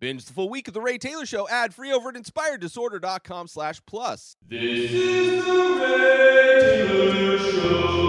Binge 0.00 0.24
the 0.24 0.32
full 0.32 0.48
week 0.48 0.66
of 0.66 0.72
The 0.72 0.80
Ray 0.80 0.96
Taylor 0.96 1.26
Show 1.26 1.46
ad 1.50 1.74
free 1.74 1.92
over 1.92 2.08
at 2.08 2.14
inspireddisorder.com 2.14 3.48
slash 3.48 3.82
plus. 3.84 4.34
This 4.48 4.90
is 4.90 5.44
the 5.44 5.52
Ray 5.52 6.86
Taylor 6.88 7.38
Show. 7.38 8.00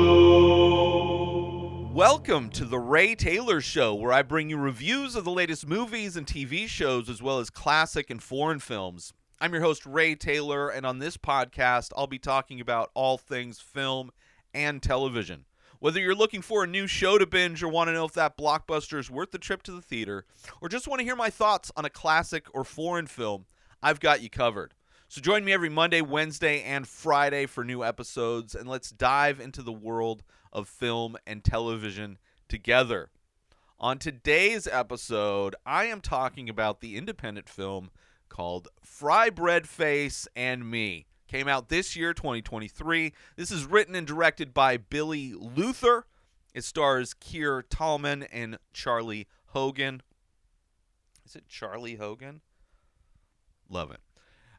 Welcome 1.93 2.49
to 2.51 2.63
The 2.63 2.79
Ray 2.79 3.13
Taylor 3.15 3.59
Show, 3.59 3.93
where 3.93 4.13
I 4.13 4.21
bring 4.21 4.49
you 4.49 4.55
reviews 4.55 5.17
of 5.17 5.25
the 5.25 5.31
latest 5.31 5.67
movies 5.67 6.15
and 6.15 6.25
TV 6.25 6.65
shows, 6.65 7.09
as 7.09 7.21
well 7.21 7.39
as 7.39 7.49
classic 7.49 8.09
and 8.09 8.23
foreign 8.23 8.59
films. 8.59 9.11
I'm 9.41 9.51
your 9.51 9.61
host, 9.61 9.85
Ray 9.85 10.15
Taylor, 10.15 10.69
and 10.69 10.85
on 10.85 10.99
this 10.99 11.17
podcast, 11.17 11.91
I'll 11.97 12.07
be 12.07 12.19
talking 12.19 12.61
about 12.61 12.89
all 12.93 13.17
things 13.17 13.59
film 13.59 14.11
and 14.53 14.81
television. 14.81 15.43
Whether 15.81 15.99
you're 15.99 16.13
looking 16.13 16.43
for 16.43 16.63
a 16.63 16.67
new 16.67 16.85
show 16.85 17.17
to 17.17 17.25
binge 17.25 17.63
or 17.63 17.67
want 17.67 17.87
to 17.87 17.93
know 17.93 18.05
if 18.05 18.13
that 18.13 18.37
blockbuster 18.37 18.99
is 18.99 19.09
worth 19.09 19.31
the 19.31 19.39
trip 19.39 19.63
to 19.63 19.71
the 19.71 19.81
theater, 19.81 20.25
or 20.61 20.69
just 20.69 20.87
want 20.87 20.99
to 20.99 21.03
hear 21.03 21.15
my 21.15 21.31
thoughts 21.31 21.71
on 21.75 21.85
a 21.85 21.89
classic 21.89 22.45
or 22.53 22.63
foreign 22.63 23.07
film, 23.07 23.47
I've 23.81 23.99
got 23.99 24.21
you 24.21 24.29
covered. 24.29 24.75
So 25.07 25.21
join 25.21 25.43
me 25.43 25.51
every 25.51 25.69
Monday, 25.69 26.01
Wednesday, 26.01 26.61
and 26.61 26.87
Friday 26.87 27.47
for 27.47 27.63
new 27.63 27.83
episodes, 27.83 28.53
and 28.53 28.69
let's 28.69 28.91
dive 28.91 29.39
into 29.39 29.63
the 29.63 29.71
world 29.71 30.21
of 30.53 30.69
film 30.69 31.17
and 31.25 31.43
television 31.43 32.19
together. 32.47 33.09
On 33.79 33.97
today's 33.97 34.67
episode, 34.67 35.55
I 35.65 35.85
am 35.85 35.99
talking 35.99 36.47
about 36.47 36.81
the 36.81 36.95
independent 36.95 37.49
film 37.49 37.89
called 38.29 38.67
Frybread 38.85 39.65
Face 39.65 40.27
and 40.35 40.69
Me. 40.69 41.07
Came 41.31 41.47
out 41.47 41.69
this 41.69 41.95
year, 41.95 42.13
2023. 42.13 43.13
This 43.37 43.51
is 43.51 43.63
written 43.63 43.95
and 43.95 44.05
directed 44.05 44.53
by 44.53 44.75
Billy 44.75 45.33
Luther. 45.33 46.05
It 46.53 46.65
stars 46.65 47.13
Keir 47.13 47.61
Tallman 47.61 48.23
and 48.23 48.59
Charley 48.73 49.29
Hogan. 49.45 50.01
Is 51.25 51.37
it 51.37 51.47
Charley 51.47 51.95
Hogan? 51.95 52.41
Love 53.69 53.91
it. 53.91 54.01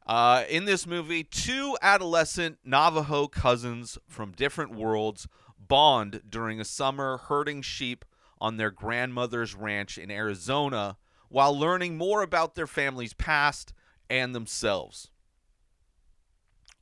Uh, 0.07 0.45
in 0.49 0.65
this 0.65 0.87
movie, 0.87 1.23
two 1.23 1.77
adolescent 1.83 2.57
Navajo 2.65 3.27
cousins 3.29 3.99
from 4.09 4.33
different 4.33 4.75
worlds 4.75 5.29
bond 5.59 6.23
during 6.27 6.59
a 6.59 6.65
summer 6.65 7.19
herding 7.19 7.61
sheep 7.61 8.03
on 8.41 8.57
their 8.57 8.71
grandmother's 8.71 9.55
ranch 9.55 9.99
in 9.99 10.11
Arizona 10.11 10.97
while 11.29 11.55
learning 11.55 11.99
more 11.99 12.23
about 12.23 12.55
their 12.55 12.67
family's 12.67 13.13
past 13.13 13.75
and 14.09 14.35
themselves 14.35 15.11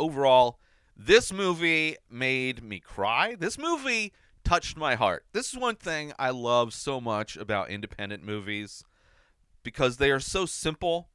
overall, 0.00 0.58
this 0.96 1.32
movie 1.32 1.96
made 2.10 2.64
me 2.64 2.80
cry. 2.80 3.36
This 3.38 3.56
movie 3.56 4.12
touched 4.42 4.76
my 4.76 4.96
heart. 4.96 5.24
This 5.32 5.52
is 5.52 5.58
one 5.58 5.76
thing 5.76 6.12
I 6.18 6.30
love 6.30 6.74
so 6.74 7.00
much 7.00 7.36
about 7.36 7.70
independent 7.70 8.24
movies 8.24 8.82
because 9.62 9.98
they 9.98 10.10
are 10.10 10.20
so 10.20 10.46
simple. 10.46 11.08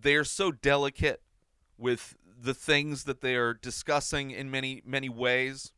They 0.00 0.14
are 0.14 0.24
so 0.24 0.52
delicate 0.52 1.20
with 1.76 2.16
the 2.40 2.54
things 2.54 3.04
that 3.04 3.20
they 3.20 3.36
are 3.36 3.54
discussing 3.54 4.30
in 4.30 4.50
many 4.50 4.82
many 4.84 5.08
ways. 5.08 5.72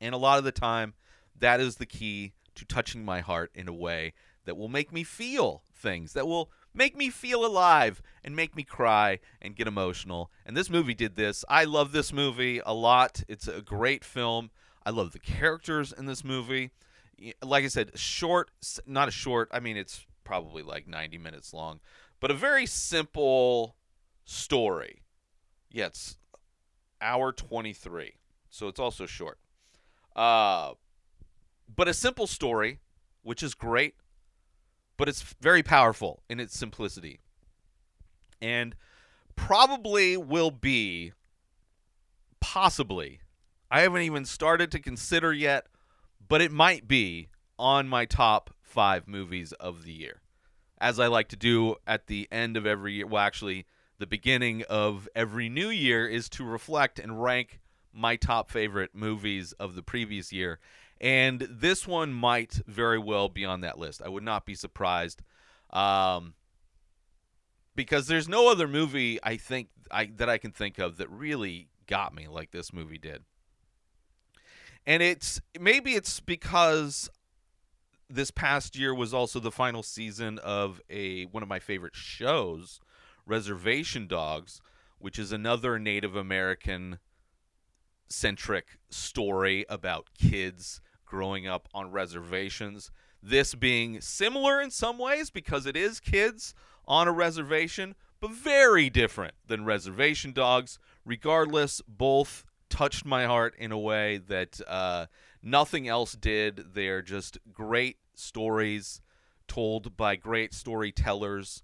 And 0.00 0.14
a 0.14 0.18
lot 0.18 0.38
of 0.38 0.44
the 0.44 0.52
time 0.52 0.94
that 1.38 1.60
is 1.60 1.76
the 1.76 1.86
key 1.86 2.32
to 2.54 2.64
touching 2.64 3.04
my 3.04 3.20
heart 3.20 3.50
in 3.54 3.68
a 3.68 3.72
way 3.72 4.12
that 4.44 4.56
will 4.56 4.68
make 4.68 4.92
me 4.92 5.04
feel 5.04 5.62
things 5.74 6.12
that 6.12 6.26
will 6.26 6.50
make 6.74 6.96
me 6.96 7.10
feel 7.10 7.44
alive 7.44 8.02
and 8.24 8.36
make 8.36 8.54
me 8.54 8.62
cry 8.62 9.18
and 9.40 9.56
get 9.56 9.66
emotional. 9.66 10.30
And 10.46 10.56
this 10.56 10.70
movie 10.70 10.94
did 10.94 11.16
this. 11.16 11.44
I 11.48 11.64
love 11.64 11.92
this 11.92 12.12
movie 12.12 12.60
a 12.64 12.74
lot. 12.74 13.22
It's 13.28 13.48
a 13.48 13.60
great 13.60 14.04
film. 14.04 14.50
I 14.84 14.90
love 14.90 15.12
the 15.12 15.18
characters 15.18 15.92
in 15.92 16.06
this 16.06 16.24
movie. 16.24 16.70
Like 17.42 17.64
I 17.64 17.68
said, 17.68 17.98
short, 17.98 18.50
not 18.86 19.08
a 19.08 19.12
short, 19.12 19.48
I 19.52 19.60
mean, 19.60 19.76
it's 19.76 20.06
probably 20.24 20.62
like 20.62 20.86
90 20.86 21.18
minutes 21.18 21.52
long, 21.52 21.80
but 22.18 22.30
a 22.30 22.34
very 22.34 22.66
simple 22.66 23.76
story. 24.24 25.02
Yeah, 25.70 25.86
it's 25.86 26.16
hour 27.00 27.32
23. 27.32 28.14
So 28.48 28.68
it's 28.68 28.80
also 28.80 29.06
short. 29.06 29.38
Uh, 30.16 30.72
but 31.74 31.88
a 31.88 31.94
simple 31.94 32.26
story, 32.26 32.80
which 33.22 33.42
is 33.42 33.54
great 33.54 33.94
but 35.00 35.08
it's 35.08 35.34
very 35.40 35.62
powerful 35.62 36.22
in 36.28 36.38
its 36.38 36.58
simplicity. 36.58 37.20
And 38.42 38.76
probably 39.34 40.18
will 40.18 40.50
be, 40.50 41.14
possibly, 42.38 43.20
I 43.70 43.80
haven't 43.80 44.02
even 44.02 44.26
started 44.26 44.70
to 44.72 44.78
consider 44.78 45.32
yet, 45.32 45.68
but 46.28 46.42
it 46.42 46.52
might 46.52 46.86
be 46.86 47.30
on 47.58 47.88
my 47.88 48.04
top 48.04 48.50
five 48.60 49.08
movies 49.08 49.52
of 49.52 49.84
the 49.84 49.92
year. 49.92 50.20
As 50.78 51.00
I 51.00 51.06
like 51.06 51.28
to 51.28 51.36
do 51.36 51.76
at 51.86 52.06
the 52.06 52.28
end 52.30 52.58
of 52.58 52.66
every 52.66 52.92
year, 52.92 53.06
well, 53.06 53.22
actually, 53.22 53.64
the 53.98 54.06
beginning 54.06 54.64
of 54.68 55.08
every 55.16 55.48
new 55.48 55.70
year 55.70 56.06
is 56.06 56.28
to 56.28 56.44
reflect 56.44 56.98
and 56.98 57.22
rank 57.22 57.60
my 57.90 58.16
top 58.16 58.50
favorite 58.50 58.94
movies 58.94 59.52
of 59.52 59.76
the 59.76 59.82
previous 59.82 60.30
year 60.30 60.58
and 61.00 61.40
this 61.50 61.86
one 61.86 62.12
might 62.12 62.60
very 62.66 62.98
well 62.98 63.28
be 63.28 63.44
on 63.44 63.62
that 63.62 63.78
list. 63.78 64.02
I 64.04 64.08
would 64.08 64.22
not 64.22 64.44
be 64.44 64.54
surprised, 64.54 65.22
um, 65.70 66.34
because 67.74 68.06
there's 68.06 68.28
no 68.28 68.50
other 68.50 68.68
movie 68.68 69.18
I 69.22 69.36
think 69.36 69.68
I 69.90 70.10
that 70.16 70.28
I 70.28 70.38
can 70.38 70.52
think 70.52 70.78
of 70.78 70.98
that 70.98 71.08
really 71.10 71.68
got 71.86 72.14
me 72.14 72.28
like 72.28 72.50
this 72.50 72.72
movie 72.72 72.98
did. 72.98 73.24
And 74.86 75.02
it's 75.02 75.40
maybe 75.58 75.94
it's 75.94 76.20
because 76.20 77.08
this 78.08 78.30
past 78.30 78.76
year 78.76 78.94
was 78.94 79.14
also 79.14 79.38
the 79.38 79.50
final 79.50 79.82
season 79.82 80.38
of 80.40 80.80
a 80.90 81.24
one 81.26 81.42
of 81.42 81.48
my 81.48 81.58
favorite 81.58 81.94
shows, 81.94 82.80
Reservation 83.24 84.06
Dogs, 84.06 84.60
which 84.98 85.18
is 85.18 85.32
another 85.32 85.78
Native 85.78 86.16
American 86.16 86.98
centric 88.08 88.78
story 88.90 89.64
about 89.68 90.08
kids 90.18 90.80
growing 91.10 91.46
up 91.46 91.68
on 91.74 91.90
reservations. 91.90 92.90
This 93.22 93.54
being 93.54 94.00
similar 94.00 94.62
in 94.62 94.70
some 94.70 94.96
ways 94.96 95.28
because 95.28 95.66
it 95.66 95.76
is 95.76 96.00
kids 96.00 96.54
on 96.86 97.08
a 97.08 97.12
reservation, 97.12 97.96
but 98.20 98.30
very 98.30 98.88
different 98.88 99.34
than 99.46 99.64
reservation 99.64 100.32
dogs. 100.32 100.78
Regardless, 101.04 101.82
both 101.86 102.44
touched 102.70 103.04
my 103.04 103.26
heart 103.26 103.54
in 103.58 103.72
a 103.72 103.78
way 103.78 104.18
that 104.18 104.60
uh, 104.68 105.06
nothing 105.42 105.88
else 105.88 106.12
did. 106.12 106.74
They're 106.74 107.02
just 107.02 107.38
great 107.52 107.98
stories 108.14 109.02
told 109.48 109.96
by 109.96 110.14
great 110.16 110.54
storytellers. 110.54 111.62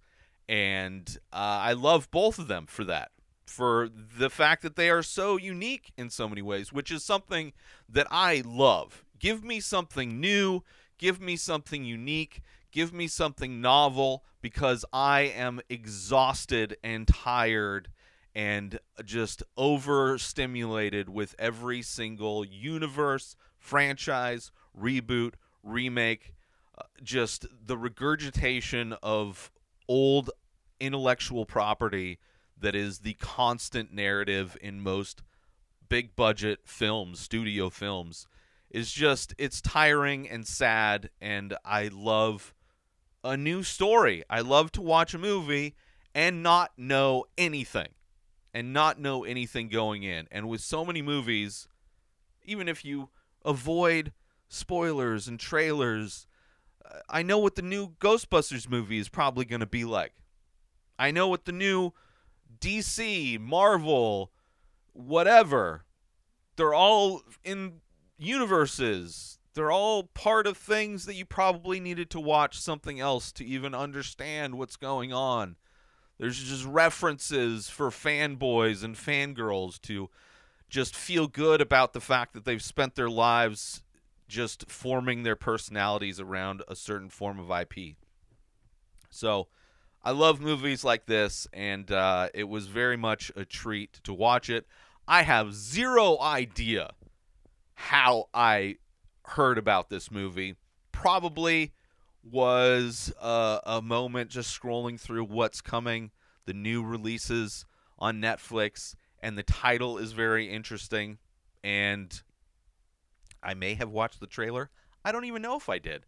And 0.48 1.16
uh, 1.32 1.60
I 1.62 1.72
love 1.72 2.10
both 2.10 2.38
of 2.38 2.48
them 2.48 2.66
for 2.66 2.84
that 2.84 3.10
for 3.46 3.88
the 4.18 4.28
fact 4.28 4.62
that 4.62 4.76
they 4.76 4.90
are 4.90 5.02
so 5.02 5.36
unique 5.36 5.92
in 5.96 6.10
so 6.10 6.28
many 6.28 6.42
ways, 6.42 6.72
which 6.72 6.90
is 6.90 7.04
something 7.04 7.52
that 7.88 8.06
I 8.10 8.42
love. 8.44 9.05
Give 9.18 9.44
me 9.44 9.60
something 9.60 10.20
new, 10.20 10.62
give 10.98 11.20
me 11.20 11.36
something 11.36 11.84
unique, 11.84 12.42
give 12.72 12.92
me 12.92 13.06
something 13.06 13.60
novel 13.60 14.24
because 14.40 14.84
I 14.92 15.22
am 15.22 15.60
exhausted 15.68 16.76
and 16.82 17.08
tired 17.08 17.88
and 18.34 18.78
just 19.04 19.42
overstimulated 19.56 21.08
with 21.08 21.34
every 21.38 21.80
single 21.80 22.44
universe, 22.44 23.34
franchise, 23.58 24.52
reboot, 24.78 25.34
remake, 25.62 26.34
uh, 26.76 26.82
just 27.02 27.46
the 27.64 27.78
regurgitation 27.78 28.94
of 29.02 29.50
old 29.88 30.30
intellectual 30.78 31.46
property 31.46 32.18
that 32.58 32.74
is 32.74 32.98
the 32.98 33.14
constant 33.14 33.92
narrative 33.92 34.56
in 34.60 34.82
most 34.82 35.22
big 35.88 36.14
budget 36.14 36.60
films, 36.64 37.20
studio 37.20 37.70
films 37.70 38.26
is 38.70 38.92
just 38.92 39.34
it's 39.38 39.60
tiring 39.60 40.28
and 40.28 40.46
sad 40.46 41.10
and 41.20 41.56
I 41.64 41.88
love 41.92 42.54
a 43.22 43.36
new 43.36 43.62
story. 43.62 44.24
I 44.30 44.40
love 44.40 44.72
to 44.72 44.82
watch 44.82 45.14
a 45.14 45.18
movie 45.18 45.74
and 46.14 46.42
not 46.42 46.72
know 46.76 47.24
anything. 47.36 47.88
And 48.54 48.72
not 48.72 48.98
know 48.98 49.22
anything 49.22 49.68
going 49.68 50.02
in. 50.02 50.28
And 50.30 50.48
with 50.48 50.62
so 50.62 50.82
many 50.82 51.02
movies, 51.02 51.68
even 52.42 52.68
if 52.68 52.86
you 52.86 53.10
avoid 53.44 54.14
spoilers 54.48 55.28
and 55.28 55.38
trailers, 55.38 56.26
I 57.08 57.22
know 57.22 57.38
what 57.38 57.54
the 57.54 57.60
new 57.62 57.90
Ghostbusters 58.00 58.66
movie 58.66 58.98
is 58.98 59.10
probably 59.10 59.44
going 59.44 59.60
to 59.60 59.66
be 59.66 59.84
like. 59.84 60.14
I 60.98 61.10
know 61.10 61.28
what 61.28 61.44
the 61.44 61.52
new 61.52 61.92
DC, 62.58 63.38
Marvel, 63.38 64.32
whatever, 64.94 65.84
they're 66.56 66.72
all 66.72 67.22
in 67.44 67.80
universes. 68.18 69.38
They're 69.54 69.72
all 69.72 70.04
part 70.04 70.46
of 70.46 70.56
things 70.56 71.06
that 71.06 71.14
you 71.14 71.24
probably 71.24 71.80
needed 71.80 72.10
to 72.10 72.20
watch 72.20 72.58
something 72.58 73.00
else 73.00 73.32
to 73.32 73.44
even 73.44 73.74
understand 73.74 74.56
what's 74.56 74.76
going 74.76 75.12
on. 75.12 75.56
There's 76.18 76.42
just 76.42 76.64
references 76.64 77.68
for 77.68 77.90
fanboys 77.90 78.82
and 78.82 78.94
fangirls 78.94 79.80
to 79.82 80.10
just 80.68 80.94
feel 80.94 81.26
good 81.26 81.60
about 81.60 81.92
the 81.92 82.00
fact 82.00 82.34
that 82.34 82.44
they've 82.44 82.62
spent 82.62 82.94
their 82.94 83.10
lives 83.10 83.82
just 84.28 84.68
forming 84.70 85.22
their 85.22 85.36
personalities 85.36 86.18
around 86.18 86.62
a 86.68 86.74
certain 86.74 87.08
form 87.08 87.38
of 87.38 87.50
IP. 87.50 87.96
So 89.10 89.48
I 90.02 90.10
love 90.10 90.40
movies 90.40 90.84
like 90.84 91.06
this, 91.06 91.46
and 91.52 91.90
uh, 91.90 92.28
it 92.34 92.44
was 92.44 92.66
very 92.66 92.96
much 92.96 93.30
a 93.36 93.44
treat 93.44 94.00
to 94.04 94.12
watch 94.12 94.50
it. 94.50 94.66
I 95.06 95.22
have 95.22 95.54
zero 95.54 96.18
idea 96.20 96.90
how 97.76 98.28
I 98.34 98.76
heard 99.24 99.58
about 99.58 99.88
this 99.88 100.10
movie. 100.10 100.56
Probably 100.92 101.72
was 102.24 103.12
a, 103.20 103.60
a 103.64 103.82
moment 103.82 104.30
just 104.30 104.58
scrolling 104.58 104.98
through 104.98 105.24
what's 105.24 105.60
coming, 105.60 106.10
the 106.46 106.54
new 106.54 106.82
releases 106.82 107.64
on 107.98 108.20
Netflix, 108.20 108.96
and 109.20 109.38
the 109.38 109.42
title 109.42 109.98
is 109.98 110.12
very 110.12 110.50
interesting. 110.50 111.18
And 111.62 112.20
I 113.42 113.54
may 113.54 113.74
have 113.74 113.90
watched 113.90 114.20
the 114.20 114.26
trailer. 114.26 114.70
I 115.04 115.12
don't 115.12 115.24
even 115.26 115.42
know 115.42 115.56
if 115.56 115.68
I 115.68 115.78
did. 115.78 116.04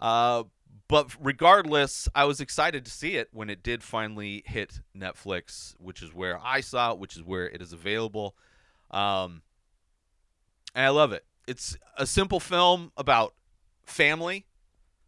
Uh, 0.00 0.44
but 0.88 1.14
regardless, 1.20 2.08
I 2.14 2.24
was 2.24 2.40
excited 2.40 2.84
to 2.84 2.90
see 2.90 3.16
it 3.16 3.28
when 3.32 3.48
it 3.48 3.62
did 3.62 3.82
finally 3.82 4.42
hit 4.46 4.80
Netflix, 4.96 5.74
which 5.78 6.02
is 6.02 6.12
where 6.12 6.40
I 6.42 6.60
saw 6.60 6.92
it, 6.92 6.98
which 6.98 7.16
is 7.16 7.22
where 7.22 7.48
it 7.48 7.62
is 7.62 7.72
available. 7.72 8.34
Um, 8.90 9.42
and 10.74 10.86
I 10.86 10.88
love 10.90 11.12
it. 11.12 11.24
It's 11.46 11.76
a 11.96 12.06
simple 12.06 12.40
film 12.40 12.92
about 12.96 13.34
family, 13.84 14.46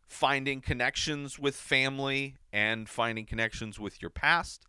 finding 0.06 0.60
connections 0.60 1.38
with 1.38 1.56
family, 1.56 2.36
and 2.52 2.88
finding 2.88 3.26
connections 3.26 3.78
with 3.78 4.00
your 4.00 4.10
past. 4.10 4.66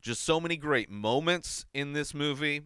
Just 0.00 0.22
so 0.22 0.40
many 0.40 0.56
great 0.56 0.90
moments 0.90 1.66
in 1.74 1.92
this 1.92 2.14
movie, 2.14 2.62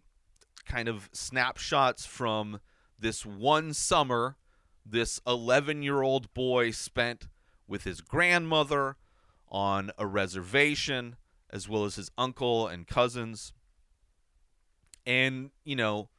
kind 0.65 0.87
of 0.87 1.09
snapshots 1.13 2.05
from 2.05 2.59
this 2.99 3.25
one 3.25 3.73
summer 3.73 4.35
this 4.91 5.19
11 5.27 5.83
year 5.83 6.01
old 6.01 6.33
boy 6.33 6.71
spent 6.71 7.27
with 7.67 7.83
his 7.83 8.01
grandmother 8.01 8.95
on 9.49 9.91
a 9.97 10.05
reservation, 10.05 11.15
as 11.49 11.67
well 11.67 11.85
as 11.85 11.95
his 11.95 12.09
uncle 12.17 12.67
and 12.67 12.87
cousins. 12.87 13.53
And, 15.05 15.51
you 15.63 15.75
know, 15.75 16.09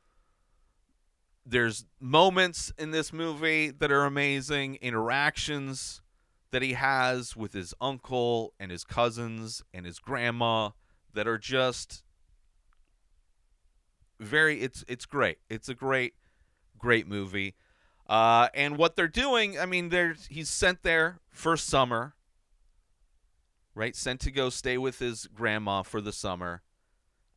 there's 1.45 1.85
moments 2.01 2.73
in 2.79 2.91
this 2.91 3.13
movie 3.13 3.71
that 3.71 3.91
are 3.91 4.05
amazing, 4.05 4.77
interactions 4.77 6.03
that 6.51 6.63
he 6.63 6.75
has 6.75 7.37
with 7.37 7.53
his 7.53 7.75
uncle 7.81 8.53
and 8.59 8.71
his 8.71 8.85
cousins 8.85 9.63
and 9.73 9.87
his 9.87 9.99
grandma 9.99 10.71
that 11.15 11.27
are 11.27 11.39
just 11.39 12.03
very 14.19 14.61
it's 14.61 14.85
it's 14.87 15.07
great. 15.07 15.39
It's 15.49 15.69
a 15.69 15.75
great 15.75 16.15
great 16.79 17.09
movie. 17.09 17.55
Uh, 18.09 18.49
and 18.55 18.77
what 18.77 18.97
they're 18.97 19.09
doing, 19.09 19.59
I 19.59 19.67
mean, 19.67 19.89
they're 19.89 20.17
he's 20.29 20.49
sent 20.49 20.83
there 20.83 21.21
for 21.31 21.57
summer, 21.57 22.15
right? 23.75 23.95
Sent 23.95 24.21
to 24.21 24.31
go 24.31 24.51
stay 24.51 24.77
with 24.77 24.99
his 24.99 25.27
grandma 25.33 25.83
for 25.83 26.01
the 26.01 26.13
summer, 26.13 26.63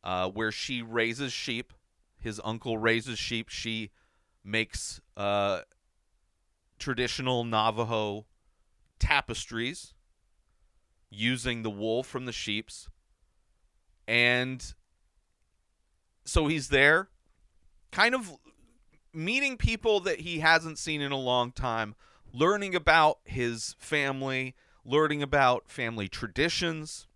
uh, 0.02 0.28
where 0.28 0.50
she 0.50 0.82
raises 0.82 1.32
sheep. 1.32 1.72
His 2.24 2.40
uncle 2.42 2.78
raises 2.78 3.18
sheep. 3.18 3.50
She 3.50 3.90
makes 4.42 4.98
uh, 5.14 5.60
traditional 6.78 7.44
Navajo 7.44 8.24
tapestries 8.98 9.92
using 11.10 11.62
the 11.62 11.68
wool 11.68 12.02
from 12.02 12.24
the 12.24 12.32
sheep's. 12.32 12.88
And 14.08 14.64
so 16.24 16.46
he's 16.46 16.68
there, 16.68 17.08
kind 17.92 18.14
of 18.14 18.32
meeting 19.12 19.58
people 19.58 20.00
that 20.00 20.20
he 20.20 20.38
hasn't 20.38 20.78
seen 20.78 21.02
in 21.02 21.12
a 21.12 21.18
long 21.18 21.52
time, 21.52 21.94
learning 22.32 22.74
about 22.74 23.18
his 23.24 23.76
family, 23.78 24.54
learning 24.82 25.22
about 25.22 25.68
family 25.68 26.08
traditions, 26.08 27.06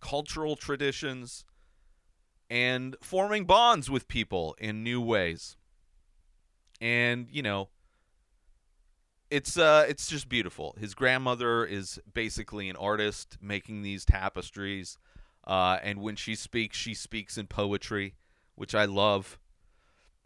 cultural 0.00 0.56
traditions, 0.56 1.44
and 2.52 2.96
forming 3.00 3.46
bonds 3.46 3.88
with 3.88 4.08
people 4.08 4.54
in 4.58 4.84
new 4.84 5.00
ways. 5.00 5.56
And, 6.82 7.26
you 7.30 7.40
know, 7.40 7.70
it's 9.30 9.56
uh 9.56 9.86
it's 9.88 10.06
just 10.06 10.28
beautiful. 10.28 10.76
His 10.78 10.94
grandmother 10.94 11.64
is 11.64 11.98
basically 12.12 12.68
an 12.68 12.76
artist 12.76 13.38
making 13.40 13.80
these 13.80 14.04
tapestries. 14.04 14.98
Uh, 15.46 15.78
and 15.82 16.02
when 16.02 16.14
she 16.14 16.34
speaks, 16.34 16.76
she 16.76 16.92
speaks 16.92 17.38
in 17.38 17.46
poetry, 17.46 18.16
which 18.54 18.74
I 18.74 18.84
love 18.84 19.38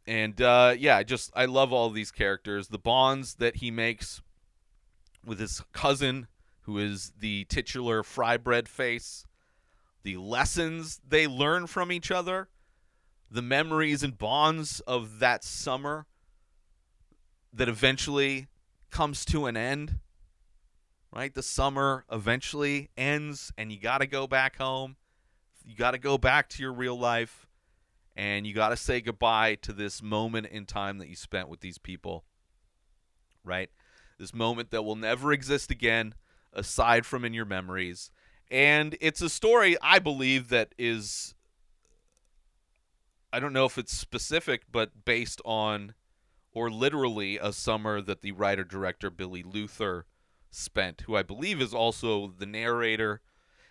and 0.05 0.41
uh, 0.41 0.75
yeah, 0.77 0.97
I 0.97 1.05
just 1.05 1.31
I 1.37 1.45
love 1.45 1.73
all 1.73 1.91
these 1.91 2.11
characters. 2.11 2.69
The 2.69 2.79
bonds 2.79 3.37
that 3.37 3.57
he 3.57 3.71
makes 3.71 4.21
with 5.25 5.39
his 5.39 5.63
cousin, 5.73 6.27
who 6.63 6.79
is 6.79 7.13
the 7.19 7.45
titular 7.45 8.03
fry 8.03 8.37
bread 8.37 8.69
face, 8.69 9.27
the 10.07 10.17
lessons 10.19 11.01
they 11.07 11.27
learn 11.27 11.67
from 11.67 11.91
each 11.91 12.13
other, 12.13 12.49
the 13.29 13.43
memories 13.43 14.05
and 14.05 14.17
bonds 14.17 14.79
of 14.87 15.19
that 15.19 15.43
summer 15.43 16.07
that 17.53 17.69
eventually 17.69 18.47
comes 18.89 19.25
to 19.25 19.47
an 19.47 19.57
end. 19.57 19.99
Right, 21.13 21.35
the 21.35 21.43
summer 21.43 22.05
eventually 22.13 22.91
ends, 22.97 23.53
and 23.59 23.73
you 23.73 23.81
got 23.81 23.99
to 23.99 24.07
go 24.07 24.29
back 24.29 24.59
home. 24.59 24.95
You 25.65 25.75
got 25.75 25.91
to 25.91 25.99
go 25.99 26.19
back 26.19 26.49
to 26.51 26.63
your 26.63 26.73
real 26.73 26.97
life 26.97 27.49
and 28.15 28.47
you 28.47 28.55
got 28.55 28.69
to 28.69 28.77
say 28.77 29.01
goodbye 29.01 29.57
to 29.57 29.73
this 29.73 30.01
moment 30.01 30.47
in 30.47 30.67
time 30.67 30.99
that 30.99 31.09
you 31.09 31.17
spent 31.17 31.49
with 31.49 31.61
these 31.61 31.79
people 31.79 32.25
right 33.45 33.69
this 34.19 34.33
moment 34.33 34.71
that 34.71 34.85
will 34.85 34.97
never 34.97 35.33
exist 35.33 35.71
again 35.71 36.15
aside 36.53 37.05
from 37.05 37.25
in 37.25 37.35
your 37.35 37.45
memories 37.45 38.11
and 38.51 38.97
it's 39.01 39.23
a 39.23 39.29
story 39.29 39.77
i 39.83 39.99
believe 39.99 40.49
that 40.49 40.75
is 40.79 41.35
i 43.33 43.41
don't 43.41 43.53
know 43.53 43.65
if 43.65 43.79
it's 43.79 43.93
specific 43.93 44.63
but 44.71 45.05
based 45.05 45.41
on 45.45 45.95
or 46.53 46.71
literally 46.71 47.39
a 47.39 47.53
summer 47.53 48.01
that 48.01 48.23
the 48.23 48.33
writer 48.33 48.65
director 48.65 49.11
billy 49.11 49.43
luther 49.43 50.07
spent 50.51 51.03
who 51.03 51.17
i 51.17 51.23
believe 51.23 51.61
is 51.61 51.75
also 51.75 52.33
the 52.39 52.47
narrator 52.47 53.21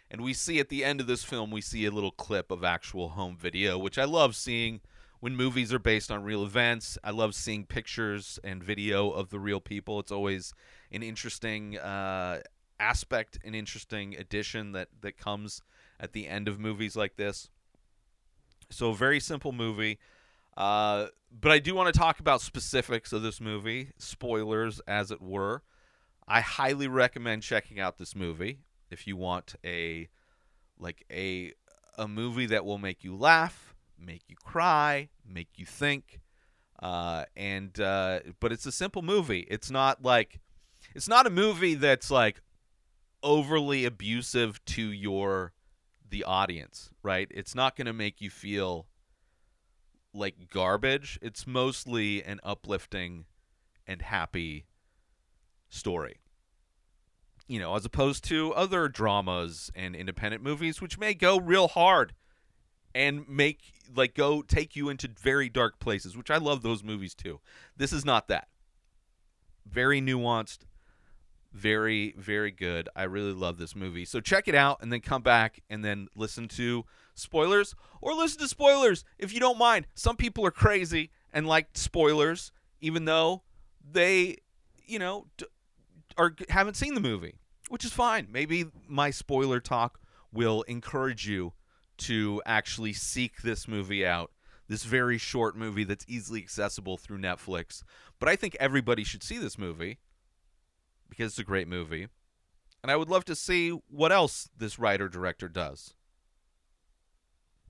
and 0.10 0.22
we 0.22 0.33
see 0.33 0.60
at 0.60 0.69
the 0.69 0.83
end 0.83 1.01
of 1.01 1.07
this 1.07 1.24
film, 1.24 1.51
we 1.51 1.62
see 1.62 1.86
a 1.86 1.92
little 1.92 2.12
clip 2.12 2.51
of 2.51 2.63
actual 2.63 3.10
home 3.10 3.38
video, 3.38 3.77
which 3.77 3.98
I 3.98 4.06
love 4.06 4.36
seeing 4.36 4.81
when 5.19 5.36
movies 5.36 5.74
are 5.74 5.80
based 5.80 6.12
on 6.12 6.24
real 6.24 6.44
events. 6.44 6.98
I 7.04 7.12
love 7.12 7.33
seeing 7.33 7.66
pictures 7.66 8.39
and 8.44 8.63
video 8.63 9.10
of 9.10 9.30
the 9.30 9.39
real 9.39 9.60
people. 9.60 10.00
It's 10.00 10.12
always 10.12 10.54
an 10.92 11.01
interesting 11.01 11.77
uh, 11.80 12.42
aspect, 12.80 13.38
an 13.44 13.56
interesting 13.56 14.16
addition 14.16 14.72
that, 14.74 14.89
that 15.01 15.18
comes 15.18 15.62
at 16.00 16.13
the 16.13 16.27
end 16.27 16.48
of 16.48 16.60
movies 16.60 16.96
like 16.96 17.15
this. 17.15 17.50
So, 18.70 18.94
very 18.94 19.20
simple 19.20 19.51
movie. 19.51 20.00
Uh, 20.58 21.08
but 21.32 21.51
I 21.51 21.60
do 21.60 21.75
want 21.75 21.94
to 21.94 22.00
talk 22.00 22.20
about 22.20 22.41
specifics 22.41 23.12
of 23.13 23.22
this 23.22 23.41
movie, 23.41 23.89
spoilers, 23.98 24.79
as 24.88 25.12
it 25.12 25.22
were. 25.22 25.63
I 26.27 26.41
highly 26.41 26.88
recommend 26.88 27.44
checking 27.44 27.79
out 27.79 27.98
this 27.98 28.15
movie 28.15 28.60
if 28.89 29.05
you 29.05 29.15
want 29.15 29.55
a 29.63 30.10
like 30.79 31.05
a 31.12 31.53
a 31.98 32.08
movie 32.08 32.46
that 32.48 32.65
will 32.65 32.77
make 32.77 33.03
you 33.03 33.15
laugh, 33.15 33.75
make 34.00 34.24
you 34.27 34.36
cry, 34.44 35.10
make 35.25 35.50
you 35.55 35.65
think, 35.65 36.20
uh, 36.82 37.25
and 37.36 37.79
uh, 37.79 38.20
but 38.39 38.51
it's 38.51 38.65
a 38.65 38.72
simple 38.72 39.01
movie. 39.01 39.48
It's 39.50 39.70
not 39.70 40.03
like 40.03 40.39
it's 40.94 41.08
not 41.08 41.27
a 41.27 41.29
movie 41.29 41.75
that's 41.75 42.10
like 42.10 42.41
overly 43.25 43.84
abusive 43.84 44.63
to 44.63 44.89
your 44.89 45.51
the 46.10 46.24
audience, 46.24 46.91
right? 47.03 47.27
It's 47.32 47.53
not 47.53 47.75
going 47.75 47.88
to 47.88 47.94
make 47.94 48.22
you 48.22 48.29
feel 48.29 48.88
like 50.13 50.50
garbage. 50.50 51.20
It's 51.22 51.46
mostly 51.46 52.24
an 52.24 52.39
uplifting 52.44 53.25
and 53.86 54.01
happy 54.01 54.67
story 55.67 56.22
you 57.48 57.60
know, 57.60 57.75
as 57.75 57.86
opposed 57.86 58.24
to 58.25 58.53
other 58.53 58.88
dramas 58.88 59.72
and 59.75 59.96
independent 59.96 60.44
movies, 60.44 60.82
which 60.82 60.98
may 60.98 61.13
go 61.13 61.39
real 61.39 61.67
hard 61.67 62.13
and 62.94 63.27
make 63.27 63.74
like 63.94 64.15
go 64.15 64.41
take 64.41 64.75
you 64.75 64.89
into 64.89 65.10
very 65.22 65.50
dark 65.50 65.79
places, 65.79 66.17
which 66.17 66.32
I 66.32 66.38
love 66.38 66.63
those 66.63 66.84
movies 66.84 67.13
too. 67.13 67.39
This 67.77 67.94
is 67.94 68.03
not 68.03 68.27
that. 68.29 68.48
Very 69.67 70.01
nuanced, 70.01 70.60
very 71.55 72.13
very 72.17 72.51
good. 72.51 72.89
I 72.95 73.03
really 73.03 73.31
love 73.31 73.57
this 73.57 73.75
movie. 73.75 74.05
So 74.05 74.19
check 74.19 74.47
it 74.47 74.55
out 74.55 74.79
and 74.81 74.91
then 74.91 75.00
come 75.00 75.21
back 75.21 75.62
and 75.69 75.83
then 75.83 76.07
listen 76.15 76.47
to 76.50 76.83
spoilers 77.15 77.74
or 78.01 78.13
listen 78.13 78.41
to 78.41 78.47
spoilers 78.47 79.05
if 79.17 79.33
you 79.33 79.39
don't 79.39 79.57
mind. 79.57 79.88
Some 79.95 80.17
people 80.17 80.45
are 80.45 80.51
crazy 80.51 81.12
and 81.31 81.47
like 81.47 81.69
spoilers 81.74 82.51
even 82.81 83.05
though 83.05 83.43
they, 83.89 84.38
you 84.85 85.00
know, 85.00 85.27
d- 85.38 85.45
or 86.17 86.35
haven't 86.50 86.75
seen 86.75 86.93
the 86.93 87.00
movie, 87.00 87.35
which 87.69 87.85
is 87.85 87.93
fine. 87.93 88.27
Maybe 88.29 88.65
my 88.88 89.09
spoiler 89.09 89.59
talk 89.59 90.00
will 90.33 90.63
encourage 90.63 91.27
you 91.27 91.53
to 91.97 92.41
actually 92.45 92.93
seek 92.93 93.41
this 93.41 93.67
movie 93.67 94.05
out. 94.05 94.31
This 94.67 94.83
very 94.83 95.17
short 95.17 95.55
movie 95.55 95.83
that's 95.83 96.05
easily 96.07 96.41
accessible 96.41 96.97
through 96.97 97.19
Netflix. 97.19 97.83
But 98.19 98.27
I 98.29 98.35
think 98.35 98.57
everybody 98.59 99.03
should 99.03 99.24
see 99.24 99.38
this 99.38 99.57
movie 99.57 100.00
because 101.15 101.34
it's 101.34 101.39
a 101.39 101.43
great 101.43 101.67
movie. 101.67 102.07
And 102.84 102.91
I 102.91 102.95
would 102.95 103.10
love 103.10 103.25
to 103.25 103.36
see 103.36 103.69
what 103.69 104.12
else 104.12 104.50
this 104.57 104.77
writer 104.77 105.10
director 105.10 105.48
does. 105.48 105.93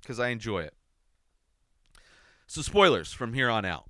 Because 0.01 0.19
I 0.19 0.29
enjoy 0.29 0.59
it. 0.59 0.73
So, 2.47 2.61
spoilers 2.61 3.11
from 3.11 3.33
here 3.33 3.49
on 3.49 3.65
out. 3.65 3.89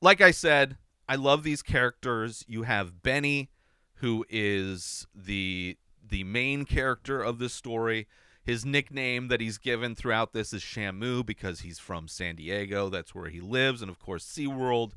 Like 0.00 0.20
I 0.20 0.30
said, 0.30 0.78
I 1.08 1.16
love 1.16 1.42
these 1.42 1.62
characters. 1.62 2.44
You 2.48 2.64
have 2.64 3.02
Benny, 3.02 3.50
who 3.96 4.24
is 4.28 5.06
the 5.14 5.76
the 6.06 6.24
main 6.24 6.64
character 6.64 7.22
of 7.22 7.38
this 7.38 7.52
story. 7.52 8.08
His 8.42 8.64
nickname 8.64 9.28
that 9.28 9.42
he's 9.42 9.58
given 9.58 9.94
throughout 9.94 10.32
this 10.32 10.54
is 10.54 10.62
Shamu 10.62 11.24
because 11.24 11.60
he's 11.60 11.78
from 11.78 12.08
San 12.08 12.36
Diego. 12.36 12.88
That's 12.88 13.14
where 13.14 13.28
he 13.28 13.40
lives. 13.40 13.82
And 13.82 13.90
of 13.90 13.98
course, 13.98 14.24
SeaWorld 14.24 14.92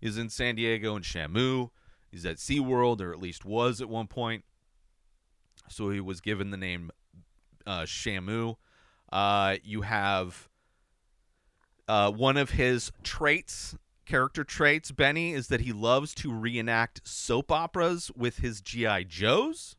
is 0.00 0.18
in 0.18 0.28
San 0.28 0.56
Diego, 0.56 0.96
and 0.96 1.04
Shamu 1.04 1.70
is 2.16 2.26
at 2.26 2.36
SeaWorld, 2.36 3.00
or 3.00 3.12
at 3.12 3.20
least 3.20 3.44
was 3.44 3.80
at 3.80 3.88
one 3.88 4.06
point. 4.06 4.44
So 5.68 5.90
he 5.90 6.00
was 6.00 6.20
given 6.20 6.50
the 6.50 6.56
name 6.56 6.90
uh, 7.66 7.82
Shamu. 7.82 8.56
Uh, 9.12 9.56
you 9.62 9.82
have 9.82 10.48
uh, 11.88 12.10
one 12.10 12.36
of 12.36 12.50
his 12.50 12.92
traits, 13.02 13.76
character 14.04 14.44
traits, 14.44 14.90
Benny, 14.90 15.32
is 15.32 15.48
that 15.48 15.60
he 15.60 15.72
loves 15.72 16.14
to 16.16 16.32
reenact 16.32 17.06
soap 17.06 17.52
operas 17.52 18.10
with 18.16 18.38
his 18.38 18.60
G.I. 18.60 19.04
Joes. 19.04 19.76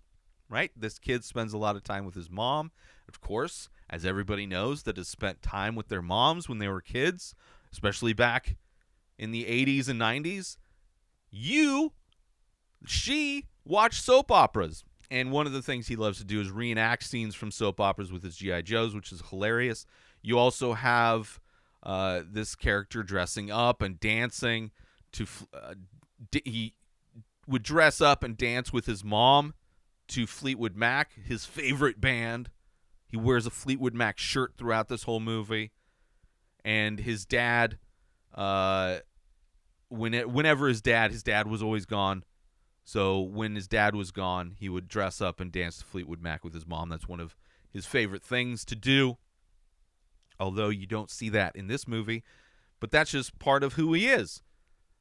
Right? 0.49 0.71
This 0.77 0.97
kid 0.97 1.25
spends 1.25 1.51
a 1.51 1.57
lot 1.57 1.75
of 1.75 1.83
time 1.83 2.05
with 2.05 2.15
his 2.15 2.29
mom. 2.29 2.71
Of 3.09 3.19
course, 3.19 3.69
as 3.89 4.05
everybody 4.05 4.45
knows 4.45 4.83
that 4.83 4.97
has 4.97 5.07
spent 5.07 5.41
time 5.41 5.75
with 5.75 5.89
their 5.89 6.01
moms 6.01 6.47
when 6.47 6.59
they 6.59 6.67
were 6.67 6.81
kids, 6.81 7.35
especially 7.71 8.13
back 8.13 8.55
in 9.17 9.31
the 9.31 9.45
80s 9.45 9.89
and 9.89 9.99
90s. 9.99 10.57
You, 11.29 11.93
she, 12.89 13.45
watched 13.65 14.03
soap 14.03 14.31
operas. 14.31 14.83
And 15.09 15.31
one 15.31 15.47
of 15.47 15.53
the 15.53 15.61
things 15.61 15.87
he 15.87 15.95
loves 15.95 16.17
to 16.17 16.25
do 16.25 16.41
is 16.41 16.51
reenact 16.51 17.03
scenes 17.03 17.33
from 17.33 17.49
soap 17.49 17.79
operas 17.79 18.11
with 18.11 18.23
his 18.23 18.35
G.I. 18.35 18.61
Joes, 18.61 18.93
which 18.93 19.11
is 19.11 19.21
hilarious. 19.29 19.85
You 20.21 20.37
also 20.37 20.73
have 20.73 21.39
uh, 21.83 22.23
this 22.29 22.55
character 22.55 23.03
dressing 23.03 23.49
up 23.49 23.81
and 23.81 23.99
dancing 23.99 24.71
to. 25.13 25.25
Uh, 25.53 25.75
d- 26.31 26.41
he 26.43 26.73
would 27.47 27.63
dress 27.63 28.01
up 28.01 28.23
and 28.23 28.35
dance 28.35 28.73
with 28.73 28.85
his 28.85 29.03
mom 29.03 29.53
to 30.09 30.27
Fleetwood 30.27 30.75
Mac, 30.75 31.11
his 31.23 31.45
favorite 31.45 32.01
band. 32.01 32.49
He 33.07 33.15
wears 33.15 33.45
a 33.45 33.49
Fleetwood 33.49 33.93
Mac 33.93 34.17
shirt 34.17 34.55
throughout 34.57 34.89
this 34.89 35.03
whole 35.03 35.21
movie. 35.21 35.71
And 36.65 36.99
his 36.99 37.25
dad, 37.25 37.77
uh, 38.35 38.97
when 39.87 40.13
it, 40.13 40.29
whenever 40.29 40.67
his 40.67 40.81
dad, 40.81 41.11
his 41.11 41.23
dad 41.23 41.47
was 41.47 41.63
always 41.63 41.85
gone. 41.85 42.23
So 42.87 43.19
when 43.19 43.55
his 43.55 43.67
dad 43.67 43.95
was 43.95 44.11
gone, 44.11 44.55
he 44.57 44.69
would 44.69 44.87
dress 44.87 45.19
up 45.19 45.41
and 45.41 45.51
dance 45.51 45.79
to 45.79 45.83
Fleetwood 45.83 46.21
Mac 46.21 46.45
with 46.45 46.53
his 46.53 46.65
mom. 46.65 46.87
That's 46.87 47.05
one 47.05 47.19
of 47.19 47.35
his 47.69 47.85
favorite 47.85 48.23
things 48.23 48.63
to 48.63 48.77
do. 48.77 49.17
Although 50.39 50.69
you 50.69 50.87
don't 50.87 51.11
see 51.11 51.27
that 51.27 51.53
in 51.57 51.67
this 51.67 51.85
movie, 51.85 52.23
but 52.79 52.89
that's 52.89 53.11
just 53.11 53.39
part 53.39 53.61
of 53.61 53.73
who 53.73 53.91
he 53.91 54.07
is, 54.07 54.41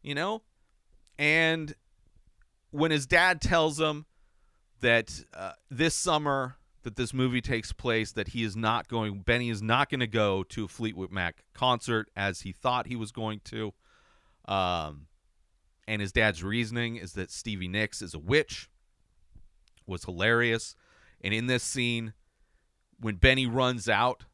you 0.03 0.17
know? 0.17 0.43
And 1.17 1.77
when 2.73 2.91
his 2.91 3.07
dad 3.07 3.41
tells 3.41 3.79
him 3.79 4.07
that 4.81 5.23
uh, 5.33 5.53
this 5.71 5.95
summer 5.95 6.57
that 6.83 6.97
this 6.97 7.15
movie 7.15 7.41
takes 7.41 7.73
place, 7.73 8.11
that 8.11 8.29
he 8.29 8.43
is 8.43 8.57
not 8.57 8.89
going, 8.89 9.21
Benny 9.21 9.49
is 9.49 9.63
not 9.63 9.91
going 9.91 10.01
to 10.01 10.09
go 10.09 10.43
to 10.43 10.65
a 10.65 10.69
Fleetwood 10.69 11.13
Mac 11.13 11.45
concert 11.55 12.11
as 12.17 12.41
he 12.41 12.51
thought 12.51 12.89
he 12.89 12.97
was 12.97 13.13
going 13.13 13.43
to. 13.45 13.73
Um, 14.49 15.07
and 15.87 16.01
his 16.01 16.13
dad's 16.13 16.43
reasoning 16.43 16.97
is 16.97 17.13
that 17.13 17.31
Stevie 17.31 17.69
Nicks 17.69 18.03
is 18.03 18.15
a 18.15 18.19
witch. 18.19 18.69
Was 19.87 20.05
hilarious. 20.05 20.75
And 21.21 21.33
in 21.33 21.47
this 21.47 21.63
scene, 21.63 22.13
when 23.01 23.17
Benny 23.17 23.47
runs 23.47 23.89
out 23.89 24.25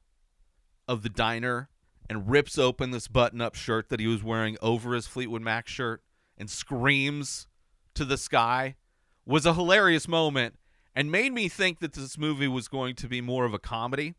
of 0.88 1.02
the 1.02 1.08
diner 1.08 1.68
and 2.08 2.30
rips 2.30 2.58
open 2.58 2.90
this 2.90 3.08
button 3.08 3.40
up 3.40 3.54
shirt 3.54 3.88
that 3.88 4.00
he 4.00 4.06
was 4.06 4.22
wearing 4.22 4.56
over 4.60 4.94
his 4.94 5.06
Fleetwood 5.06 5.42
Mac 5.42 5.68
shirt 5.68 6.02
and 6.36 6.50
screams 6.50 7.46
to 7.94 8.04
the 8.04 8.16
sky 8.16 8.76
was 9.24 9.46
a 9.46 9.54
hilarious 9.54 10.08
moment 10.08 10.56
and 10.94 11.10
made 11.10 11.32
me 11.32 11.48
think 11.48 11.80
that 11.80 11.92
this 11.92 12.18
movie 12.18 12.48
was 12.48 12.68
going 12.68 12.94
to 12.96 13.08
be 13.08 13.20
more 13.20 13.44
of 13.44 13.54
a 13.54 13.58
comedy. 13.58 14.14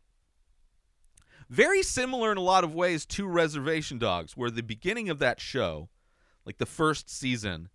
Very 1.48 1.82
similar 1.82 2.32
in 2.32 2.38
a 2.38 2.42
lot 2.42 2.64
of 2.64 2.74
ways 2.74 3.04
to 3.06 3.26
Reservation 3.26 3.98
Dogs, 3.98 4.36
where 4.36 4.50
the 4.50 4.62
beginning 4.62 5.08
of 5.08 5.18
that 5.18 5.40
show, 5.40 5.88
like 6.44 6.58
the 6.58 6.66
first 6.66 7.10
season, 7.10 7.68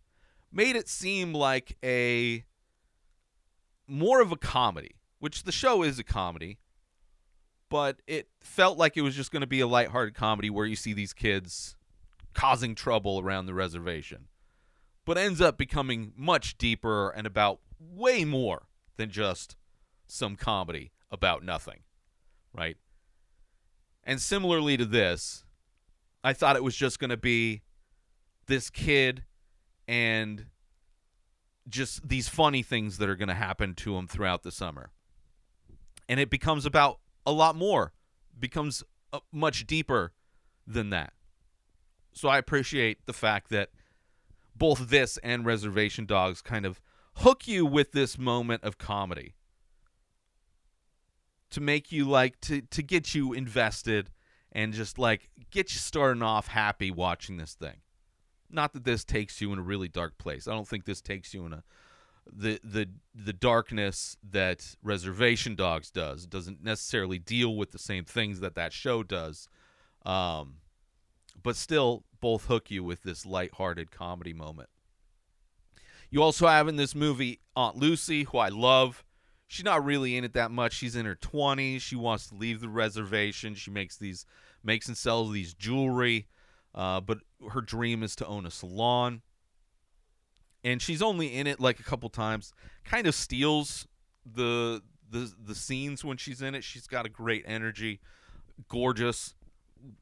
made 0.52 0.76
it 0.76 0.88
seem 0.88 1.34
like 1.34 1.78
a 1.84 2.46
more 3.88 4.22
of 4.22 4.32
a 4.32 4.38
comedy, 4.38 4.96
which 5.20 5.44
the 5.44 5.52
show 5.52 5.84
is 5.84 6.00
a 6.00 6.04
comedy, 6.04 6.60
but 7.70 8.02
it 8.08 8.30
felt 8.42 8.78
like 8.78 8.98
it 8.98 9.02
was 9.02 9.16
just 9.16 9.32
going 9.32 9.42
to 9.42 9.48
be 9.48 9.60
a 9.60 9.68
lighthearted 9.68 10.16
comedy 10.16 10.50
where 10.50 10.66
you 10.66 10.76
see 10.76 10.94
these 10.94 11.14
kids 11.14 11.76
causing 12.34 12.76
trouble 12.76 13.20
around 13.20 13.46
the 13.46 13.54
reservation. 13.54 14.28
But 15.06 15.18
ends 15.18 15.42
up 15.42 15.58
becoming 15.58 16.14
much 16.16 16.58
deeper 16.58 17.10
and 17.10 17.26
about 17.26 17.60
way 17.80 18.26
more 18.26 18.68
than 18.98 19.10
just 19.10 19.56
some 20.08 20.36
comedy 20.36 20.92
about 21.10 21.44
nothing, 21.44 21.80
right? 22.54 22.78
And 24.04 24.22
similarly 24.22 24.78
to 24.78 24.86
this, 24.86 25.46
I 26.24 26.34
thought 26.34 26.56
it 26.56 26.64
was 26.64 26.76
just 26.76 27.00
going 27.00 27.10
to 27.10 27.18
be 27.18 27.62
this 28.50 28.70
kid 28.70 29.24
and 29.88 30.48
just 31.70 32.08
these 32.08 32.28
funny 32.28 32.62
things 32.62 32.98
that 32.98 33.08
are 33.08 33.16
going 33.16 33.30
to 33.30 33.36
happen 33.36 33.74
to 33.76 33.96
him 33.96 34.08
throughout 34.08 34.44
the 34.44 34.52
summer. 34.52 34.92
And 36.10 36.20
it 36.20 36.30
becomes 36.30 36.66
about 36.66 37.00
a 37.26 37.32
lot 37.32 37.56
more, 37.56 37.94
becomes 38.38 38.84
uh, 39.14 39.20
much 39.32 39.66
deeper 39.66 40.12
than 40.68 40.90
that. 40.90 41.14
So 42.12 42.28
I 42.28 42.38
appreciate 42.38 43.06
the 43.06 43.14
fact 43.14 43.50
that 43.50 43.70
both 44.56 44.90
this 44.90 45.18
and 45.24 45.46
Reservation 45.46 46.06
Dogs 46.06 46.42
kind 46.42 46.66
of 46.66 46.82
hook 47.18 47.48
you 47.48 47.66
with 47.66 47.92
this 47.92 48.18
moment 48.18 48.64
of 48.64 48.78
comedy 48.78 49.36
to 51.52 51.62
make 51.62 51.92
you 51.92 52.06
like 52.06 52.40
to 52.42 52.62
to 52.62 52.84
get 52.84 53.16
you 53.16 53.34
invested 53.34 54.12
and 54.52 54.74
just 54.74 55.00
like 55.00 55.30
get 55.52 55.74
you 55.74 55.80
starting 55.80 56.22
off 56.22 56.48
happy 56.48 56.92
watching 56.92 57.38
this 57.38 57.54
thing. 57.54 57.78
Not 58.52 58.74
that 58.74 58.84
this 58.84 59.04
takes 59.04 59.42
you 59.42 59.54
in 59.54 59.60
a 59.60 59.64
really 59.64 59.88
dark 59.88 60.18
place. 60.18 60.48
I 60.48 60.52
don't 60.52 60.68
think 60.68 60.86
this 60.86 61.02
takes 61.02 61.34
you 61.34 61.46
in 61.46 61.54
a 61.54 61.64
the 62.32 62.60
the 62.64 62.90
the 63.16 63.34
darkness 63.34 64.18
that 64.32 64.76
Reservation 64.84 65.56
Dogs 65.56 65.90
does. 65.90 66.26
It 66.26 66.30
doesn't 66.30 66.64
necessarily 66.64 67.20
deal 67.20 67.56
with 67.56 67.72
the 67.72 67.80
same 67.80 68.06
things 68.06 68.40
that 68.40 68.56
that 68.56 68.74
show 68.74 69.04
does. 69.04 69.48
Um 70.06 70.56
but 71.42 71.56
still 71.56 72.04
both 72.20 72.46
hook 72.46 72.70
you 72.70 72.84
with 72.84 73.04
this 73.04 73.26
lighthearted 73.26 73.92
comedy 73.92 74.34
moment. 74.34 74.70
You 76.10 76.22
also 76.24 76.48
have 76.48 76.68
in 76.68 76.76
this 76.76 76.96
movie 76.96 77.40
Aunt 77.56 77.76
Lucy, 77.78 78.24
who 78.24 78.38
I 78.40 78.50
love. 78.50 79.04
She's 79.48 79.66
not 79.66 79.84
really 79.84 80.16
in 80.16 80.24
it 80.24 80.34
that 80.34 80.52
much. 80.52 80.74
She's 80.74 80.96
in 80.96 81.06
her 81.06 81.16
20s. 81.16 81.82
She 81.82 81.96
wants 81.96 82.28
to 82.28 82.36
leave 82.36 82.62
the 82.62 82.70
reservation. 82.70 83.56
She 83.56 83.72
makes 83.72 83.98
these 83.98 84.26
makes 84.64 84.88
and 84.88 84.98
sells 84.98 85.32
these 85.32 85.54
jewelry, 85.54 86.28
uh, 86.80 87.02
but 87.02 87.18
her 87.52 87.60
dream 87.60 88.04
is 88.04 88.16
to 88.16 88.26
own 88.26 88.46
a 88.46 88.52
salon. 88.52 89.22
And 90.64 90.82
she's 90.82 91.02
only 91.02 91.36
in 91.36 91.46
it 91.46 91.60
like 91.60 91.78
a 91.78 91.84
couple 91.84 92.08
times. 92.08 92.54
Kind 92.86 93.06
of 93.06 93.14
steals 93.14 93.86
the 94.26 94.82
the 95.10 95.34
the 95.46 95.56
scenes 95.56 96.06
when 96.06 96.16
she's 96.16 96.42
in 96.42 96.56
it. 96.56 96.64
She's 96.64 96.88
got 96.88 97.06
a 97.06 97.10
great 97.10 97.44
energy, 97.46 98.00
gorgeous 98.70 99.36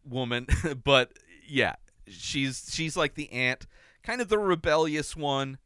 woman, 0.08 0.46
but 0.84 1.14
yeah, 1.48 1.78
she's 2.08 2.70
she's 2.72 2.96
like 2.96 3.16
the 3.16 3.32
aunt, 3.32 3.66
kind 4.04 4.22
of 4.22 4.30
the 4.30 4.38
rebellious 4.38 5.16
one 5.16 5.58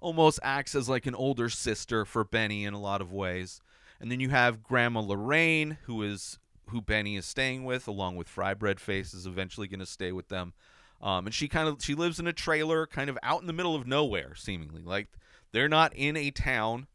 almost 0.00 0.40
acts 0.42 0.74
as 0.74 0.88
like 0.88 1.06
an 1.06 1.14
older 1.14 1.48
sister 1.48 2.04
for 2.04 2.24
Benny 2.24 2.64
in 2.64 2.74
a 2.74 2.80
lot 2.80 3.00
of 3.00 3.12
ways. 3.12 3.60
And 4.00 4.10
then 4.10 4.18
you 4.18 4.30
have 4.30 4.64
Grandma 4.64 5.00
Lorraine, 5.00 5.78
who 5.84 6.02
is 6.02 6.40
who 6.68 6.80
Benny 6.80 7.16
is 7.16 7.26
staying 7.26 7.64
with, 7.64 7.88
along 7.88 8.16
with 8.16 8.28
Fry 8.28 8.54
Bread 8.54 8.80
Face 8.80 9.14
is 9.14 9.26
eventually 9.26 9.68
going 9.68 9.80
to 9.80 9.86
stay 9.86 10.12
with 10.12 10.28
them. 10.28 10.52
Um, 11.00 11.26
and 11.26 11.34
she 11.34 11.48
kind 11.48 11.68
of 11.68 11.82
she 11.82 11.94
lives 11.94 12.18
in 12.18 12.26
a 12.26 12.32
trailer, 12.32 12.86
kind 12.86 13.08
of 13.08 13.18
out 13.22 13.40
in 13.40 13.46
the 13.46 13.52
middle 13.52 13.74
of 13.74 13.86
nowhere, 13.86 14.34
seemingly 14.34 14.82
like 14.82 15.08
they're 15.52 15.68
not 15.68 15.92
in 15.94 16.16
a 16.16 16.30
town 16.30 16.86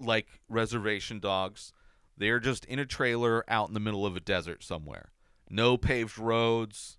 like 0.00 0.40
Reservation 0.48 1.20
Dogs. 1.20 1.72
They're 2.16 2.40
just 2.40 2.64
in 2.64 2.78
a 2.78 2.86
trailer 2.86 3.44
out 3.48 3.68
in 3.68 3.74
the 3.74 3.80
middle 3.80 4.06
of 4.06 4.16
a 4.16 4.20
desert 4.20 4.62
somewhere. 4.62 5.10
No 5.50 5.76
paved 5.76 6.18
roads. 6.18 6.98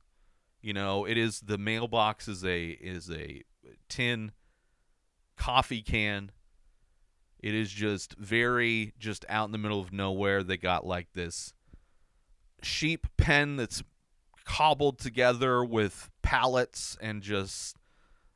You 0.62 0.74
know, 0.74 1.06
it 1.06 1.18
is 1.18 1.42
the 1.42 1.58
mailbox 1.58 2.28
is 2.28 2.46
a 2.46 2.70
is 2.70 3.10
a 3.10 3.44
tin 3.90 4.32
coffee 5.36 5.82
can. 5.82 6.32
It 7.40 7.54
is 7.54 7.72
just 7.72 8.16
very 8.18 8.94
just 9.00 9.26
out 9.30 9.46
in 9.46 9.52
the 9.52 9.58
middle 9.58 9.80
of 9.80 9.92
nowhere. 9.92 10.44
They 10.44 10.58
got 10.58 10.86
like 10.86 11.08
this 11.14 11.54
sheep 12.62 13.08
pen 13.18 13.56
that's 13.56 13.84
cobbled 14.46 15.00
together 15.00 15.64
with 15.64 16.10
pallets 16.22 16.98
and 17.02 17.22
just 17.22 17.76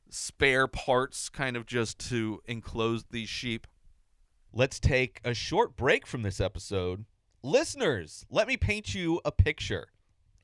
spare 0.09 0.67
parts 0.67 1.29
kind 1.29 1.55
of 1.55 1.65
just 1.65 1.97
to 2.09 2.41
enclose 2.45 3.05
these 3.11 3.29
sheep. 3.29 3.65
let's 4.53 4.79
take 4.79 5.21
a 5.23 5.33
short 5.33 5.77
break 5.77 6.05
from 6.05 6.23
this 6.23 6.41
episode. 6.41 7.05
Listeners, 7.41 8.25
let 8.29 8.47
me 8.47 8.57
paint 8.57 8.93
you 8.93 9.21
a 9.23 9.31
picture. 9.31 9.87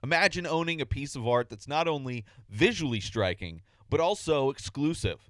Imagine 0.01 0.48
owning 0.48 0.79
a 0.79 0.86
piece 0.86 1.15
of 1.15 1.27
art 1.27 1.50
that's 1.50 1.67
not 1.67 1.88
only 1.88 2.24
visually 2.50 3.01
striking, 3.01 3.62
but 3.89 4.00
also 4.00 4.50
exclusive. 4.50 5.29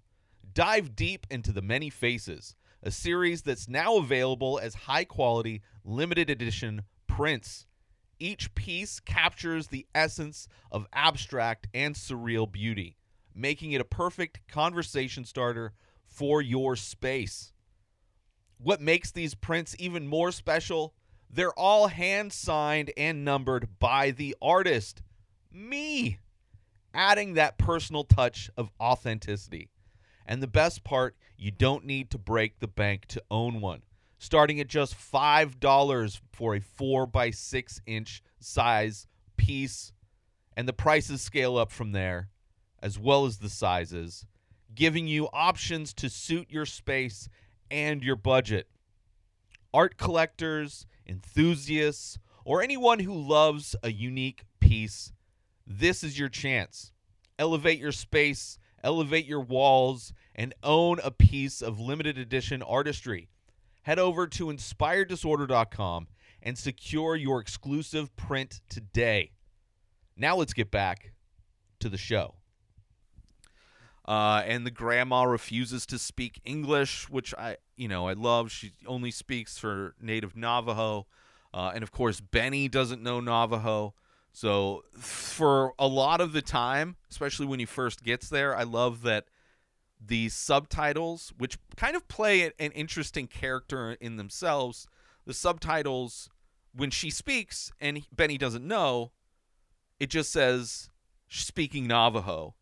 Dive 0.54 0.96
deep 0.96 1.25
into 1.30 1.51
The 1.51 1.62
Many 1.62 1.89
Faces, 1.89 2.56
a 2.84 2.92
series 2.92 3.42
that's 3.42 3.68
now 3.68 3.98
available 3.98 4.60
as 4.60 4.75
high 4.75 5.04
quality, 5.04 5.62
limited 5.84 6.30
edition 6.30 6.84
prints. 7.08 7.66
Each 8.20 8.54
piece 8.56 9.00
captures 9.00 9.68
the 9.68 9.86
essence 9.94 10.48
of 10.72 10.88
abstract 10.92 11.68
and 11.74 11.96
surreal 11.96 12.52
beauty, 12.52 12.98
making 13.36 13.74
it 13.74 13.82
a 13.82 13.86
perfect 13.86 14.48
conversation 14.48 15.24
starter 15.24 15.74
for 16.06 16.42
your 16.42 16.76
space. 16.76 17.54
What 18.58 18.82
makes 18.82 19.12
these 19.12 19.36
prints 19.36 19.76
even 19.78 20.08
more 20.08 20.32
special? 20.32 20.96
They're 21.30 21.54
all 21.54 21.88
hand 21.88 22.34
signed 22.34 22.92
and 22.98 23.24
numbered 23.24 23.80
by 23.80 24.12
the 24.12 24.36
artist, 24.42 25.04
me, 25.52 26.20
adding 26.94 27.36
that 27.36 27.58
personal 27.60 28.04
touch 28.04 28.50
of 28.58 28.72
authenticity. 28.80 29.70
And 30.26 30.42
the 30.42 30.48
best 30.48 30.84
part, 30.84 31.16
you 31.38 31.52
don't 31.52 31.86
need 31.86 32.10
to 32.12 32.18
break 32.18 32.60
the 32.60 32.68
bank 32.68 33.06
to 33.08 33.24
own 33.30 33.62
one. 33.62 33.84
Starting 34.18 34.60
at 34.60 34.68
just 34.68 34.96
$5 34.96 36.20
for 36.32 36.56
a 36.56 36.60
4 36.60 37.06
by 37.06 37.30
6 37.30 37.82
inch 37.86 38.22
size 38.40 39.08
piece. 39.38 39.92
And 40.56 40.68
the 40.68 40.74
prices 40.74 41.22
scale 41.22 41.58
up 41.58 41.72
from 41.72 41.92
there, 41.92 42.30
as 42.82 42.98
well 42.98 43.26
as 43.26 43.38
the 43.38 43.50
sizes, 43.50 44.26
giving 44.74 45.08
you 45.08 45.30
options 45.32 45.94
to 45.96 46.10
suit 46.10 46.50
your 46.50 46.66
space 46.66 47.30
and 47.70 48.02
your 48.02 48.16
budget. 48.16 48.68
Art 49.74 49.98
collectors, 49.98 50.88
enthusiasts, 51.08 52.18
or 52.44 52.64
anyone 52.64 53.00
who 53.00 53.14
loves 53.14 53.76
a 53.84 53.92
unique 53.92 54.44
piece, 54.60 55.12
this 55.66 56.04
is 56.04 56.18
your 56.18 56.30
chance. 56.30 56.94
Elevate 57.38 57.78
your 57.78 57.92
space, 57.92 58.58
elevate 58.84 59.26
your 59.26 59.42
walls, 59.42 60.14
and 60.34 60.56
own 60.64 61.00
a 61.04 61.12
piece 61.12 61.62
of 61.62 61.80
limited 61.80 62.18
edition 62.18 62.64
artistry. 62.64 63.30
Head 63.88 64.00
over 64.00 64.27
to 64.27 64.48
inspireddisorder.com 64.48 66.08
and 66.44 66.58
secure 66.58 67.15
your 67.15 67.39
exclusive 67.39 68.13
print 68.17 68.60
today. 68.67 69.32
Now 70.17 70.36
let's 70.36 70.51
get 70.51 70.70
back 70.70 71.13
to 71.79 71.88
the 71.88 71.98
show. 71.98 72.36
Uh, 74.06 74.44
and 74.46 74.65
the 74.65 74.72
grandma 74.72 75.24
refuses 75.24 75.86
to 75.86 75.98
speak 75.98 76.41
English, 76.44 77.08
which 77.08 77.34
I, 77.36 77.60
you 77.77 77.88
know, 77.88 78.10
I 78.10 78.12
love. 78.12 78.51
She 78.51 78.74
only 78.86 79.10
speaks 79.10 79.62
her 79.62 79.94
native 80.01 80.36
Navajo, 80.36 81.08
uh, 81.53 81.72
and 81.74 81.82
of 81.82 81.94
course, 81.94 82.20
Benny 82.20 82.67
doesn't 82.67 83.01
know 83.01 83.22
Navajo. 83.22 83.94
So 84.34 84.84
for 85.00 85.74
a 85.79 85.88
lot 85.88 86.20
of 86.20 86.34
the 86.34 86.41
time, 86.41 86.98
especially 87.10 87.46
when 87.46 87.62
he 87.62 87.65
first 87.65 88.03
gets 88.03 88.27
there, 88.27 88.53
I 88.53 88.63
love 88.63 89.03
that 89.03 89.27
the 90.04 90.30
subtitles, 90.30 91.34
which 91.38 91.58
kind 91.75 91.96
of 91.96 92.08
play 92.08 92.44
an 92.44 92.72
interesting 92.72 93.27
character 93.27 93.98
in 94.00 94.18
themselves, 94.18 94.88
the 95.25 95.34
subtitles 95.34 96.30
when 96.74 96.92
she 96.92 97.10
speaks 97.10 97.72
and 97.82 98.06
Benny 98.16 98.38
doesn't 98.38 98.66
know, 98.66 99.12
it 100.00 100.10
just 100.10 100.32
says 100.32 100.89
speaking 101.27 101.88
Navajo 101.88 102.56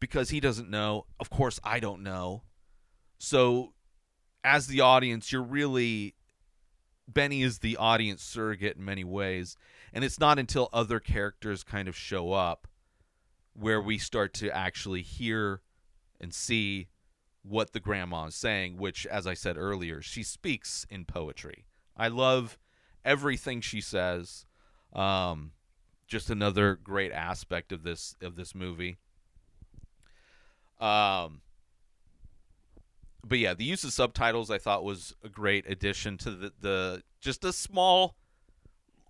because 0.00 0.30
he 0.30 0.40
doesn't 0.40 0.68
know. 0.68 1.06
Of 1.20 1.30
course, 1.30 1.60
I 1.62 1.80
don't 1.80 2.02
know. 2.02 2.42
So, 3.18 3.74
as 4.44 4.66
the 4.66 4.80
audience, 4.80 5.32
you're 5.32 5.42
really. 5.42 6.14
Benny 7.06 7.42
is 7.42 7.60
the 7.60 7.78
audience 7.78 8.22
surrogate 8.22 8.76
in 8.76 8.84
many 8.84 9.02
ways. 9.02 9.56
And 9.94 10.04
it's 10.04 10.20
not 10.20 10.38
until 10.38 10.68
other 10.74 11.00
characters 11.00 11.64
kind 11.64 11.88
of 11.88 11.96
show 11.96 12.32
up 12.32 12.68
where 13.54 13.80
we 13.80 13.96
start 13.96 14.34
to 14.34 14.54
actually 14.54 15.00
hear 15.00 15.62
and 16.20 16.32
see 16.34 16.88
what 17.42 17.72
the 17.72 17.80
grandma 17.80 18.26
is 18.26 18.34
saying, 18.34 18.76
which, 18.76 19.06
as 19.06 19.26
I 19.26 19.34
said 19.34 19.56
earlier, 19.56 20.02
she 20.02 20.22
speaks 20.22 20.86
in 20.90 21.04
poetry. 21.04 21.64
I 21.96 22.08
love 22.08 22.58
everything 23.04 23.60
she 23.60 23.80
says. 23.80 24.46
Um, 24.92 25.52
just 26.06 26.30
another 26.30 26.74
great 26.76 27.12
aspect 27.12 27.72
of 27.72 27.82
this 27.82 28.16
of 28.20 28.36
this 28.36 28.54
movie. 28.54 28.96
Um, 30.80 31.42
but 33.24 33.38
yeah, 33.38 33.54
the 33.54 33.64
use 33.64 33.84
of 33.84 33.92
subtitles 33.92 34.50
I 34.50 34.58
thought 34.58 34.84
was 34.84 35.14
a 35.22 35.28
great 35.28 35.68
addition 35.68 36.16
to 36.18 36.30
the, 36.30 36.52
the 36.60 37.02
just 37.20 37.44
a 37.44 37.52
small 37.52 38.16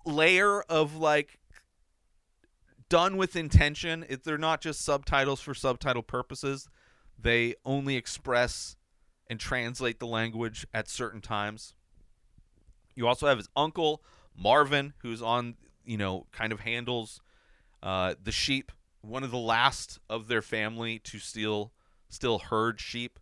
layer 0.04 0.62
of 0.62 0.96
like 0.96 1.38
done 2.88 3.16
with 3.16 3.36
intention. 3.36 4.04
If 4.08 4.24
they're 4.24 4.38
not 4.38 4.60
just 4.60 4.84
subtitles 4.84 5.40
for 5.40 5.54
subtitle 5.54 6.02
purposes, 6.02 6.68
they 7.18 7.54
only 7.64 7.96
express 7.96 8.76
and 9.28 9.38
translate 9.38 9.98
the 9.98 10.06
language 10.06 10.66
at 10.72 10.88
certain 10.88 11.20
times. 11.20 11.74
You 12.94 13.06
also 13.06 13.26
have 13.26 13.38
his 13.38 13.48
uncle 13.56 14.02
Marvin, 14.36 14.94
who's 15.02 15.20
on, 15.20 15.56
you 15.84 15.96
know, 15.96 16.26
kind 16.32 16.52
of 16.52 16.60
handles 16.60 17.20
uh, 17.82 18.14
the 18.22 18.32
sheep 18.32 18.72
one 19.02 19.22
of 19.22 19.30
the 19.30 19.38
last 19.38 19.98
of 20.08 20.28
their 20.28 20.42
family 20.42 20.98
to 20.98 21.18
still 21.18 21.72
still 22.08 22.38
herd 22.38 22.80
sheep. 22.80 23.18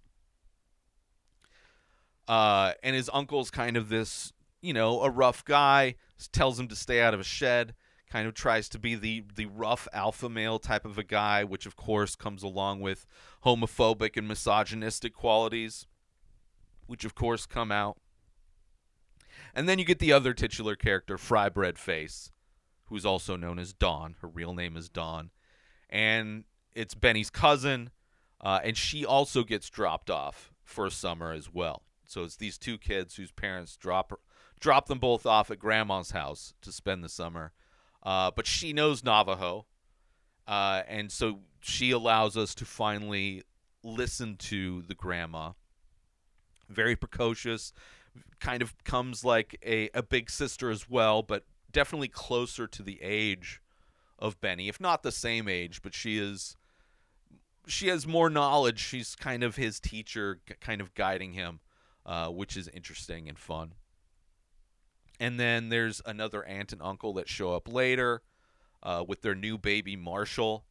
Uh, 2.28 2.72
and 2.82 2.96
his 2.96 3.10
uncle's 3.12 3.50
kind 3.50 3.76
of 3.76 3.88
this, 3.88 4.32
you 4.60 4.72
know, 4.72 5.02
a 5.02 5.10
rough 5.10 5.44
guy. 5.44 5.96
Tells 6.32 6.58
him 6.58 6.68
to 6.68 6.76
stay 6.76 7.02
out 7.02 7.12
of 7.12 7.20
a 7.20 7.24
shed. 7.24 7.74
Kind 8.16 8.28
of 8.28 8.32
tries 8.32 8.70
to 8.70 8.78
be 8.78 8.94
the 8.94 9.24
the 9.34 9.44
rough 9.44 9.86
alpha 9.92 10.30
male 10.30 10.58
type 10.58 10.86
of 10.86 10.96
a 10.96 11.04
guy, 11.04 11.44
which 11.44 11.66
of 11.66 11.76
course 11.76 12.16
comes 12.16 12.42
along 12.42 12.80
with 12.80 13.04
homophobic 13.44 14.16
and 14.16 14.26
misogynistic 14.26 15.12
qualities, 15.12 15.86
which 16.86 17.04
of 17.04 17.14
course 17.14 17.44
come 17.44 17.70
out. 17.70 17.98
And 19.54 19.68
then 19.68 19.78
you 19.78 19.84
get 19.84 19.98
the 19.98 20.14
other 20.14 20.32
titular 20.32 20.76
character, 20.76 21.18
Fry 21.18 21.50
Bread 21.50 21.78
Face, 21.78 22.32
who's 22.86 23.04
also 23.04 23.36
known 23.36 23.58
as 23.58 23.74
Dawn. 23.74 24.16
Her 24.22 24.28
real 24.28 24.54
name 24.54 24.78
is 24.78 24.88
Dawn 24.88 25.30
and 25.90 26.44
it's 26.74 26.94
Benny's 26.94 27.28
cousin, 27.28 27.90
uh, 28.40 28.60
and 28.64 28.78
she 28.78 29.04
also 29.04 29.44
gets 29.44 29.68
dropped 29.68 30.08
off 30.08 30.54
for 30.64 30.88
summer 30.88 31.32
as 31.32 31.52
well. 31.52 31.82
So 32.06 32.24
it's 32.24 32.36
these 32.36 32.56
two 32.56 32.78
kids 32.78 33.16
whose 33.16 33.32
parents 33.32 33.76
drop 33.76 34.18
drop 34.58 34.86
them 34.86 35.00
both 35.00 35.26
off 35.26 35.50
at 35.50 35.58
grandma's 35.58 36.12
house 36.12 36.54
to 36.62 36.72
spend 36.72 37.04
the 37.04 37.10
summer. 37.10 37.52
Uh, 38.06 38.30
but 38.30 38.46
she 38.46 38.72
knows 38.72 39.02
Navajo, 39.02 39.66
uh, 40.46 40.82
and 40.86 41.10
so 41.10 41.40
she 41.60 41.90
allows 41.90 42.36
us 42.36 42.54
to 42.54 42.64
finally 42.64 43.42
listen 43.82 44.36
to 44.36 44.82
the 44.82 44.94
grandma. 44.94 45.50
Very 46.68 46.94
precocious, 46.94 47.72
kind 48.38 48.62
of 48.62 48.72
comes 48.84 49.24
like 49.24 49.58
a, 49.66 49.90
a 49.92 50.04
big 50.04 50.30
sister 50.30 50.70
as 50.70 50.88
well, 50.88 51.20
but 51.24 51.46
definitely 51.72 52.06
closer 52.06 52.68
to 52.68 52.82
the 52.84 53.02
age 53.02 53.60
of 54.20 54.40
Benny, 54.40 54.68
if 54.68 54.80
not 54.80 55.02
the 55.02 55.10
same 55.10 55.48
age, 55.48 55.82
but 55.82 55.92
she 55.92 56.16
is 56.16 56.56
she 57.66 57.88
has 57.88 58.06
more 58.06 58.30
knowledge. 58.30 58.78
She's 58.78 59.16
kind 59.16 59.42
of 59.42 59.56
his 59.56 59.80
teacher, 59.80 60.38
kind 60.60 60.80
of 60.80 60.94
guiding 60.94 61.32
him, 61.32 61.58
uh, 62.06 62.28
which 62.28 62.56
is 62.56 62.68
interesting 62.68 63.28
and 63.28 63.36
fun. 63.36 63.72
And 65.18 65.40
then 65.40 65.68
there's 65.68 66.02
another 66.04 66.44
aunt 66.44 66.72
and 66.72 66.82
uncle 66.82 67.14
that 67.14 67.28
show 67.28 67.54
up 67.54 67.72
later 67.72 68.22
uh, 68.82 69.04
with 69.06 69.22
their 69.22 69.34
new 69.34 69.58
baby 69.58 69.96
Marshall. 69.96 70.64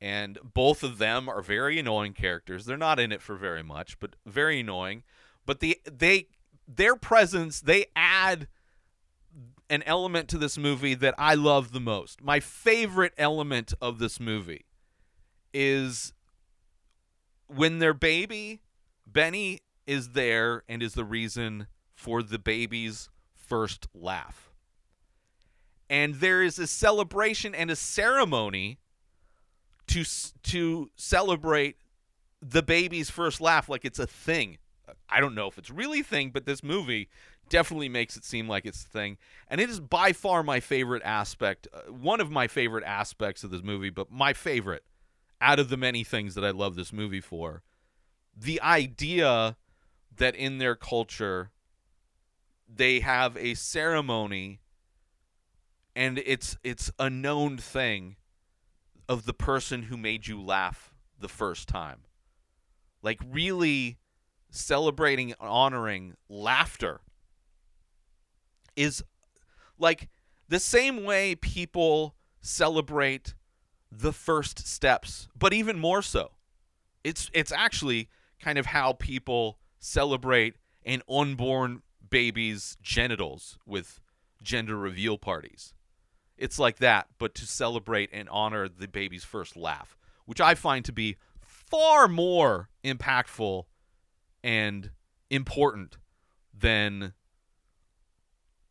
And 0.00 0.38
both 0.42 0.82
of 0.82 0.98
them 0.98 1.28
are 1.28 1.42
very 1.42 1.78
annoying 1.78 2.12
characters. 2.12 2.66
They're 2.66 2.76
not 2.76 2.98
in 2.98 3.12
it 3.12 3.22
for 3.22 3.36
very 3.36 3.62
much, 3.62 3.98
but 4.00 4.16
very 4.26 4.60
annoying. 4.60 5.02
But 5.46 5.60
the 5.60 5.78
they 5.90 6.28
their 6.66 6.96
presence 6.96 7.60
they 7.60 7.86
add 7.94 8.48
an 9.70 9.82
element 9.84 10.28
to 10.28 10.38
this 10.38 10.58
movie 10.58 10.94
that 10.94 11.14
I 11.16 11.34
love 11.34 11.72
the 11.72 11.80
most. 11.80 12.22
My 12.22 12.40
favorite 12.40 13.14
element 13.16 13.72
of 13.80 13.98
this 13.98 14.20
movie 14.20 14.66
is 15.52 16.12
when 17.46 17.78
their 17.78 17.94
baby, 17.94 18.60
Benny, 19.06 19.60
is 19.86 20.10
there 20.10 20.64
and 20.68 20.82
is 20.82 20.94
the 20.94 21.04
reason 21.04 21.66
for 21.94 22.22
the 22.22 22.38
baby's 22.38 23.08
first 23.46 23.86
laugh. 23.94 24.50
And 25.90 26.16
there 26.16 26.42
is 26.42 26.58
a 26.58 26.66
celebration 26.66 27.54
and 27.54 27.70
a 27.70 27.76
ceremony 27.76 28.78
to 29.88 30.04
to 30.44 30.90
celebrate 30.96 31.76
the 32.40 32.62
baby's 32.62 33.10
first 33.10 33.40
laugh 33.40 33.68
like 33.68 33.84
it's 33.84 33.98
a 33.98 34.06
thing. 34.06 34.58
I 35.08 35.20
don't 35.20 35.34
know 35.34 35.46
if 35.46 35.58
it's 35.58 35.70
really 35.70 36.00
a 36.00 36.04
thing, 36.04 36.30
but 36.30 36.46
this 36.46 36.62
movie 36.62 37.08
definitely 37.48 37.88
makes 37.88 38.16
it 38.16 38.24
seem 38.24 38.48
like 38.48 38.64
it's 38.64 38.82
the 38.84 38.90
thing. 38.90 39.18
And 39.48 39.60
it 39.60 39.70
is 39.70 39.80
by 39.80 40.12
far 40.12 40.42
my 40.42 40.60
favorite 40.60 41.02
aspect, 41.04 41.68
uh, 41.72 41.92
one 41.92 42.20
of 42.20 42.30
my 42.30 42.48
favorite 42.48 42.84
aspects 42.84 43.44
of 43.44 43.50
this 43.50 43.62
movie, 43.62 43.90
but 43.90 44.10
my 44.10 44.32
favorite 44.32 44.84
out 45.40 45.58
of 45.58 45.68
the 45.68 45.76
many 45.76 46.04
things 46.04 46.34
that 46.34 46.44
I 46.44 46.50
love 46.50 46.74
this 46.74 46.92
movie 46.92 47.20
for. 47.20 47.62
The 48.36 48.60
idea 48.60 49.56
that 50.16 50.34
in 50.34 50.58
their 50.58 50.74
culture, 50.74 51.50
they 52.76 53.00
have 53.00 53.36
a 53.36 53.54
ceremony 53.54 54.60
and 55.96 56.20
it's 56.24 56.56
it's 56.64 56.90
a 56.98 57.08
known 57.08 57.56
thing 57.56 58.16
of 59.08 59.26
the 59.26 59.34
person 59.34 59.84
who 59.84 59.96
made 59.96 60.26
you 60.26 60.42
laugh 60.42 60.92
the 61.18 61.28
first 61.28 61.68
time. 61.68 62.00
Like 63.02 63.20
really 63.30 63.98
celebrating 64.50 65.30
and 65.32 65.48
honoring 65.48 66.14
laughter 66.28 67.00
is 68.76 69.04
like 69.78 70.08
the 70.48 70.60
same 70.60 71.04
way 71.04 71.34
people 71.34 72.14
celebrate 72.40 73.34
the 73.90 74.12
first 74.12 74.66
steps, 74.66 75.28
but 75.38 75.52
even 75.52 75.78
more 75.78 76.02
so. 76.02 76.32
It's 77.04 77.30
it's 77.32 77.52
actually 77.52 78.08
kind 78.40 78.58
of 78.58 78.66
how 78.66 78.94
people 78.94 79.58
celebrate 79.78 80.56
an 80.84 81.02
unborn 81.08 81.82
baby's 82.14 82.76
genitals 82.80 83.58
with 83.66 84.00
gender 84.40 84.76
reveal 84.76 85.18
parties. 85.18 85.74
It's 86.38 86.60
like 86.60 86.76
that, 86.76 87.08
but 87.18 87.34
to 87.34 87.44
celebrate 87.44 88.08
and 88.12 88.28
honor 88.28 88.68
the 88.68 88.86
baby's 88.86 89.24
first 89.24 89.56
laugh, 89.56 89.96
which 90.24 90.40
I 90.40 90.54
find 90.54 90.84
to 90.84 90.92
be 90.92 91.16
far 91.40 92.06
more 92.06 92.68
impactful 92.84 93.64
and 94.44 94.90
important 95.28 95.96
than 96.56 97.14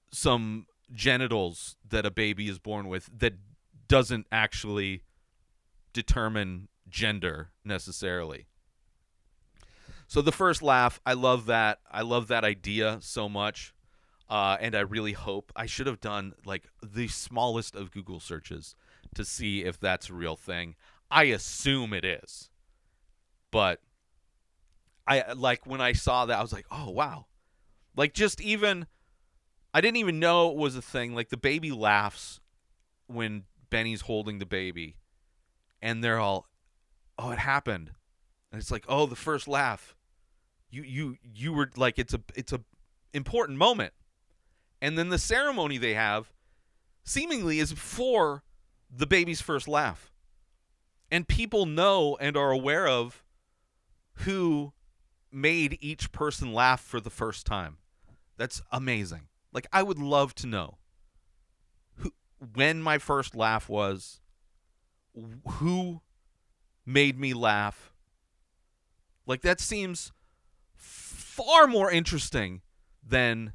some 0.10 0.66
genitals 0.94 1.76
that 1.86 2.06
a 2.06 2.12
baby 2.12 2.48
is 2.48 2.60
born 2.60 2.88
with 2.88 3.10
that 3.14 3.34
doesn't 3.90 4.26
actually 4.32 5.04
determine 5.92 6.70
gender 6.88 7.50
necessarily. 7.66 8.48
So 10.14 10.22
the 10.22 10.32
first 10.32 10.62
laugh, 10.62 11.02
I 11.08 11.14
love 11.14 11.48
that. 11.48 11.80
I 11.90 12.04
love 12.04 12.28
that 12.28 12.44
idea 12.44 13.00
so 13.02 13.28
much. 13.28 13.74
Uh, 14.30 14.58
and 14.62 14.76
I 14.76 14.82
really 14.82 15.14
hope 15.14 15.52
I 15.56 15.66
should 15.66 15.88
have 15.88 16.00
done 16.02 16.34
like 16.46 16.68
the 16.84 17.08
smallest 17.08 17.76
of 17.76 17.90
Google 17.90 18.20
searches 18.20 18.76
to 19.16 19.26
see 19.26 19.64
if 19.64 19.80
that's 19.80 20.12
a 20.12 20.14
real 20.14 20.36
thing. 20.36 20.76
I 21.10 21.24
assume 21.24 21.94
it 21.94 22.06
is. 22.06 22.52
But 23.50 23.82
I 25.08 25.34
like 25.34 25.66
when 25.66 25.82
I 25.82 25.94
saw 25.94 26.28
that 26.28 26.38
I 26.38 26.44
was 26.44 26.54
like, 26.54 26.68
"Oh, 26.70 26.92
wow." 26.92 27.26
Like 27.96 28.14
just 28.14 28.40
even 28.40 28.86
I 29.74 29.82
didn't 29.82 29.98
even 29.98 30.20
know 30.20 30.52
it 30.52 30.58
was 30.58 30.76
a 30.76 30.82
thing. 30.84 31.16
Like 31.16 31.30
the 31.30 31.38
baby 31.38 31.72
laughs 31.72 32.40
when 33.08 33.46
Benny's 33.72 34.02
holding 34.02 34.38
the 34.38 34.46
baby 34.46 34.96
and 35.82 36.04
they're 36.04 36.20
all, 36.20 36.48
"Oh, 37.18 37.32
it 37.32 37.40
happened." 37.40 37.94
And 38.52 38.62
it's 38.62 38.70
like, 38.70 38.86
"Oh, 38.88 39.08
the 39.08 39.16
first 39.16 39.48
laugh." 39.48 39.96
You 40.74 40.82
you 40.82 41.18
you 41.22 41.54
were 41.54 41.70
like 41.76 42.00
it's 42.00 42.16
a 42.16 42.22
it's 42.34 42.52
a 42.52 42.60
important 43.14 43.60
moment. 43.60 43.94
And 44.82 44.98
then 44.98 45.10
the 45.10 45.20
ceremony 45.20 45.78
they 45.78 45.94
have 45.94 46.34
seemingly 47.04 47.60
is 47.60 47.72
for 47.74 48.44
the 48.90 49.06
baby's 49.06 49.40
first 49.40 49.68
laugh. 49.68 50.12
And 51.12 51.28
people 51.28 51.68
know 51.68 52.18
and 52.20 52.36
are 52.36 52.50
aware 52.50 52.88
of 52.88 53.24
who 54.26 54.74
made 55.32 55.78
each 55.80 56.12
person 56.12 56.52
laugh 56.52 56.82
for 56.82 57.00
the 57.00 57.12
first 57.12 57.46
time. 57.46 57.78
That's 58.38 58.64
amazing. 58.72 59.28
Like 59.54 59.68
I 59.72 59.84
would 59.84 60.00
love 60.00 60.34
to 60.36 60.48
know 60.48 60.80
who 61.98 62.14
when 62.56 62.82
my 62.82 62.98
first 62.98 63.36
laugh 63.36 63.70
was 63.70 64.22
who 65.60 66.02
made 66.84 67.20
me 67.20 67.36
laugh. 67.36 67.94
Like 69.28 69.42
that 69.42 69.60
seems 69.60 70.12
far 71.34 71.66
more 71.66 71.90
interesting 71.90 72.62
than 73.06 73.54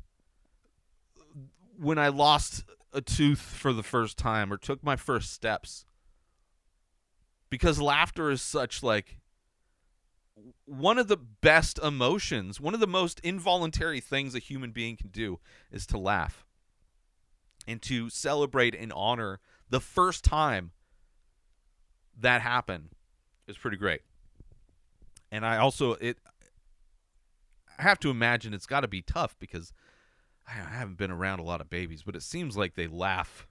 when 1.79 1.99
I 1.99 2.09
lost 2.09 2.65
a 2.93 3.01
tooth 3.01 3.41
for 3.41 3.73
the 3.73 3.85
first 3.85 4.19
time 4.19 4.53
or 4.53 4.57
took 4.57 4.83
my 4.83 4.97
first 4.97 5.33
steps. 5.33 5.85
Because 7.51 7.81
laughter 7.81 8.31
is 8.31 8.43
such 8.43 8.83
like 8.83 9.21
one 10.65 10.99
of 10.99 11.07
the 11.07 11.17
best 11.17 11.79
emotions, 11.79 12.61
one 12.61 12.75
of 12.75 12.81
the 12.81 12.87
most 12.87 13.21
involuntary 13.21 14.01
things 14.01 14.35
a 14.35 14.41
human 14.41 14.73
being 14.73 14.97
can 14.97 15.11
do 15.11 15.39
is 15.71 15.87
to 15.87 15.99
laugh 15.99 16.45
and 17.67 17.81
to 17.83 18.11
celebrate 18.11 18.75
and 18.75 18.93
honor 18.93 19.39
the 19.71 19.81
first 19.81 20.25
time 20.25 20.73
that 22.19 22.41
happened 22.41 22.91
is 23.47 23.57
pretty 23.57 23.77
great. 23.77 24.01
And 25.31 25.47
I 25.47 25.59
also 25.59 25.93
it 25.93 26.19
have 27.83 27.99
to 28.01 28.11
imagine 28.11 28.55
it's 28.55 28.67
got 28.67 28.81
to 28.81 28.89
be 28.89 29.03
tough 29.03 29.37
because 29.39 29.73
I 30.47 30.53
haven't 30.53 30.97
been 30.99 31.11
around 31.11 31.41
a 31.41 31.45
lot 31.45 31.61
of 31.61 31.69
babies, 31.69 32.03
but 32.03 32.17
it 32.17 32.23
seems 32.23 32.57
like 32.57 32.75
they 32.75 32.87
laugh 32.87 33.47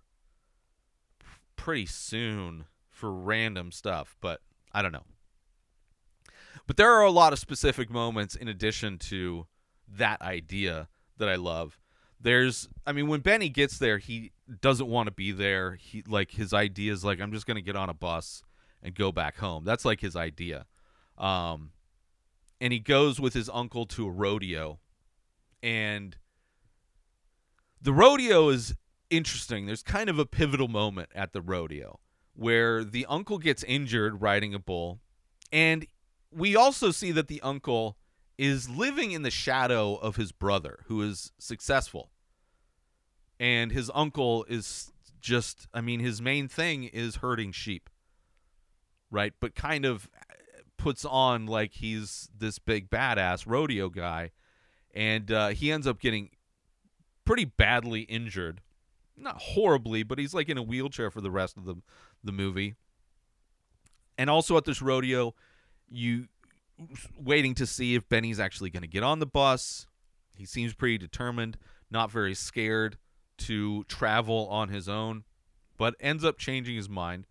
pretty 1.56 1.86
soon 1.86 2.66
for 2.90 3.12
random 3.12 3.72
stuff, 3.72 4.16
but 4.22 4.42
I 4.74 4.82
don't 4.82 4.92
know. 4.92 5.04
But 6.66 6.78
there 6.78 6.92
are 6.92 7.04
a 7.04 7.12
lot 7.12 7.34
of 7.34 7.40
specific 7.40 7.90
moments 7.90 8.36
in 8.36 8.48
addition 8.48 8.98
to 9.00 9.48
that 9.88 10.22
idea 10.22 10.88
that 11.18 11.30
I 11.30 11.36
love. 11.36 11.80
There's 12.20 12.68
I 12.86 12.92
mean 12.94 13.08
when 13.08 13.22
Benny 13.22 13.50
gets 13.50 13.78
there, 13.78 14.00
he 14.00 14.32
doesn't 14.62 14.88
want 14.88 15.08
to 15.08 15.12
be 15.12 15.32
there. 15.32 15.76
He 15.76 16.04
like 16.08 16.32
his 16.32 16.54
idea 16.54 16.92
is 16.92 17.06
like 17.06 17.22
I'm 17.22 17.32
just 17.32 17.46
going 17.46 17.56
to 17.56 17.62
get 17.62 17.76
on 17.76 17.90
a 17.90 17.94
bus 17.94 18.44
and 18.82 18.96
go 18.96 19.12
back 19.12 19.38
home. 19.38 19.64
That's 19.64 19.86
like 19.86 20.02
his 20.02 20.16
idea. 20.16 20.66
Um 21.18 21.72
and 22.60 22.74
he 22.74 22.80
goes 22.80 23.20
with 23.20 23.34
his 23.34 23.50
uncle 23.50 23.86
to 23.86 24.08
a 24.08 24.12
rodeo 24.12 24.80
and 25.62 26.18
the 27.82 27.94
rodeo 27.94 28.50
is 28.50 28.76
interesting. 29.10 29.66
There's 29.66 29.84
kind 29.84 30.10
of 30.10 30.20
a 30.20 30.26
pivotal 30.26 30.68
moment 30.68 31.10
at 31.16 31.34
the 31.34 31.42
rodeo 31.42 32.00
where 32.34 32.84
the 32.84 33.06
uncle 33.08 33.38
gets 33.38 33.64
injured 33.64 34.22
riding 34.22 34.54
a 34.54 34.60
bull 34.60 35.00
and 35.52 35.88
we 36.32 36.56
also 36.56 36.92
see 36.92 37.12
that 37.12 37.28
the 37.28 37.42
uncle 37.42 37.98
is 38.38 38.70
living 38.70 39.12
in 39.12 39.24
the 39.24 39.32
shadow 39.32 39.96
of 39.96 40.16
his 40.16 40.32
brother 40.32 40.80
who 40.86 41.02
is 41.02 41.32
successful. 41.40 42.12
And 43.40 43.72
his 43.72 43.90
uncle 43.94 44.46
is 44.50 44.92
just 45.20 45.68
I 45.74 45.82
mean 45.82 46.00
his 46.00 46.22
main 46.22 46.48
thing 46.48 46.84
is 46.84 47.18
herding 47.18 47.52
sheep. 47.52 47.90
Right? 49.10 49.34
But 49.40 49.56
kind 49.56 49.86
of 49.86 50.10
puts 50.88 51.04
on 51.04 51.46
like 51.46 51.74
he's 51.74 52.30
this 52.34 52.60
big 52.60 52.90
badass 52.90 53.44
rodeo 53.46 53.90
guy 53.90 54.32
and 54.96 55.30
uh, 55.34 55.50
he 55.50 55.70
ends 55.70 55.86
up 55.86 56.00
getting 56.00 56.30
pretty 57.26 57.44
badly 57.44 58.04
injured. 58.04 58.62
Not 59.18 59.36
horribly 59.38 60.04
but 60.04 60.18
he's 60.18 60.34
like 60.34 60.48
in 60.48 60.58
a 60.58 60.64
wheelchair 60.64 61.12
for 61.12 61.20
the 61.20 61.30
rest 61.30 61.58
of 61.58 61.66
the 61.66 61.76
the 62.24 62.32
movie. 62.32 62.76
And 64.18 64.30
also 64.30 64.56
at 64.56 64.64
this 64.64 64.82
rodeo 64.82 65.36
you 65.90 66.30
waiting 67.20 67.54
to 67.56 67.66
see 67.66 67.96
if 67.96 68.08
Benny's 68.08 68.40
actually 68.40 68.70
going 68.70 68.84
to 68.84 68.88
get 68.88 69.04
on 69.04 69.20
the 69.20 69.26
bus. 69.26 69.88
He 70.36 70.46
seems 70.46 70.74
pretty 70.74 70.98
determined 70.98 71.58
not 71.92 72.14
very 72.14 72.34
scared 72.34 72.98
to 73.40 73.84
travel 73.90 74.48
on 74.48 74.70
his 74.70 74.88
own 74.88 75.26
but 75.76 75.96
ends 76.00 76.24
up 76.24 76.38
changing 76.38 76.78
his 76.78 76.88
mind 76.88 77.28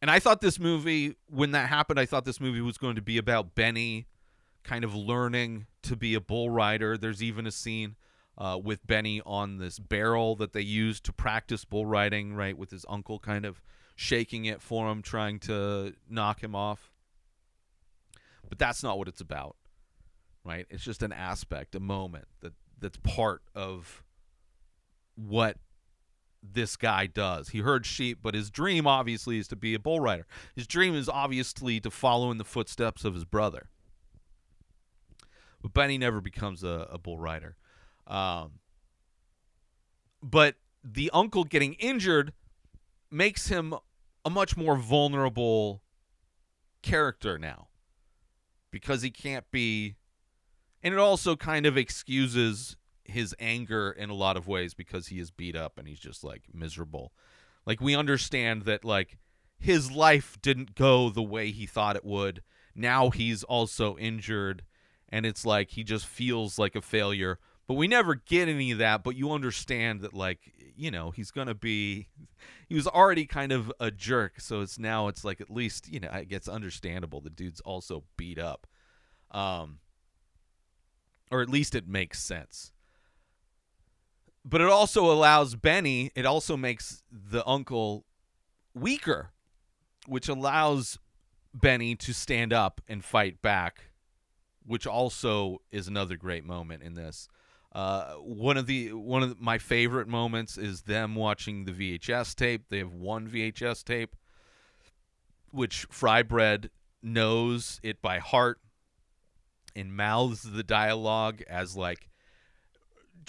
and 0.00 0.10
I 0.10 0.18
thought 0.18 0.40
this 0.40 0.58
movie, 0.58 1.16
when 1.28 1.52
that 1.52 1.68
happened, 1.68 2.00
I 2.00 2.06
thought 2.06 2.24
this 2.24 2.40
movie 2.40 2.60
was 2.60 2.78
going 2.78 2.96
to 2.96 3.02
be 3.02 3.18
about 3.18 3.54
Benny 3.54 4.06
kind 4.62 4.84
of 4.84 4.94
learning 4.94 5.66
to 5.82 5.96
be 5.96 6.14
a 6.14 6.20
bull 6.20 6.50
rider. 6.50 6.96
There's 6.96 7.22
even 7.22 7.46
a 7.46 7.50
scene 7.50 7.96
uh, 8.38 8.58
with 8.62 8.86
Benny 8.86 9.20
on 9.24 9.58
this 9.58 9.78
barrel 9.78 10.36
that 10.36 10.52
they 10.52 10.62
use 10.62 11.00
to 11.02 11.12
practice 11.12 11.64
bull 11.64 11.86
riding, 11.86 12.34
right? 12.34 12.56
With 12.56 12.70
his 12.70 12.86
uncle 12.88 13.18
kind 13.18 13.44
of 13.44 13.60
shaking 13.96 14.46
it 14.46 14.62
for 14.62 14.90
him, 14.90 15.02
trying 15.02 15.38
to 15.40 15.94
knock 16.08 16.42
him 16.42 16.54
off. 16.54 16.90
But 18.48 18.58
that's 18.58 18.82
not 18.82 18.98
what 18.98 19.08
it's 19.08 19.20
about, 19.20 19.56
right? 20.44 20.66
It's 20.70 20.82
just 20.82 21.02
an 21.02 21.12
aspect, 21.12 21.74
a 21.74 21.80
moment 21.80 22.26
that 22.40 22.54
that's 22.78 22.98
part 23.04 23.42
of 23.54 24.02
what 25.14 25.58
this 26.42 26.76
guy 26.76 27.06
does. 27.06 27.50
He 27.50 27.60
herds 27.60 27.86
sheep, 27.86 28.18
but 28.22 28.34
his 28.34 28.50
dream 28.50 28.86
obviously 28.86 29.38
is 29.38 29.48
to 29.48 29.56
be 29.56 29.74
a 29.74 29.78
bull 29.78 30.00
rider. 30.00 30.26
His 30.54 30.66
dream 30.66 30.94
is 30.94 31.08
obviously 31.08 31.80
to 31.80 31.90
follow 31.90 32.30
in 32.30 32.38
the 32.38 32.44
footsteps 32.44 33.04
of 33.04 33.14
his 33.14 33.24
brother. 33.24 33.68
But 35.62 35.74
Benny 35.74 35.98
never 35.98 36.20
becomes 36.20 36.64
a, 36.64 36.88
a 36.90 36.98
bull 36.98 37.18
rider. 37.18 37.56
Um, 38.06 38.52
but 40.22 40.56
the 40.82 41.10
uncle 41.12 41.44
getting 41.44 41.74
injured 41.74 42.32
makes 43.10 43.48
him 43.48 43.74
a 44.24 44.30
much 44.30 44.56
more 44.56 44.76
vulnerable 44.76 45.82
character 46.82 47.38
now 47.38 47.68
because 48.70 49.02
he 49.02 49.10
can't 49.10 49.50
be. 49.50 49.96
And 50.82 50.94
it 50.94 51.00
also 51.00 51.36
kind 51.36 51.66
of 51.66 51.76
excuses 51.76 52.76
his 53.10 53.34
anger 53.38 53.90
in 53.90 54.10
a 54.10 54.14
lot 54.14 54.36
of 54.36 54.48
ways 54.48 54.74
because 54.74 55.08
he 55.08 55.18
is 55.18 55.30
beat 55.30 55.56
up 55.56 55.78
and 55.78 55.86
he's 55.86 56.00
just 56.00 56.24
like 56.24 56.42
miserable. 56.52 57.12
Like 57.66 57.80
we 57.80 57.94
understand 57.94 58.62
that 58.62 58.84
like 58.84 59.18
his 59.58 59.90
life 59.90 60.38
didn't 60.40 60.74
go 60.74 61.10
the 61.10 61.22
way 61.22 61.50
he 61.50 61.66
thought 61.66 61.96
it 61.96 62.04
would. 62.04 62.42
Now 62.74 63.10
he's 63.10 63.44
also 63.44 63.96
injured 63.98 64.62
and 65.10 65.26
it's 65.26 65.44
like 65.44 65.70
he 65.70 65.84
just 65.84 66.06
feels 66.06 66.58
like 66.58 66.74
a 66.74 66.82
failure. 66.82 67.38
But 67.66 67.74
we 67.74 67.86
never 67.86 68.16
get 68.16 68.48
any 68.48 68.72
of 68.72 68.78
that. 68.78 69.04
But 69.04 69.14
you 69.14 69.30
understand 69.30 70.00
that, 70.00 70.12
like, 70.12 70.40
you 70.76 70.90
know, 70.90 71.10
he's 71.10 71.30
gonna 71.30 71.54
be. 71.54 72.08
He 72.68 72.74
was 72.74 72.86
already 72.86 73.26
kind 73.26 73.52
of 73.52 73.72
a 73.78 73.90
jerk, 73.90 74.40
so 74.40 74.60
it's 74.60 74.78
now 74.78 75.08
it's 75.08 75.24
like 75.24 75.40
at 75.40 75.50
least 75.50 75.88
you 75.88 76.00
know 76.00 76.10
it 76.10 76.28
gets 76.28 76.48
understandable. 76.48 77.20
The 77.20 77.30
dude's 77.30 77.60
also 77.60 78.04
beat 78.16 78.38
up, 78.38 78.66
um, 79.30 79.78
or 81.30 81.42
at 81.42 81.48
least 81.48 81.74
it 81.74 81.86
makes 81.86 82.20
sense. 82.22 82.72
But 84.44 84.60
it 84.60 84.68
also 84.68 85.10
allows 85.10 85.54
Benny. 85.54 86.10
It 86.14 86.26
also 86.26 86.56
makes 86.56 87.02
the 87.10 87.46
uncle 87.46 88.06
weaker, 88.74 89.32
which 90.06 90.28
allows 90.28 90.98
Benny 91.52 91.94
to 91.96 92.14
stand 92.14 92.52
up 92.52 92.80
and 92.88 93.04
fight 93.04 93.42
back, 93.42 93.90
which 94.64 94.86
also 94.86 95.60
is 95.70 95.88
another 95.88 96.16
great 96.16 96.44
moment 96.44 96.82
in 96.82 96.94
this. 96.94 97.28
Uh, 97.72 98.14
one 98.14 98.56
of 98.56 98.66
the 98.66 98.92
one 98.92 99.22
of 99.22 99.28
the, 99.28 99.36
my 99.38 99.58
favorite 99.58 100.08
moments 100.08 100.58
is 100.58 100.82
them 100.82 101.14
watching 101.14 101.64
the 101.64 101.72
VHS 101.72 102.34
tape. 102.34 102.64
They 102.68 102.78
have 102.78 102.92
one 102.92 103.28
VHS 103.28 103.84
tape, 103.84 104.16
which 105.52 105.86
Fry 105.90 106.22
Bread 106.22 106.70
knows 107.02 107.78
it 107.82 108.02
by 108.02 108.18
heart 108.18 108.58
and 109.76 109.96
mouths 109.96 110.42
the 110.42 110.64
dialogue 110.64 111.42
as 111.48 111.76
like 111.76 112.09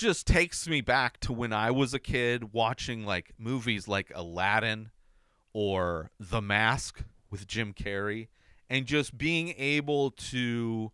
just 0.02 0.26
takes 0.26 0.68
me 0.68 0.82
back 0.82 1.20
to 1.20 1.32
when 1.32 1.54
I 1.54 1.70
was 1.70 1.94
a 1.94 2.00
kid 2.00 2.54
watching 2.54 3.06
like 3.06 3.34
movies 3.38 3.88
like 3.88 4.12
Aladdin 4.16 4.90
or 5.54 6.10
The 6.20 6.42
Mask 6.42 7.04
with 7.30 7.46
Jim 7.46 7.72
Carrey 7.72 8.30
and 8.68 8.88
just 8.88 9.16
being 9.16 9.54
able 9.60 10.10
to 10.10 10.92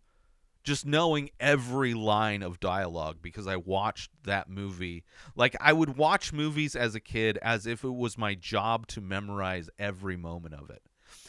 just 0.62 0.84
knowing 0.84 1.30
every 1.40 1.94
line 1.94 2.42
of 2.42 2.60
dialogue 2.60 3.16
because 3.22 3.46
I 3.46 3.56
watched 3.56 4.10
that 4.24 4.50
movie. 4.50 5.04
Like 5.34 5.56
I 5.58 5.72
would 5.72 5.96
watch 5.96 6.34
movies 6.34 6.76
as 6.76 6.94
a 6.94 7.00
kid 7.00 7.38
as 7.40 7.66
if 7.66 7.84
it 7.84 7.94
was 7.94 8.18
my 8.18 8.34
job 8.34 8.86
to 8.88 9.00
memorize 9.00 9.70
every 9.78 10.18
moment 10.18 10.52
of 10.52 10.68
it. 10.68 10.82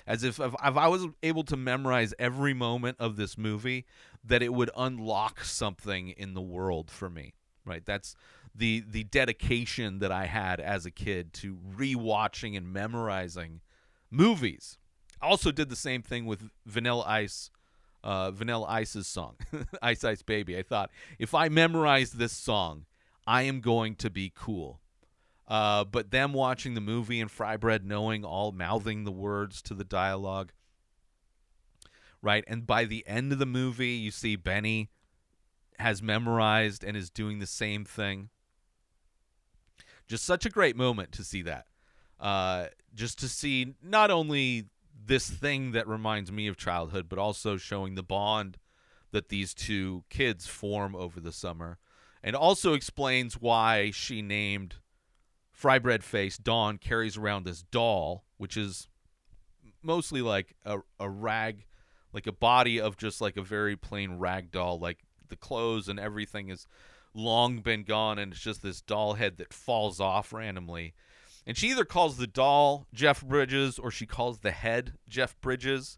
As 0.05 0.25
if 0.25 0.41
if, 0.41 0.53
I 0.61 0.89
was 0.89 1.07
able 1.23 1.43
to 1.43 1.55
memorize 1.55 2.13
every 2.19 2.53
moment 2.53 2.97
of 2.99 3.15
this 3.15 3.37
movie, 3.37 3.85
that 4.21 4.43
it 4.43 4.53
would 4.53 4.71
unlock 4.75 5.45
something 5.45 6.09
in 6.09 6.33
the 6.33 6.41
world 6.41 6.91
for 6.91 7.09
me. 7.09 7.35
Right? 7.65 7.85
That's 7.85 8.15
the 8.55 8.83
the 8.87 9.03
dedication 9.03 9.99
that 9.99 10.11
I 10.11 10.25
had 10.25 10.59
as 10.59 10.85
a 10.85 10.91
kid 10.91 11.33
to 11.33 11.57
rewatching 11.75 12.57
and 12.57 12.71
memorizing 12.71 13.61
movies. 14.09 14.77
I 15.21 15.27
also 15.27 15.51
did 15.51 15.69
the 15.69 15.75
same 15.75 16.01
thing 16.01 16.25
with 16.25 16.49
Vanilla 16.65 17.03
Ice 17.05 17.51
uh, 18.03 18.31
Vanilla 18.31 18.65
Ice's 18.67 19.07
song, 19.07 19.35
Ice 19.81 20.03
Ice 20.03 20.21
Baby. 20.21 20.57
I 20.57 20.63
thought 20.63 20.89
if 21.17 21.33
I 21.33 21.49
memorize 21.49 22.11
this 22.11 22.33
song, 22.33 22.85
I 23.27 23.43
am 23.43 23.61
going 23.61 23.95
to 23.97 24.09
be 24.09 24.31
cool. 24.35 24.79
Uh, 25.47 25.83
but 25.83 26.11
them 26.11 26.31
watching 26.31 26.75
the 26.75 26.81
movie 26.81 27.19
and 27.19 27.29
Fry 27.29 27.57
Bread 27.57 27.83
knowing 27.83 28.23
all, 28.23 28.51
mouthing 28.51 29.03
the 29.03 29.11
words 29.11 29.63
to 29.63 29.73
the 29.73 29.83
dialogue, 29.83 30.51
right? 32.21 32.43
And 32.47 32.67
by 32.67 32.85
the 32.85 33.05
end 33.07 33.31
of 33.31 33.39
the 33.39 33.47
movie, 33.47 33.93
you 33.93 34.11
see 34.11 34.35
Benny 34.35 34.89
has 35.79 36.01
memorized 36.01 36.83
and 36.83 36.95
is 36.97 37.09
doing 37.09 37.39
the 37.39 37.47
same 37.47 37.85
thing. 37.85 38.29
Just 40.07 40.25
such 40.25 40.45
a 40.45 40.49
great 40.49 40.75
moment 40.75 41.11
to 41.13 41.23
see 41.23 41.41
that. 41.43 41.65
Uh, 42.19 42.65
just 42.93 43.19
to 43.19 43.29
see 43.29 43.75
not 43.81 44.11
only 44.11 44.65
this 45.05 45.29
thing 45.29 45.71
that 45.71 45.87
reminds 45.87 46.31
me 46.31 46.47
of 46.47 46.57
childhood, 46.57 47.07
but 47.07 47.19
also 47.19 47.57
showing 47.57 47.95
the 47.95 48.03
bond 48.03 48.57
that 49.11 49.29
these 49.29 49.53
two 49.53 50.03
kids 50.09 50.47
form 50.47 50.95
over 50.95 51.19
the 51.19 51.31
summer. 51.31 51.77
And 52.21 52.35
also 52.35 52.73
explains 52.73 53.35
why 53.35 53.91
she 53.91 54.21
named 54.21 54.75
Fry 55.51 55.79
Bread 55.79 56.03
Face 56.03 56.37
Dawn 56.37 56.77
carries 56.77 57.17
around 57.17 57.45
this 57.45 57.63
doll, 57.63 58.25
which 58.37 58.57
is 58.57 58.89
mostly 59.81 60.21
like 60.21 60.55
a, 60.65 60.79
a 60.99 61.09
rag, 61.09 61.65
like 62.11 62.27
a 62.27 62.33
body 62.33 62.79
of 62.79 62.97
just 62.97 63.21
like 63.21 63.37
a 63.37 63.41
very 63.41 63.77
plain 63.77 64.13
rag 64.17 64.51
doll. 64.51 64.79
Like 64.79 65.05
the 65.29 65.35
clothes 65.35 65.87
and 65.87 65.99
everything 65.99 66.49
has 66.49 66.67
long 67.13 67.59
been 67.59 67.83
gone, 67.83 68.19
and 68.19 68.33
it's 68.33 68.41
just 68.41 68.61
this 68.61 68.81
doll 68.81 69.13
head 69.13 69.37
that 69.37 69.53
falls 69.53 69.99
off 69.99 70.33
randomly. 70.33 70.93
And 71.45 71.57
she 71.57 71.69
either 71.69 71.85
calls 71.85 72.17
the 72.17 72.27
doll 72.27 72.85
Jeff 72.93 73.23
Bridges 73.23 73.79
or 73.79 73.89
she 73.89 74.05
calls 74.05 74.39
the 74.39 74.51
head 74.51 74.93
Jeff 75.07 75.39
Bridges. 75.41 75.97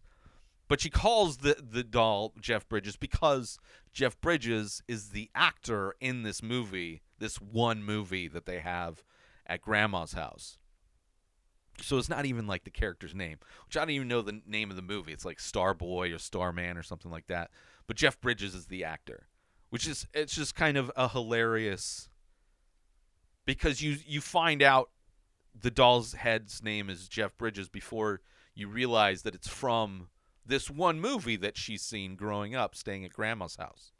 But 0.68 0.80
she 0.80 0.88
calls 0.88 1.38
the, 1.38 1.56
the 1.60 1.84
doll 1.84 2.32
Jeff 2.40 2.66
Bridges 2.66 2.96
because 2.96 3.58
Jeff 3.92 4.18
Bridges 4.20 4.82
is 4.88 5.10
the 5.10 5.28
actor 5.34 5.94
in 6.00 6.22
this 6.22 6.42
movie, 6.42 7.02
this 7.18 7.36
one 7.36 7.84
movie 7.84 8.28
that 8.28 8.46
they 8.46 8.60
have 8.60 9.04
at 9.46 9.60
Grandma's 9.60 10.12
house. 10.12 10.56
So 11.80 11.98
it's 11.98 12.08
not 12.08 12.26
even 12.26 12.46
like 12.46 12.64
the 12.64 12.70
character's 12.70 13.14
name, 13.14 13.38
which 13.66 13.76
I 13.76 13.80
don't 13.80 13.90
even 13.90 14.08
know 14.08 14.22
the 14.22 14.40
name 14.46 14.70
of 14.70 14.76
the 14.76 14.82
movie. 14.82 15.12
It's 15.12 15.24
like 15.24 15.38
Starboy 15.38 16.14
or 16.14 16.18
Starman 16.18 16.76
or 16.76 16.82
something 16.82 17.10
like 17.10 17.26
that. 17.26 17.50
But 17.86 17.96
Jeff 17.96 18.20
Bridges 18.20 18.54
is 18.54 18.66
the 18.66 18.84
actor, 18.84 19.26
which 19.70 19.86
is 19.86 20.06
it's 20.14 20.34
just 20.34 20.54
kind 20.54 20.76
of 20.76 20.92
a 20.96 21.08
hilarious 21.08 22.08
because 23.44 23.82
you 23.82 23.96
you 24.06 24.20
find 24.20 24.62
out 24.62 24.90
the 25.58 25.70
doll's 25.70 26.12
head's 26.14 26.62
name 26.62 26.88
is 26.88 27.08
Jeff 27.08 27.36
Bridges 27.36 27.68
before 27.68 28.20
you 28.54 28.68
realize 28.68 29.22
that 29.22 29.34
it's 29.34 29.48
from 29.48 30.08
this 30.44 30.68
one 30.68 31.00
movie 31.00 31.36
that 31.36 31.56
she's 31.56 31.82
seen 31.82 32.16
growing 32.16 32.54
up, 32.54 32.74
staying 32.74 33.04
at 33.04 33.12
grandma's 33.12 33.56
house. 33.56 33.92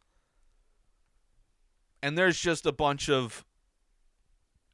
And 2.02 2.18
there's 2.18 2.38
just 2.38 2.66
a 2.66 2.72
bunch 2.72 3.08
of 3.08 3.44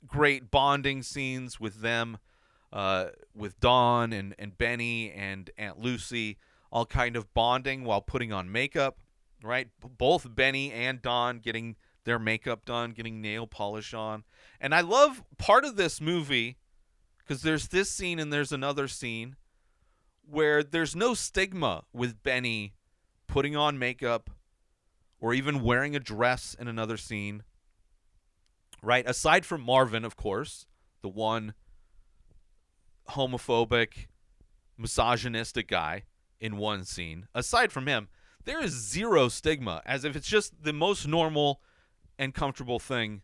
great 0.06 0.50
bonding 0.50 1.02
scenes 1.02 1.60
with 1.60 1.82
them, 1.82 2.18
uh, 2.72 3.06
with 3.34 3.58
Dawn 3.60 4.12
and, 4.12 4.34
and 4.38 4.56
Benny 4.56 5.10
and 5.10 5.50
Aunt 5.56 5.78
Lucy, 5.78 6.38
all 6.70 6.86
kind 6.86 7.16
of 7.16 7.32
bonding 7.34 7.84
while 7.84 8.00
putting 8.00 8.32
on 8.32 8.52
makeup, 8.52 8.98
right? 9.42 9.68
Both 9.80 10.34
Benny 10.34 10.72
and 10.72 11.00
Dawn 11.00 11.38
getting 11.38 11.76
their 12.04 12.18
makeup 12.18 12.64
done, 12.64 12.92
getting 12.92 13.20
nail 13.20 13.46
polish 13.46 13.94
on. 13.94 14.24
And 14.60 14.74
I 14.74 14.80
love 14.80 15.22
part 15.36 15.64
of 15.64 15.76
this 15.76 16.00
movie 16.00 16.56
because 17.18 17.42
there's 17.42 17.68
this 17.68 17.90
scene 17.90 18.18
and 18.18 18.32
there's 18.32 18.52
another 18.52 18.88
scene 18.88 19.36
where 20.26 20.62
there's 20.62 20.96
no 20.96 21.14
stigma 21.14 21.84
with 21.92 22.22
Benny 22.22 22.74
putting 23.26 23.56
on 23.56 23.78
makeup 23.78 24.30
or 25.20 25.34
even 25.34 25.62
wearing 25.62 25.96
a 25.96 26.00
dress 26.00 26.54
in 26.58 26.68
another 26.68 26.96
scene. 26.96 27.42
Right? 28.82 29.08
Aside 29.08 29.44
from 29.44 29.62
Marvin, 29.62 30.04
of 30.04 30.16
course, 30.16 30.66
the 31.02 31.08
one 31.08 31.54
homophobic, 33.10 34.06
misogynistic 34.76 35.68
guy 35.68 36.04
in 36.40 36.56
one 36.56 36.84
scene. 36.84 37.26
Aside 37.34 37.72
from 37.72 37.86
him, 37.86 38.08
there 38.44 38.62
is 38.62 38.72
zero 38.72 39.28
stigma, 39.28 39.82
as 39.84 40.04
if 40.04 40.16
it's 40.16 40.28
just 40.28 40.62
the 40.62 40.72
most 40.72 41.06
normal 41.06 41.60
and 42.18 42.34
comfortable 42.34 42.78
thing 42.78 43.22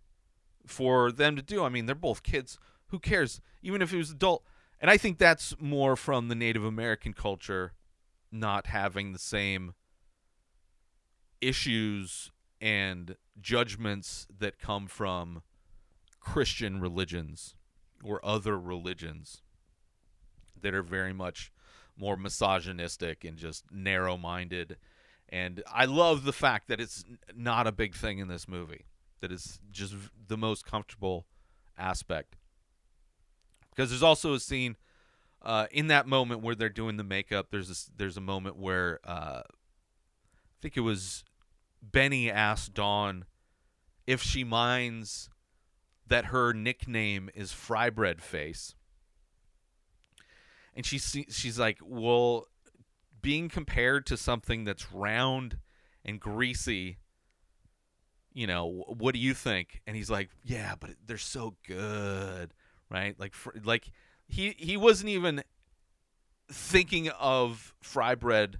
for 0.66 1.12
them 1.12 1.36
to 1.36 1.42
do. 1.42 1.64
I 1.64 1.68
mean, 1.68 1.86
they're 1.86 1.94
both 1.94 2.22
kids. 2.22 2.58
Who 2.88 2.98
cares? 2.98 3.40
Even 3.62 3.82
if 3.82 3.90
he 3.90 3.96
was 3.96 4.10
adult. 4.10 4.44
And 4.80 4.90
I 4.90 4.96
think 4.96 5.18
that's 5.18 5.54
more 5.58 5.96
from 5.96 6.28
the 6.28 6.34
Native 6.34 6.64
American 6.64 7.12
culture 7.12 7.72
not 8.30 8.66
having 8.66 9.12
the 9.12 9.18
same 9.18 9.74
issues 11.40 12.30
and 12.60 13.16
judgments 13.40 14.26
that 14.38 14.58
come 14.58 14.86
from 14.86 15.42
Christian 16.20 16.80
religions 16.80 17.54
or 18.02 18.24
other 18.24 18.58
religions 18.58 19.42
that 20.64 20.74
are 20.74 20.82
very 20.82 21.12
much 21.12 21.52
more 21.96 22.16
misogynistic 22.16 23.24
and 23.24 23.36
just 23.36 23.64
narrow 23.70 24.16
minded. 24.16 24.76
And 25.28 25.62
I 25.72 25.84
love 25.84 26.24
the 26.24 26.32
fact 26.32 26.68
that 26.68 26.80
it's 26.80 27.04
not 27.34 27.66
a 27.66 27.72
big 27.72 27.94
thing 27.94 28.18
in 28.18 28.28
this 28.28 28.48
movie, 28.48 28.84
that 29.20 29.30
it's 29.30 29.60
just 29.70 29.94
the 30.26 30.36
most 30.36 30.66
comfortable 30.66 31.26
aspect. 31.78 32.36
Because 33.70 33.90
there's 33.90 34.02
also 34.02 34.34
a 34.34 34.40
scene 34.40 34.76
uh, 35.42 35.66
in 35.70 35.88
that 35.88 36.06
moment 36.06 36.42
where 36.42 36.54
they're 36.54 36.68
doing 36.68 36.96
the 36.96 37.04
makeup. 37.04 37.48
There's 37.50 37.90
there's 37.96 38.16
a 38.16 38.22
moment 38.22 38.56
where 38.56 39.00
uh, 39.04 39.42
I 39.44 40.56
think 40.62 40.76
it 40.76 40.80
was 40.80 41.24
Benny 41.82 42.30
asked 42.30 42.74
Dawn 42.74 43.24
if 44.06 44.22
she 44.22 44.44
minds 44.44 45.28
that 46.06 46.26
her 46.26 46.52
nickname 46.52 47.30
is 47.34 47.52
Fry 47.52 47.90
Bread 47.90 48.22
Face, 48.22 48.74
and 50.74 50.84
she 50.84 50.98
she's 50.98 51.58
like, 51.58 51.78
well, 51.82 52.46
being 53.22 53.48
compared 53.48 54.06
to 54.06 54.16
something 54.16 54.64
that's 54.64 54.92
round 54.92 55.58
and 56.04 56.20
greasy. 56.20 56.98
You 58.32 58.46
know, 58.48 58.84
what 58.88 59.14
do 59.14 59.20
you 59.20 59.32
think? 59.32 59.80
And 59.86 59.94
he's 59.96 60.10
like, 60.10 60.30
"Yeah, 60.42 60.74
but 60.78 60.90
they're 61.06 61.18
so 61.18 61.54
good." 61.66 62.52
Right? 62.90 63.18
Like 63.18 63.32
fr- 63.34 63.50
like 63.62 63.90
he 64.26 64.54
he 64.58 64.76
wasn't 64.76 65.10
even 65.10 65.42
thinking 66.50 67.08
of 67.10 67.74
fry 67.80 68.14
bread 68.16 68.58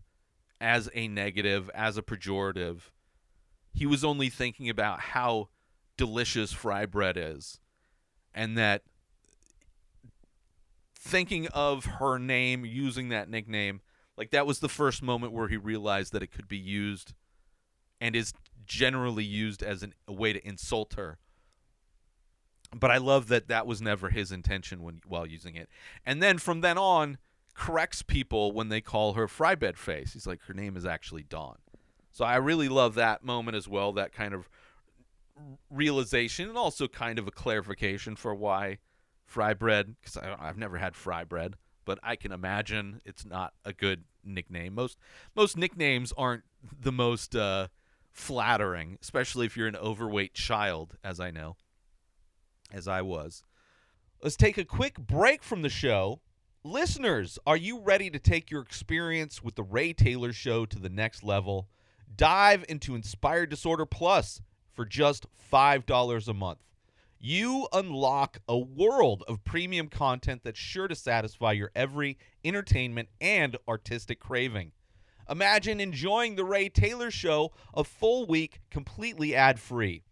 as 0.60 0.88
a 0.94 1.08
negative, 1.08 1.70
as 1.74 1.98
a 1.98 2.02
pejorative. 2.02 2.90
he 3.72 3.86
was 3.86 4.04
only 4.04 4.30
thinking 4.30 4.70
about 4.70 5.00
how 5.00 5.48
delicious 5.96 6.52
fry 6.52 6.86
bread 6.86 7.16
is 7.16 7.58
and 8.32 8.56
that 8.56 8.82
thinking 11.04 11.46
of 11.48 11.84
her 11.84 12.18
name 12.18 12.64
using 12.64 13.10
that 13.10 13.28
nickname 13.28 13.82
like 14.16 14.30
that 14.30 14.46
was 14.46 14.60
the 14.60 14.68
first 14.68 15.02
moment 15.02 15.32
where 15.32 15.48
he 15.48 15.56
realized 15.56 16.12
that 16.12 16.22
it 16.22 16.32
could 16.32 16.48
be 16.48 16.56
used 16.56 17.12
and 18.00 18.16
is 18.16 18.32
generally 18.64 19.24
used 19.24 19.62
as 19.62 19.82
an, 19.82 19.92
a 20.08 20.12
way 20.12 20.32
to 20.32 20.46
insult 20.46 20.94
her. 20.94 21.18
But 22.74 22.90
i 22.90 22.96
love 22.96 23.28
that 23.28 23.48
that 23.48 23.66
was 23.66 23.80
never 23.80 24.10
his 24.10 24.32
intention 24.32 24.82
when 24.82 25.00
while 25.06 25.26
using 25.26 25.56
it. 25.56 25.68
And 26.06 26.22
then 26.22 26.38
from 26.38 26.60
then 26.60 26.78
on 26.78 27.18
corrects 27.54 28.02
people 28.02 28.52
when 28.52 28.68
they 28.68 28.80
call 28.80 29.12
her 29.12 29.28
fry 29.28 29.54
bed 29.54 29.78
face. 29.78 30.14
He's 30.14 30.26
like 30.26 30.42
her 30.42 30.54
name 30.54 30.76
is 30.76 30.86
actually 30.86 31.22
dawn. 31.22 31.58
So 32.12 32.24
i 32.24 32.36
really 32.36 32.68
love 32.68 32.94
that 32.94 33.22
moment 33.22 33.56
as 33.56 33.68
well 33.68 33.92
that 33.92 34.12
kind 34.12 34.32
of 34.32 34.48
realization 35.68 36.48
and 36.48 36.56
also 36.56 36.86
kind 36.86 37.18
of 37.18 37.26
a 37.26 37.32
clarification 37.32 38.14
for 38.14 38.34
why 38.34 38.78
fry 39.26 39.54
bread 39.54 39.96
because 40.00 40.16
I've 40.16 40.58
never 40.58 40.78
had 40.78 40.94
fry 40.94 41.24
bread, 41.24 41.54
but 41.84 41.98
I 42.02 42.16
can 42.16 42.32
imagine 42.32 43.00
it's 43.04 43.24
not 43.24 43.54
a 43.64 43.72
good 43.72 44.04
nickname. 44.24 44.74
Most 44.74 44.98
most 45.34 45.56
nicknames 45.56 46.12
aren't 46.16 46.44
the 46.80 46.92
most 46.92 47.34
uh, 47.34 47.68
flattering, 48.10 48.98
especially 49.02 49.46
if 49.46 49.56
you're 49.56 49.68
an 49.68 49.76
overweight 49.76 50.34
child, 50.34 50.96
as 51.02 51.20
I 51.20 51.30
know, 51.30 51.56
as 52.72 52.88
I 52.88 53.02
was. 53.02 53.42
Let's 54.22 54.36
take 54.36 54.56
a 54.56 54.64
quick 54.64 54.98
break 54.98 55.42
from 55.42 55.62
the 55.62 55.68
show. 55.68 56.20
Listeners, 56.62 57.38
are 57.46 57.58
you 57.58 57.80
ready 57.80 58.08
to 58.08 58.18
take 58.18 58.50
your 58.50 58.62
experience 58.62 59.42
with 59.42 59.54
the 59.54 59.62
Ray 59.62 59.92
Taylor 59.92 60.32
Show 60.32 60.64
to 60.64 60.78
the 60.78 60.88
next 60.88 61.22
level? 61.22 61.68
Dive 62.16 62.64
into 62.68 62.94
Inspired 62.94 63.50
Disorder 63.50 63.84
Plus 63.84 64.40
for 64.72 64.86
just 64.86 65.26
$5 65.52 66.28
a 66.28 66.32
month. 66.32 66.58
You 67.26 67.68
unlock 67.72 68.40
a 68.46 68.58
world 68.58 69.24
of 69.26 69.44
premium 69.44 69.88
content 69.88 70.42
that's 70.44 70.58
sure 70.58 70.88
to 70.88 70.94
satisfy 70.94 71.52
your 71.52 71.70
every 71.74 72.18
entertainment 72.44 73.08
and 73.18 73.56
artistic 73.66 74.20
craving. 74.20 74.72
Imagine 75.30 75.80
enjoying 75.80 76.34
the 76.34 76.44
Ray 76.44 76.68
Taylor 76.68 77.10
Show 77.10 77.52
a 77.72 77.82
full 77.82 78.26
week 78.26 78.60
completely 78.70 79.34
ad 79.34 79.58
free 79.58 80.02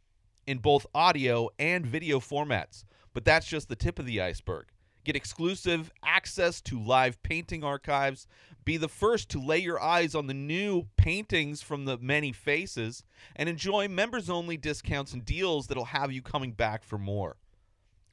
in 0.47 0.57
both 0.57 0.87
audio 0.95 1.51
and 1.59 1.85
video 1.85 2.19
formats. 2.19 2.85
But 3.13 3.27
that's 3.27 3.47
just 3.47 3.69
the 3.69 3.77
tip 3.77 3.99
of 3.99 4.07
the 4.07 4.23
iceberg. 4.23 4.69
Get 5.05 5.15
exclusive 5.15 5.91
access 6.03 6.63
to 6.63 6.81
live 6.81 7.23
painting 7.23 7.63
archives. 7.63 8.27
Be 8.65 8.77
the 8.77 8.89
first 8.89 9.29
to 9.31 9.41
lay 9.41 9.59
your 9.59 9.83
eyes 9.83 10.15
on 10.15 10.29
the 10.29 10.35
new 10.35 10.87
paintings 10.97 11.63
from 11.63 11.85
the 11.85 11.99
many 11.99 12.31
faces 12.31 13.03
and 13.35 13.49
enjoy 13.49 13.89
members 13.89 14.31
only 14.31 14.57
discounts 14.57 15.13
and 15.13 15.25
deals 15.25 15.67
that'll 15.67 15.87
have 15.87 16.13
you 16.13 16.23
coming 16.23 16.53
back 16.53 16.85
for 16.85 16.97
more. 16.97 17.37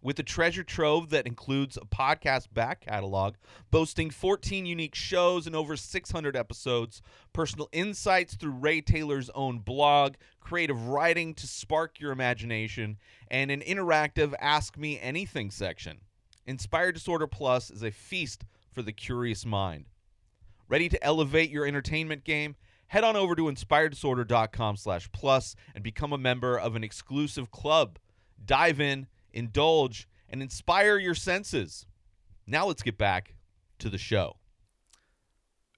With 0.01 0.17
a 0.17 0.23
treasure 0.23 0.63
trove 0.63 1.09
that 1.09 1.27
includes 1.27 1.77
a 1.77 1.81
podcast 1.81 2.53
back 2.53 2.81
catalog 2.81 3.35
boasting 3.69 4.09
14 4.09 4.65
unique 4.65 4.95
shows 4.95 5.45
and 5.45 5.55
over 5.55 5.75
600 5.75 6.35
episodes, 6.35 7.01
personal 7.33 7.69
insights 7.71 8.35
through 8.35 8.53
Ray 8.53 8.81
Taylor's 8.81 9.29
own 9.31 9.59
blog, 9.59 10.15
creative 10.39 10.87
writing 10.87 11.35
to 11.35 11.45
spark 11.45 11.99
your 11.99 12.11
imagination, 12.11 12.97
and 13.29 13.51
an 13.51 13.59
interactive 13.59 14.33
Ask 14.39 14.77
Me 14.77 14.97
Anything 14.99 15.51
section. 15.51 15.99
Inspired 16.47 16.93
Disorder 16.93 17.27
Plus 17.27 17.69
is 17.69 17.83
a 17.83 17.91
feast 17.91 18.45
for 18.71 18.81
the 18.81 18.93
curious 18.93 19.45
mind. 19.45 19.85
Ready 20.69 20.87
to 20.89 21.03
elevate 21.03 21.49
your 21.49 21.65
entertainment 21.65 22.23
game? 22.23 22.55
Head 22.87 23.03
on 23.03 23.15
over 23.15 23.35
to 23.35 23.43
inspireddisorder.com 23.43 24.77
slash 24.77 25.11
plus 25.11 25.55
and 25.73 25.83
become 25.83 26.13
a 26.13 26.17
member 26.17 26.57
of 26.57 26.75
an 26.75 26.83
exclusive 26.83 27.49
club. 27.49 27.97
Dive 28.43 28.79
in, 28.79 29.07
indulge, 29.33 30.07
and 30.29 30.43
inspire 30.43 30.99
your 30.99 31.15
senses. 31.15 31.87
Now 32.45 32.67
let's 32.67 32.83
get 32.83 32.99
back 32.99 33.33
to 33.79 33.89
the 33.89 33.97
show. 33.97 34.37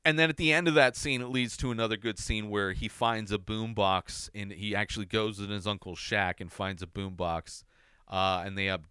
And 0.03 0.19
then 0.19 0.29
at 0.29 0.37
the 0.37 0.51
end 0.51 0.67
of 0.67 0.73
that 0.73 0.97
scene, 0.97 1.21
it 1.21 1.29
leads 1.29 1.55
to 1.57 1.71
another 1.71 1.95
good 1.95 2.19
scene 2.19 2.49
where 2.49 2.73
he 2.73 2.87
finds 2.87 3.31
a 3.31 3.37
boombox 3.37 4.29
and 4.33 4.51
he 4.51 4.75
actually 4.75 5.05
goes 5.05 5.39
in 5.39 5.49
his 5.49 5.67
uncle's 5.67 5.99
shack 5.99 6.41
and 6.41 6.51
finds 6.51 6.81
a 6.81 6.87
boombox, 6.87 7.63
uh, 8.09 8.41
and 8.45 8.57
they 8.57 8.67
up 8.67 8.85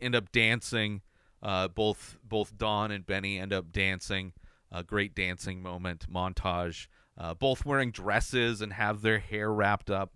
end 0.00 0.14
up 0.14 0.30
dancing. 0.32 1.02
Uh, 1.42 1.68
both 1.68 2.16
both 2.24 2.56
Dawn 2.56 2.90
and 2.90 3.04
Benny 3.04 3.38
end 3.38 3.52
up 3.52 3.72
dancing. 3.72 4.32
A 4.72 4.82
great 4.82 5.14
dancing 5.14 5.62
moment 5.62 6.10
montage. 6.12 6.86
Uh, 7.18 7.34
both 7.34 7.64
wearing 7.64 7.90
dresses 7.90 8.60
and 8.60 8.74
have 8.74 9.00
their 9.00 9.18
hair 9.18 9.52
wrapped 9.52 9.90
up. 9.90 10.12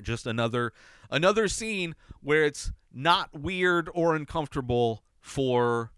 Just 0.00 0.26
another 0.26 0.72
another 1.10 1.48
scene 1.48 1.96
where 2.20 2.44
it's 2.44 2.72
not 2.92 3.38
weird 3.38 3.90
or 3.92 4.14
uncomfortable 4.14 5.02
for 5.20 5.90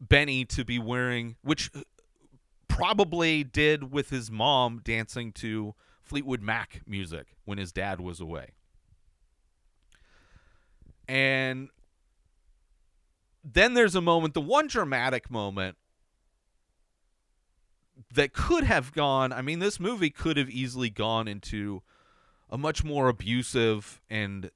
Benny 0.00 0.44
to 0.44 0.64
be 0.64 0.78
wearing, 0.78 1.36
which 1.42 1.70
probably 2.68 3.42
did 3.42 3.90
with 3.90 4.10
his 4.10 4.30
mom 4.30 4.80
dancing 4.84 5.32
to 5.32 5.74
Fleetwood 6.02 6.42
Mac 6.42 6.82
music 6.86 7.28
when 7.44 7.58
his 7.58 7.72
dad 7.72 8.00
was 8.00 8.20
away. 8.20 8.50
And 11.08 11.70
then 13.42 13.74
there's 13.74 13.94
a 13.94 14.00
moment, 14.00 14.34
the 14.34 14.40
one 14.40 14.66
dramatic 14.66 15.30
moment 15.30 15.76
that 18.14 18.32
could 18.32 18.64
have 18.64 18.92
gone, 18.92 19.32
I 19.32 19.42
mean, 19.42 19.58
this 19.58 19.80
movie 19.80 20.10
could 20.10 20.36
have 20.36 20.50
easily 20.50 20.90
gone 20.90 21.28
into 21.28 21.82
a 22.50 22.58
much 22.58 22.84
more 22.84 23.08
abusive 23.08 24.00
and 24.08 24.50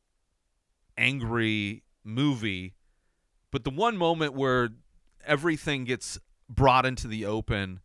angry 0.97 1.83
movie. 2.05 2.75
But 3.51 3.65
the 3.65 3.71
one 3.71 3.97
moment 3.97 4.35
where 4.35 4.71
everything 5.25 5.85
gets 5.85 6.19
brought 6.49 6.87
into 6.87 7.09
the 7.09 7.25
open, 7.25 7.81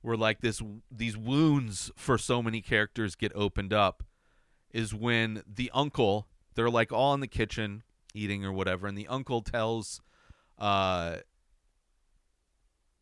where 0.00 0.16
like 0.16 0.40
this 0.40 0.60
these 0.90 1.16
wounds 1.16 1.90
for 1.96 2.18
so 2.18 2.42
many 2.42 2.60
characters 2.60 3.14
get 3.14 3.32
opened 3.34 3.72
up, 3.72 4.02
is 4.72 4.92
when 4.92 5.42
the 5.46 5.70
uncle 5.72 6.26
they're 6.54 6.70
like 6.70 6.92
all 6.92 7.14
in 7.14 7.20
the 7.20 7.26
kitchen 7.26 7.82
eating 8.14 8.44
or 8.44 8.52
whatever, 8.52 8.86
and 8.86 8.98
the 8.98 9.08
uncle 9.08 9.40
tells 9.40 10.02
uh, 10.58 11.16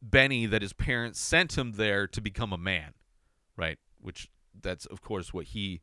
Benny 0.02 0.46
that 0.46 0.62
his 0.62 0.72
parents 0.72 1.20
sent 1.20 1.58
him 1.58 1.72
there 1.72 2.06
to 2.06 2.20
become 2.20 2.52
a 2.52 2.58
man, 2.58 2.94
right? 3.56 3.78
Which 4.00 4.28
that's 4.60 4.86
of 4.86 5.00
course 5.00 5.32
what 5.32 5.46
he 5.46 5.82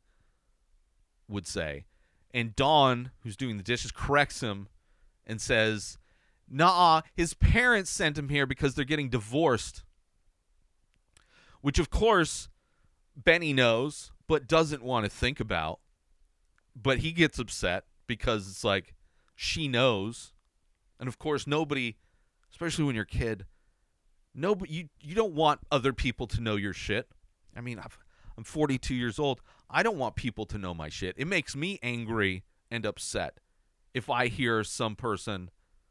would 1.28 1.46
say. 1.46 1.84
And 2.32 2.54
Dawn, 2.54 3.10
who's 3.22 3.36
doing 3.36 3.56
the 3.56 3.62
dishes, 3.62 3.92
corrects 3.92 4.40
him 4.40 4.68
and 5.26 5.40
says, 5.40 5.98
Nah, 6.48 7.02
his 7.14 7.34
parents 7.34 7.90
sent 7.90 8.18
him 8.18 8.28
here 8.28 8.46
because 8.46 8.74
they're 8.74 8.84
getting 8.84 9.10
divorced. 9.10 9.84
Which, 11.60 11.78
of 11.78 11.90
course, 11.90 12.48
Benny 13.16 13.52
knows, 13.52 14.12
but 14.26 14.48
doesn't 14.48 14.82
want 14.82 15.04
to 15.04 15.10
think 15.10 15.40
about. 15.40 15.80
But 16.74 16.98
he 16.98 17.12
gets 17.12 17.38
upset 17.38 17.84
because 18.06 18.48
it's 18.48 18.64
like 18.64 18.94
she 19.34 19.68
knows. 19.68 20.32
And 20.98 21.08
of 21.08 21.18
course, 21.18 21.46
nobody, 21.46 21.96
especially 22.50 22.84
when 22.84 22.94
you're 22.94 23.04
a 23.04 23.06
kid, 23.06 23.46
nobody, 24.38 24.72
you, 24.72 24.88
you 25.00 25.14
don't 25.14 25.34
want 25.34 25.60
other 25.70 25.92
people 25.92 26.26
to 26.28 26.40
know 26.40 26.56
your 26.56 26.72
shit. 26.72 27.08
I 27.56 27.60
mean, 27.60 27.78
I've, 27.78 27.98
I'm 28.36 28.44
42 28.44 28.94
years 28.94 29.18
old. 29.18 29.40
I 29.68 29.82
don't 29.82 29.98
want 29.98 30.16
people 30.16 30.46
to 30.46 30.58
know 30.58 30.72
my 30.74 30.88
shit. 30.88 31.16
It 31.18 31.26
makes 31.26 31.56
me 31.56 31.78
angry 31.82 32.44
and 32.70 32.86
upset 32.86 33.38
if 33.92 34.08
I 34.08 34.28
hear 34.28 34.62
some 34.64 34.96
person 34.96 35.50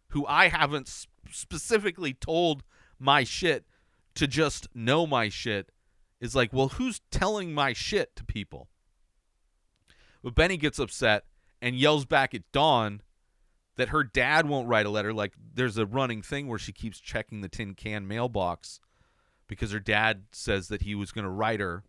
who 0.09 0.25
I 0.25 0.47
haven't 0.47 0.87
s- 0.87 1.07
specifically 1.29 2.13
told 2.13 2.63
my 2.99 3.23
shit 3.23 3.65
to 4.15 4.27
just 4.27 4.67
know 4.73 5.05
my 5.05 5.29
shit 5.29 5.71
is 6.19 6.35
like, 6.35 6.51
well, 6.51 6.69
who's 6.69 7.01
telling 7.11 7.53
my 7.53 7.73
shit 7.73 8.15
to 8.15 8.23
people? 8.23 8.69
But 10.23 10.35
Benny 10.35 10.57
gets 10.57 10.79
upset 10.79 11.25
and 11.61 11.75
yells 11.75 12.05
back 12.05 12.33
at 12.33 12.51
Dawn 12.51 13.01
that 13.77 13.89
her 13.89 14.03
dad 14.03 14.47
won't 14.47 14.67
write 14.67 14.85
a 14.85 14.89
letter. 14.89 15.13
Like, 15.13 15.33
there's 15.53 15.77
a 15.77 15.85
running 15.85 16.21
thing 16.21 16.47
where 16.47 16.59
she 16.59 16.71
keeps 16.71 16.99
checking 16.99 17.41
the 17.41 17.49
tin 17.49 17.73
can 17.73 18.07
mailbox 18.07 18.79
because 19.47 19.71
her 19.71 19.79
dad 19.79 20.23
says 20.31 20.67
that 20.67 20.81
he 20.81 20.93
was 20.93 21.11
going 21.11 21.25
to 21.25 21.31
write 21.31 21.59
her 21.59 21.83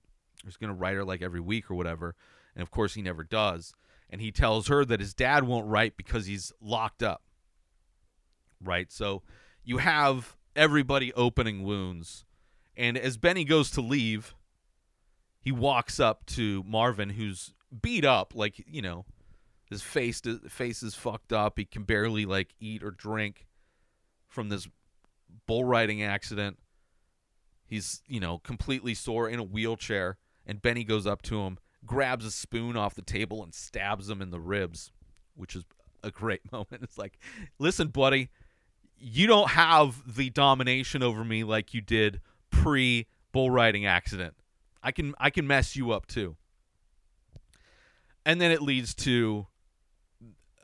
He's 0.45 0.57
going 0.57 0.69
to 0.69 0.75
write 0.75 0.95
her 0.95 1.05
like 1.05 1.23
every 1.23 1.41
week 1.41 1.71
or 1.71 1.75
whatever. 1.75 2.15
And 2.55 2.63
of 2.63 2.71
course, 2.71 2.95
he 2.95 3.03
never 3.03 3.25
does. 3.25 3.75
And 4.11 4.21
he 4.21 4.33
tells 4.33 4.69
her 4.69 4.85
that 4.85 5.01
his 5.01 5.15
dad 5.15 5.45
won't 5.45 5.67
write 5.67 5.97
because 5.97 6.27
he's 6.27 6.53
locked 6.61 7.03
up. 7.03 7.23
Right? 8.63 8.91
So 8.91 9.23
you 9.65 9.79
have 9.79 10.37
everybody 10.57 11.13
opening 11.15 11.63
wounds. 11.63 12.25
And 12.77 12.97
as 12.97 13.17
Benny 13.17 13.45
goes 13.45 13.71
to 13.73 13.81
leave, 13.81 14.35
he 15.41 15.53
walks 15.53 16.01
up 16.01 16.25
to 16.27 16.63
Marvin, 16.67 17.11
who's 17.11 17.53
beat 17.83 18.05
up. 18.05 18.35
Like, 18.35 18.65
you 18.67 18.83
know, 18.83 19.05
his 19.69 19.83
face, 19.83 20.23
face 20.49 20.83
is 20.83 20.95
fucked 20.95 21.33
up. 21.33 21.59
He 21.59 21.65
can 21.65 21.83
barely, 21.83 22.25
like, 22.25 22.55
eat 22.61 22.83
or 22.83 22.91
drink 22.91 23.47
from 24.27 24.49
this 24.49 24.69
bull 25.47 25.65
riding 25.65 26.03
accident. 26.03 26.59
He's, 27.67 28.03
you 28.07 28.21
know, 28.21 28.39
completely 28.39 28.95
sore 28.95 29.29
in 29.29 29.39
a 29.39 29.45
wheelchair 29.45 30.17
and 30.49 30.63
Benny 30.63 30.83
goes 30.83 31.07
up 31.07 31.21
to 31.23 31.43
him, 31.43 31.59
grabs 31.85 32.25
a 32.25 32.31
spoon 32.31 32.77
off 32.77 32.95
the 32.95 33.03
table 33.03 33.45
and 33.45 33.55
stabs 33.55 34.09
him 34.09 34.23
in 34.23 34.31
the 34.31 34.41
ribs, 34.41 34.91
which 35.37 35.55
is 35.55 35.65
a 36.03 36.11
great 36.11 36.41
moment. 36.53 36.83
It's 36.83 36.99
like, 36.99 37.19
listen, 37.59 37.89
buddy, 37.89 38.31
you 38.97 39.27
don't 39.27 39.51
have 39.51 40.17
the 40.17 40.31
domination 40.31 41.03
over 41.03 41.23
me 41.23 41.45
like 41.45 41.75
you 41.75 41.83
did 41.83 42.21
pre 42.51 43.07
bull 43.31 43.51
riding 43.51 43.85
accident. 43.85 44.35
I 44.83 44.91
can 44.91 45.15
I 45.21 45.31
can 45.31 45.47
mess 45.47 45.77
you 45.77 45.93
up 45.93 46.07
too. 46.07 46.37
And 48.25 48.41
then 48.41 48.51
it 48.51 48.63
leads 48.63 48.95
to 48.97 49.47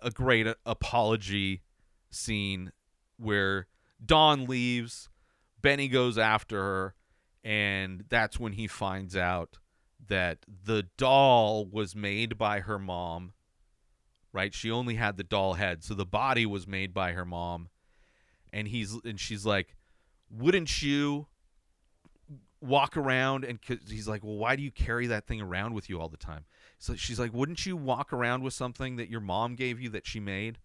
a 0.05 0.11
great 0.11 0.47
apology 0.67 1.63
scene 2.11 2.71
where 3.17 3.67
Dawn 4.05 4.45
leaves, 4.45 5.09
Benny 5.61 5.89
goes 5.89 6.19
after 6.19 6.61
her, 6.61 6.95
and 7.43 8.05
that's 8.09 8.39
when 8.39 8.53
he 8.53 8.67
finds 8.67 9.17
out 9.17 9.59
that 10.07 10.39
the 10.47 10.85
doll 10.99 11.67
was 11.67 11.97
made 11.97 12.37
by 12.37 12.61
her 12.61 12.79
mom. 12.79 13.33
Right? 14.33 14.53
She 14.53 14.71
only 14.71 14.97
had 14.97 15.17
the 15.17 15.25
doll 15.25 15.55
head, 15.55 15.85
so 15.85 15.95
the 15.95 16.05
body 16.05 16.45
was 16.45 16.67
made 16.67 16.93
by 16.93 17.13
her 17.13 17.25
mom. 17.25 17.69
And 18.53 18.69
he's 18.69 18.93
and 19.05 19.19
she's 19.19 19.47
like, 19.47 19.77
"Wouldn't 20.29 20.83
you 20.83 21.29
walk 22.61 22.97
around 22.97 23.45
and 23.45 23.59
he's 23.89 24.09
like, 24.09 24.25
"Well, 24.25 24.37
why 24.37 24.57
do 24.57 24.63
you 24.63 24.71
carry 24.73 25.07
that 25.07 25.27
thing 25.27 25.41
around 25.41 25.75
with 25.75 25.89
you 25.89 26.01
all 26.01 26.09
the 26.09 26.17
time?" 26.17 26.45
So 26.79 26.97
she's 26.97 27.19
like, 27.19 27.33
"Wouldn't 27.33 27.67
you 27.67 27.77
walk 27.77 28.13
around 28.13 28.43
with 28.43 28.55
something 28.55 28.97
that 28.97 29.09
your 29.09 29.21
mom 29.21 29.55
gave 29.55 29.81
you 29.81 29.89
that 29.91 30.07
she 30.07 30.21
made 30.21 30.59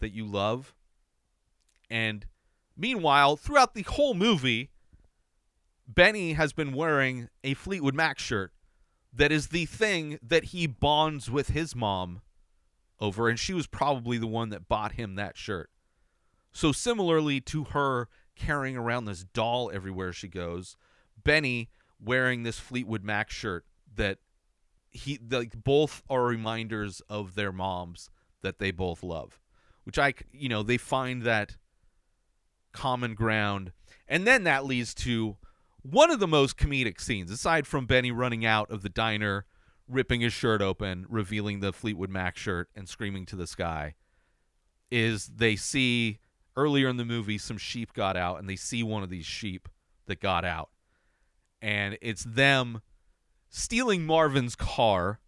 that 0.00 0.12
you 0.12 0.26
love?" 0.26 0.74
And 1.90 2.26
meanwhile, 2.76 3.36
throughout 3.36 3.74
the 3.74 3.82
whole 3.82 4.14
movie, 4.14 4.70
Benny 5.86 6.32
has 6.32 6.52
been 6.52 6.72
wearing 6.72 7.28
a 7.42 7.54
Fleetwood 7.54 7.94
Mac 7.94 8.18
shirt 8.18 8.52
that 9.12 9.30
is 9.30 9.48
the 9.48 9.66
thing 9.66 10.18
that 10.22 10.44
he 10.46 10.66
bonds 10.66 11.30
with 11.30 11.48
his 11.48 11.76
mom 11.76 12.20
over 13.00 13.28
and 13.28 13.38
she 13.38 13.52
was 13.52 13.66
probably 13.66 14.18
the 14.18 14.26
one 14.26 14.48
that 14.48 14.68
bought 14.68 14.92
him 14.92 15.14
that 15.14 15.36
shirt. 15.36 15.70
So 16.52 16.72
similarly 16.72 17.40
to 17.42 17.64
her 17.64 18.08
carrying 18.34 18.76
around 18.76 19.04
this 19.04 19.24
doll 19.24 19.70
everywhere 19.72 20.12
she 20.12 20.28
goes, 20.28 20.76
Benny 21.22 21.70
wearing 22.02 22.42
this 22.42 22.58
Fleetwood 22.58 23.04
Mac 23.04 23.30
shirt 23.30 23.64
that 23.94 24.18
he 24.94 25.18
like 25.30 25.62
both 25.62 26.02
are 26.08 26.24
reminders 26.24 27.02
of 27.08 27.34
their 27.34 27.52
moms 27.52 28.08
that 28.42 28.58
they 28.58 28.70
both 28.70 29.02
love, 29.02 29.40
which 29.84 29.98
I 29.98 30.14
you 30.32 30.48
know 30.48 30.62
they 30.62 30.78
find 30.78 31.22
that 31.22 31.56
common 32.72 33.14
ground, 33.14 33.72
and 34.08 34.26
then 34.26 34.44
that 34.44 34.64
leads 34.64 34.94
to 34.94 35.36
one 35.82 36.10
of 36.10 36.20
the 36.20 36.26
most 36.26 36.56
comedic 36.56 37.00
scenes 37.00 37.30
aside 37.30 37.66
from 37.66 37.86
Benny 37.86 38.10
running 38.10 38.46
out 38.46 38.70
of 38.70 38.82
the 38.82 38.88
diner, 38.88 39.44
ripping 39.86 40.22
his 40.22 40.32
shirt 40.32 40.62
open, 40.62 41.04
revealing 41.08 41.60
the 41.60 41.72
Fleetwood 41.72 42.10
Mac 42.10 42.38
shirt, 42.38 42.70
and 42.74 42.88
screaming 42.88 43.26
to 43.26 43.36
the 43.36 43.46
sky. 43.46 43.94
Is 44.90 45.26
they 45.26 45.56
see 45.56 46.20
earlier 46.56 46.88
in 46.88 46.96
the 46.96 47.04
movie 47.04 47.36
some 47.36 47.58
sheep 47.58 47.92
got 47.92 48.16
out, 48.16 48.38
and 48.38 48.48
they 48.48 48.56
see 48.56 48.82
one 48.82 49.02
of 49.02 49.10
these 49.10 49.26
sheep 49.26 49.68
that 50.06 50.20
got 50.20 50.44
out 50.44 50.70
and 51.64 51.96
it's 52.02 52.24
them 52.24 52.82
stealing 53.54 54.04
Marvin's 54.04 54.56
car 54.56 55.20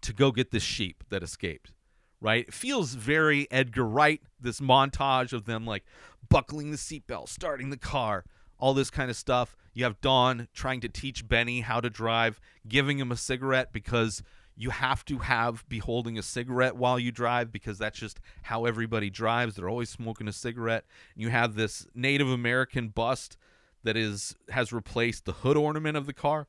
to 0.00 0.12
go 0.12 0.32
get 0.32 0.50
this 0.50 0.64
sheep 0.64 1.04
that 1.08 1.22
escaped. 1.22 1.72
Right? 2.20 2.48
It 2.48 2.54
feels 2.54 2.94
very 2.94 3.46
Edgar 3.50 3.84
Wright, 3.84 4.20
this 4.40 4.58
montage 4.58 5.32
of 5.32 5.44
them 5.44 5.64
like 5.64 5.84
buckling 6.28 6.72
the 6.72 6.76
seatbelt, 6.76 7.28
starting 7.28 7.70
the 7.70 7.76
car, 7.76 8.24
all 8.58 8.74
this 8.74 8.90
kind 8.90 9.10
of 9.10 9.16
stuff. 9.16 9.54
You 9.72 9.84
have 9.84 10.00
Dawn 10.00 10.48
trying 10.52 10.80
to 10.80 10.88
teach 10.88 11.28
Benny 11.28 11.60
how 11.60 11.80
to 11.80 11.90
drive, 11.90 12.40
giving 12.66 12.98
him 12.98 13.12
a 13.12 13.16
cigarette 13.16 13.72
because 13.72 14.22
you 14.56 14.70
have 14.70 15.04
to 15.04 15.18
have 15.18 15.68
be 15.68 15.78
holding 15.78 16.18
a 16.18 16.22
cigarette 16.22 16.76
while 16.76 16.98
you 16.98 17.12
drive 17.12 17.52
because 17.52 17.78
that's 17.78 17.98
just 17.98 18.18
how 18.42 18.64
everybody 18.64 19.10
drives. 19.10 19.54
They're 19.54 19.68
always 19.68 19.90
smoking 19.90 20.26
a 20.26 20.32
cigarette. 20.32 20.86
You 21.14 21.28
have 21.28 21.54
this 21.54 21.86
Native 21.94 22.28
American 22.28 22.88
bust 22.88 23.36
that 23.84 23.96
is 23.96 24.34
has 24.48 24.72
replaced 24.72 25.26
the 25.26 25.32
hood 25.32 25.56
ornament 25.56 25.96
of 25.96 26.06
the 26.06 26.14
car. 26.14 26.48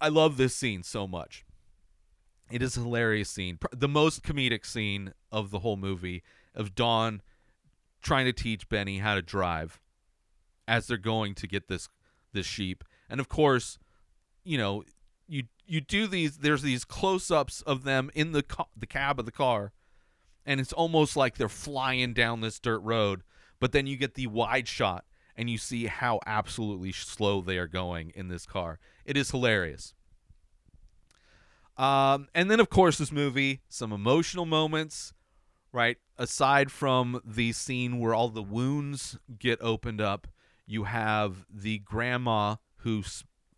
I 0.00 0.08
love 0.08 0.36
this 0.36 0.54
scene 0.54 0.82
so 0.82 1.06
much. 1.06 1.44
It 2.50 2.62
is 2.62 2.76
a 2.76 2.80
hilarious 2.80 3.28
scene, 3.28 3.58
the 3.72 3.88
most 3.88 4.22
comedic 4.22 4.64
scene 4.64 5.12
of 5.32 5.50
the 5.50 5.60
whole 5.60 5.76
movie 5.76 6.22
of 6.54 6.74
Dawn 6.74 7.22
trying 8.02 8.26
to 8.26 8.32
teach 8.32 8.68
Benny 8.68 8.98
how 8.98 9.14
to 9.14 9.22
drive 9.22 9.80
as 10.68 10.86
they're 10.86 10.96
going 10.96 11.34
to 11.34 11.46
get 11.46 11.68
this 11.68 11.88
this 12.32 12.46
sheep. 12.46 12.84
And 13.08 13.18
of 13.18 13.28
course, 13.28 13.78
you 14.44 14.58
know, 14.58 14.84
you 15.26 15.44
you 15.66 15.80
do 15.80 16.06
these 16.06 16.38
there's 16.38 16.62
these 16.62 16.84
close-ups 16.84 17.62
of 17.62 17.82
them 17.82 18.10
in 18.14 18.32
the 18.32 18.42
ca- 18.42 18.66
the 18.76 18.86
cab 18.86 19.18
of 19.18 19.26
the 19.26 19.32
car 19.32 19.72
and 20.46 20.60
it's 20.60 20.72
almost 20.72 21.16
like 21.16 21.36
they're 21.36 21.48
flying 21.48 22.14
down 22.14 22.40
this 22.40 22.60
dirt 22.60 22.78
road, 22.78 23.22
but 23.58 23.72
then 23.72 23.86
you 23.86 23.96
get 23.96 24.14
the 24.14 24.28
wide 24.28 24.68
shot 24.68 25.04
and 25.36 25.50
you 25.50 25.58
see 25.58 25.86
how 25.86 26.20
absolutely 26.24 26.92
slow 26.92 27.40
they 27.40 27.58
are 27.58 27.66
going 27.66 28.12
in 28.14 28.28
this 28.28 28.46
car. 28.46 28.78
It 29.06 29.16
is 29.16 29.30
hilarious. 29.30 29.94
Um, 31.78 32.28
and 32.34 32.50
then, 32.50 32.58
of 32.58 32.68
course, 32.68 32.98
this 32.98 33.12
movie, 33.12 33.60
some 33.68 33.92
emotional 33.92 34.46
moments, 34.46 35.14
right? 35.72 35.98
Aside 36.18 36.72
from 36.72 37.20
the 37.24 37.52
scene 37.52 37.98
where 37.98 38.14
all 38.14 38.28
the 38.28 38.42
wounds 38.42 39.16
get 39.38 39.58
opened 39.62 40.00
up, 40.00 40.26
you 40.66 40.84
have 40.84 41.46
the 41.48 41.78
grandma 41.78 42.56
who, 42.78 43.04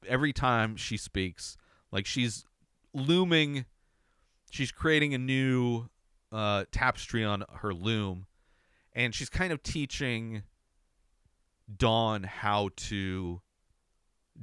every 0.07 0.32
time 0.32 0.76
she 0.76 0.96
speaks, 0.96 1.57
like 1.90 2.05
she's 2.05 2.44
looming, 2.92 3.64
she's 4.51 4.72
creating 4.72 5.14
a 5.14 5.18
new 5.18 5.88
uh, 6.30 6.64
tapestry 6.70 7.24
on 7.24 7.44
her 7.61 7.72
loom, 7.72 8.26
and 8.92 9.14
she's 9.14 9.30
kind 9.30 9.53
of 9.53 9.62
teaching 9.62 10.42
Dawn 11.74 12.24
how 12.24 12.70
to 12.76 13.40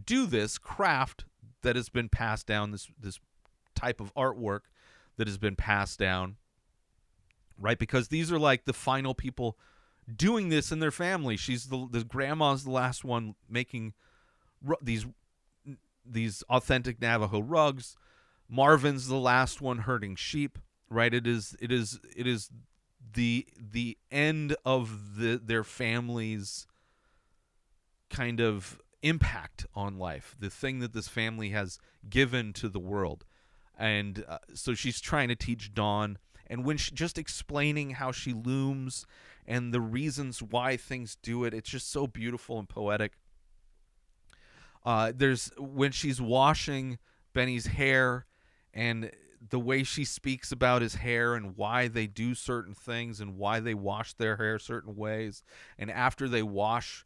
do 0.04 0.26
this 0.26 0.58
craft 0.58 1.26
that 1.62 1.76
has 1.76 1.89
been 1.89 2.10
passed 2.10 2.48
down 2.48 2.72
this 2.72 2.89
this 3.00 3.20
type 3.74 4.00
of 4.00 4.14
artwork 4.16 4.62
that 5.18 5.28
has 5.28 5.38
been 5.38 5.56
passed 5.56 6.00
down 6.00 6.38
right? 7.58 7.80
Because 7.80 8.10
these 8.10 8.34
are 8.34 8.39
like 8.39 8.66
the 8.66 8.74
final 8.74 9.14
people 9.14 9.58
doing 10.14 10.50
this 10.50 10.74
in 10.74 10.80
their 10.80 10.91
family. 10.91 11.38
She's 11.38 11.68
the 11.68 11.88
the 11.89 12.04
grandma's 12.04 12.66
the 12.66 12.72
last 12.72 13.06
one 13.06 13.36
making 13.50 13.93
ru- 14.62 14.76
these 14.82 15.06
these 16.06 16.43
authentic 16.50 17.02
Navajo 17.02 17.41
rugs. 17.41 17.96
Marvin's 18.50 19.08
the 19.08 19.16
last 19.16 19.62
one 19.62 19.80
herding 19.80 20.18
sheep 20.18 20.60
right? 20.89 21.14
It 21.14 21.28
is 21.28 21.56
it 21.60 21.72
is 21.72 22.00
it 22.16 22.28
is 22.28 22.50
the 23.14 23.48
the 23.58 23.98
end 24.12 24.56
of 24.66 25.18
the 25.18 25.41
their 25.43 25.64
family's 25.64 26.68
kind 28.10 28.39
of 28.39 28.80
impact 29.06 29.66
on 29.76 29.97
life, 29.97 30.36
the 30.39 30.49
thing 30.49 30.80
that 30.80 30.93
this 30.93 31.08
family 31.08 31.49
has 31.49 31.80
given 32.10 32.51
to 32.53 32.68
the 32.68 32.80
world. 32.80 33.26
And 33.78 34.26
uh, 34.28 34.39
so 34.53 34.74
she's 34.74 34.99
trying 34.99 35.28
to 35.30 35.36
teach 35.36 35.74
Dawn, 35.74 36.18
and 36.47 36.64
when 36.64 36.78
she 36.78 36.91
just 36.93 37.18
explaining 37.18 37.91
how 37.91 38.12
she 38.12 38.34
looms 38.34 39.06
and 39.45 39.74
the 39.74 39.82
reasons 39.82 40.41
why 40.41 40.78
things 40.78 41.18
do 41.22 41.43
it, 41.43 41.53
it's 41.53 41.70
just 41.70 41.91
so 41.91 42.08
beautiful 42.08 42.60
and 42.60 42.70
poetic. 42.70 43.14
Uh, 44.86 45.12
there's 45.16 45.51
when 45.58 45.91
she's 45.91 46.22
washing 46.22 46.99
Benny's 47.34 47.68
hair 47.68 48.26
and 48.74 49.12
the 49.49 49.60
way 49.60 49.84
she 49.84 50.06
speaks 50.06 50.51
about 50.51 50.82
his 50.82 50.95
hair 50.95 51.36
and 51.36 51.56
why 51.58 51.88
they 51.88 52.08
do 52.08 52.34
certain 52.34 52.74
things 52.74 53.20
and 53.20 53.38
why 53.38 53.60
they 53.60 53.74
wash 53.74 54.14
their 54.14 54.38
hair 54.38 54.60
certain 54.60 54.95
ways. 54.95 55.43
And 55.78 55.91
after 55.91 56.28
they 56.28 56.43
wash 56.43 57.05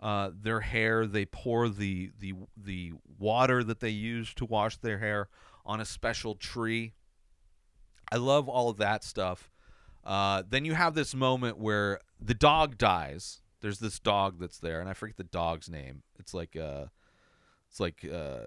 uh, 0.00 0.30
their 0.34 0.60
hair, 0.60 1.06
they 1.06 1.26
pour 1.26 1.68
the, 1.68 2.10
the 2.18 2.34
the 2.56 2.92
water 3.18 3.62
that 3.62 3.80
they 3.80 3.90
use 3.90 4.32
to 4.34 4.44
wash 4.46 4.76
their 4.78 4.98
hair 4.98 5.28
on 5.66 5.80
a 5.80 5.84
special 5.84 6.34
tree. 6.34 6.94
I 8.10 8.16
love 8.16 8.48
all 8.48 8.70
of 8.70 8.78
that 8.78 9.04
stuff. 9.04 9.50
Uh, 10.02 10.42
then 10.48 10.64
you 10.64 10.74
have 10.74 10.94
this 10.94 11.14
moment 11.14 11.58
where 11.58 12.00
the 12.20 12.34
dog 12.34 12.78
dies. 12.78 13.42
There's 13.60 13.78
this 13.78 13.98
dog 13.98 14.40
that's 14.40 14.58
there, 14.58 14.80
and 14.80 14.88
I 14.88 14.94
forget 14.94 15.18
the 15.18 15.24
dog's 15.24 15.68
name. 15.68 16.02
It's 16.18 16.32
like 16.32 16.56
uh, 16.56 16.86
it's 17.68 17.78
like 17.78 18.04
uh, 18.10 18.46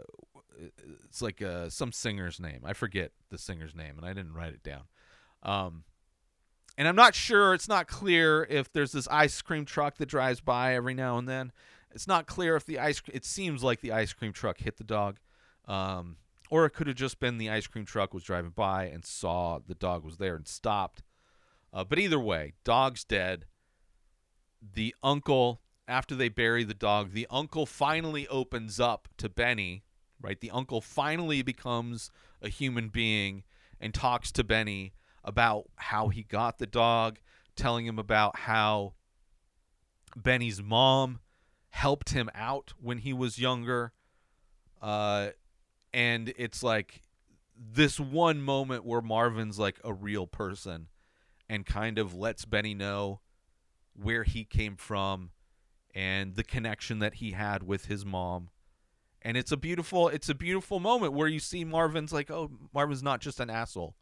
it's 1.05 1.21
like 1.21 1.41
uh, 1.41 1.69
some 1.69 1.91
singer's 1.91 2.39
name. 2.39 2.61
I 2.65 2.73
forget 2.73 3.11
the 3.29 3.37
singer's 3.37 3.75
name, 3.75 3.97
and 3.97 4.05
I 4.05 4.13
didn't 4.13 4.33
write 4.33 4.53
it 4.53 4.63
down. 4.63 4.83
Um, 5.43 5.83
and 6.77 6.87
I'm 6.87 6.95
not 6.95 7.15
sure. 7.15 7.53
It's 7.53 7.67
not 7.67 7.87
clear 7.87 8.47
if 8.49 8.71
there's 8.71 8.91
this 8.91 9.07
ice 9.09 9.41
cream 9.41 9.65
truck 9.65 9.97
that 9.97 10.07
drives 10.07 10.41
by 10.41 10.75
every 10.75 10.93
now 10.93 11.17
and 11.17 11.27
then. 11.27 11.51
It's 11.91 12.07
not 12.07 12.25
clear 12.25 12.55
if 12.55 12.65
the 12.65 12.79
ice. 12.79 13.01
It 13.11 13.25
seems 13.25 13.63
like 13.63 13.81
the 13.81 13.91
ice 13.91 14.13
cream 14.13 14.33
truck 14.33 14.59
hit 14.59 14.77
the 14.77 14.83
dog, 14.83 15.19
um, 15.67 16.17
or 16.49 16.65
it 16.65 16.71
could 16.71 16.87
have 16.87 16.95
just 16.95 17.19
been 17.19 17.37
the 17.37 17.49
ice 17.49 17.67
cream 17.67 17.85
truck 17.85 18.13
was 18.13 18.23
driving 18.23 18.51
by 18.55 18.85
and 18.85 19.05
saw 19.05 19.59
the 19.65 19.75
dog 19.75 20.03
was 20.03 20.17
there 20.17 20.35
and 20.35 20.47
stopped. 20.47 21.03
Uh, 21.71 21.83
but 21.83 21.99
either 21.99 22.19
way, 22.19 22.53
dog's 22.63 23.03
dead. 23.03 23.45
The 24.61 24.95
uncle, 25.03 25.61
after 25.87 26.15
they 26.15 26.29
bury 26.29 26.63
the 26.63 26.73
dog, 26.73 27.13
the 27.13 27.27
uncle 27.29 27.65
finally 27.65 28.27
opens 28.27 28.79
up 28.79 29.07
to 29.17 29.29
Benny, 29.29 29.83
right? 30.21 30.39
The 30.39 30.51
uncle 30.51 30.81
finally 30.81 31.41
becomes 31.41 32.09
a 32.41 32.49
human 32.49 32.89
being 32.89 33.43
and 33.79 33.93
talks 33.93 34.31
to 34.31 34.43
Benny 34.43 34.93
about 35.23 35.69
how 35.75 36.09
he 36.09 36.23
got 36.23 36.57
the 36.57 36.67
dog, 36.67 37.19
telling 37.55 37.85
him 37.85 37.99
about 37.99 38.39
how 38.39 38.93
Benny's 40.15 40.61
mom 40.61 41.19
helped 41.69 42.09
him 42.09 42.29
out 42.35 42.73
when 42.79 42.99
he 42.99 43.13
was 43.13 43.39
younger. 43.39 43.93
Uh, 44.81 45.29
and 45.93 46.33
it's 46.37 46.61
like 46.61 47.01
this 47.57 47.99
one 47.99 48.41
moment 48.41 48.85
where 48.85 49.01
Marvin's 49.01 49.57
like 49.59 49.79
a 49.83 49.93
real 49.93 50.27
person 50.27 50.87
and 51.49 51.65
kind 51.65 51.97
of 51.97 52.13
lets 52.13 52.45
Benny 52.45 52.73
know 52.73 53.21
where 53.95 54.23
he 54.23 54.43
came 54.43 54.75
from 54.75 55.31
and 55.93 56.35
the 56.35 56.43
connection 56.43 56.99
that 56.99 57.15
he 57.15 57.31
had 57.31 57.63
with 57.63 57.85
his 57.85 58.05
mom. 58.05 58.49
And 59.21 59.37
it's 59.37 59.51
a 59.51 59.57
beautiful 59.57 60.09
it's 60.09 60.27
a 60.27 60.35
beautiful 60.35 60.79
moment 60.79 61.13
where 61.13 61.27
you 61.27 61.39
see 61.39 61.63
Marvin's 61.63 62.11
like, 62.11 62.29
"Oh, 62.29 62.51
Marvin's 62.73 63.03
not 63.03 63.21
just 63.21 63.39
an 63.39 63.49
asshole." 63.49 63.95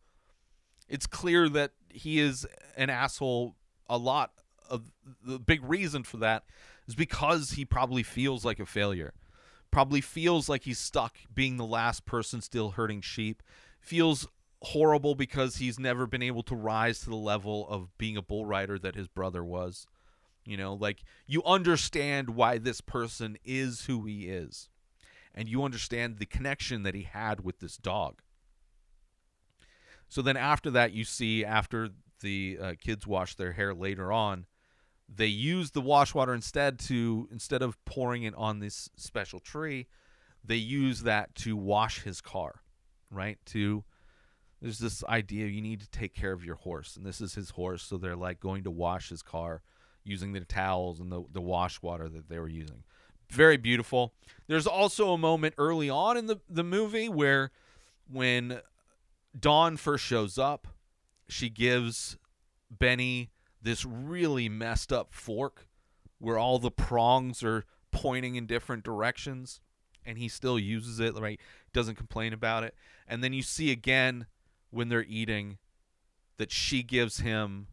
It's 0.92 1.08
clear 1.08 1.48
that 1.48 1.72
he 1.90 2.20
is 2.20 2.46
an 2.76 2.90
asshole 2.90 3.56
a 3.90 3.98
lot 3.98 4.32
of 4.70 4.92
the 5.24 5.40
big 5.40 5.64
reason 5.64 6.04
for 6.04 6.18
that 6.18 6.44
is 6.86 6.96
because 6.96 7.52
he 7.52 7.64
probably 7.64 8.04
feels 8.04 8.44
like 8.44 8.60
a 8.60 8.66
failure. 8.66 9.14
Probably 9.72 10.02
feels 10.02 10.50
like 10.50 10.64
he's 10.64 10.80
stuck 10.80 11.16
being 11.34 11.56
the 11.56 11.66
last 11.66 12.06
person 12.06 12.42
still 12.42 12.72
herding 12.72 13.00
sheep. 13.00 13.42
Feels 13.80 14.28
horrible 14.64 15.16
because 15.16 15.56
he's 15.56 15.80
never 15.80 16.06
been 16.06 16.22
able 16.22 16.44
to 16.44 16.56
rise 16.56 17.00
to 17.00 17.10
the 17.10 17.16
level 17.16 17.70
of 17.70 17.98
being 17.98 18.18
a 18.18 18.22
bull 18.22 18.46
rider 18.46 18.78
that 18.78 18.96
his 18.96 19.08
brother 19.08 19.46
was. 19.46 19.88
You 20.44 20.58
know, 20.58 20.74
like 20.74 21.04
you 21.26 21.42
understand 21.46 22.32
why 22.32 22.58
this 22.58 22.82
person 22.82 23.38
is 23.46 23.86
who 23.86 24.04
he 24.06 24.28
is. 24.28 24.68
And 25.34 25.48
you 25.48 25.64
understand 25.64 26.18
the 26.18 26.26
connection 26.26 26.84
that 26.84 26.96
he 26.96 27.04
had 27.04 27.46
with 27.46 27.60
this 27.60 27.78
dog. 27.78 28.22
So 30.12 30.22
then 30.22 30.36
after 30.36 30.70
that, 30.72 30.92
you 30.92 31.06
see 31.06 31.46
after 31.46 31.88
the 32.20 32.60
uh, 32.62 32.74
kids 32.78 33.08
wash 33.08 33.36
their 33.36 33.54
hair 33.54 33.74
later 33.74 34.12
on, 34.12 34.46
they 35.08 35.28
use 35.28 35.72
the 35.72 35.80
wash 35.80 36.14
water 36.14 36.34
instead 36.34 36.80
to 36.80 37.30
instead 37.32 37.62
of 37.62 37.84
pouring 37.86 38.24
it 38.24 38.36
on 38.36 38.60
this 38.60 38.90
special 38.98 39.40
tree, 39.40 39.88
they 40.44 40.58
use 40.58 41.04
that 41.04 41.34
to 41.36 41.56
wash 41.56 42.04
his 42.04 42.20
car, 42.20 42.62
right? 43.10 43.38
To 43.48 43.86
there's 44.62 44.80
this 44.80 45.02
idea 45.06 45.48
you 45.48 45.62
need 45.62 45.80
to 45.80 45.90
take 45.90 46.14
care 46.14 46.34
of 46.34 46.44
your 46.44 46.56
horse, 46.56 46.98
and 46.98 47.06
this 47.06 47.22
is 47.22 47.36
his 47.36 47.52
horse, 47.52 47.82
so 47.82 47.98
they're 47.98 48.18
like 48.18 48.42
going 48.42 48.66
to 48.66 48.72
wash 48.72 49.08
his 49.08 49.22
car 49.22 49.62
using 50.04 50.34
the 50.34 50.42
towels 50.42 51.00
and 51.00 51.10
the 51.10 51.24
the 51.32 51.42
wash 51.42 51.82
water 51.82 52.10
that 52.10 52.28
they 52.28 52.38
were 52.38 52.50
using. 52.50 52.84
Very 53.30 53.56
beautiful. 53.56 54.14
There's 54.48 54.68
also 54.68 55.14
a 55.14 55.18
moment 55.18 55.56
early 55.58 55.90
on 55.90 56.18
in 56.18 56.26
the 56.26 56.42
the 56.50 56.66
movie 56.66 57.08
where 57.08 57.52
when 58.12 58.60
Dawn 59.38 59.78
first 59.78 60.04
shows 60.04 60.38
up, 60.38 60.68
she 61.28 61.50
gives 61.50 62.18
Benny 62.70 63.32
this 63.62 63.86
really 63.86 64.50
messed 64.50 64.92
up 64.92 65.14
fork 65.14 65.68
where 66.20 66.38
all 66.38 66.60
the 66.60 66.72
prongs 66.72 67.44
are 67.44 67.66
pointing 67.92 68.36
in 68.36 68.46
different 68.46 68.84
directions 68.84 69.60
and 70.06 70.18
he 70.18 70.28
still 70.28 70.58
uses 70.58 71.00
it 71.00 71.16
right? 71.16 71.40
Doesn't 71.74 71.96
complain 71.96 72.34
about 72.34 72.64
it. 72.64 72.76
And 73.08 73.24
then 73.24 73.34
you 73.34 73.44
see 73.44 73.72
again 73.72 74.26
when 74.70 74.90
they're 74.90 75.06
eating 75.08 75.58
that 76.38 76.52
she 76.52 76.84
gives 76.84 77.20
him 77.20 77.68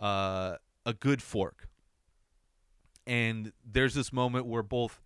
uh, 0.00 0.56
a 0.84 0.92
good 0.92 1.22
fork. 1.22 1.68
And 3.06 3.52
there's 3.64 3.94
this 3.94 4.12
moment 4.12 4.46
where 4.46 4.62
both 4.62 5.00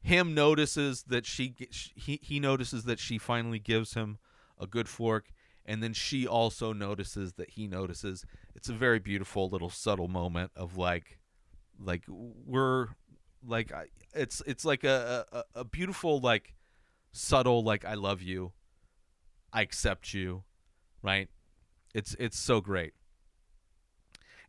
him 0.00 0.34
notices 0.34 1.04
that 1.04 1.26
she 1.26 1.54
he, 1.94 2.18
he 2.22 2.40
notices 2.40 2.84
that 2.84 2.98
she 2.98 3.18
finally 3.18 3.58
gives 3.58 3.94
him 3.94 4.18
a 4.60 4.66
good 4.66 4.88
fork 4.88 5.30
and 5.64 5.82
then 5.82 5.92
she 5.92 6.26
also 6.26 6.72
notices 6.72 7.34
that 7.34 7.50
he 7.50 7.66
notices. 7.66 8.24
It's 8.54 8.70
a 8.70 8.72
very 8.72 8.98
beautiful 8.98 9.50
little 9.50 9.68
subtle 9.68 10.08
moment 10.08 10.50
of 10.56 10.78
like 10.78 11.18
like 11.78 12.04
we're 12.08 12.88
like 13.46 13.70
it's 14.14 14.42
it's 14.46 14.64
like 14.64 14.82
a, 14.82 15.26
a 15.30 15.60
a 15.60 15.64
beautiful 15.64 16.20
like 16.20 16.54
subtle 17.12 17.62
like 17.62 17.84
i 17.84 17.94
love 17.94 18.20
you 18.20 18.52
i 19.52 19.62
accept 19.62 20.12
you 20.12 20.42
right? 21.02 21.28
It's 21.94 22.14
it's 22.18 22.38
so 22.38 22.60
great. 22.60 22.92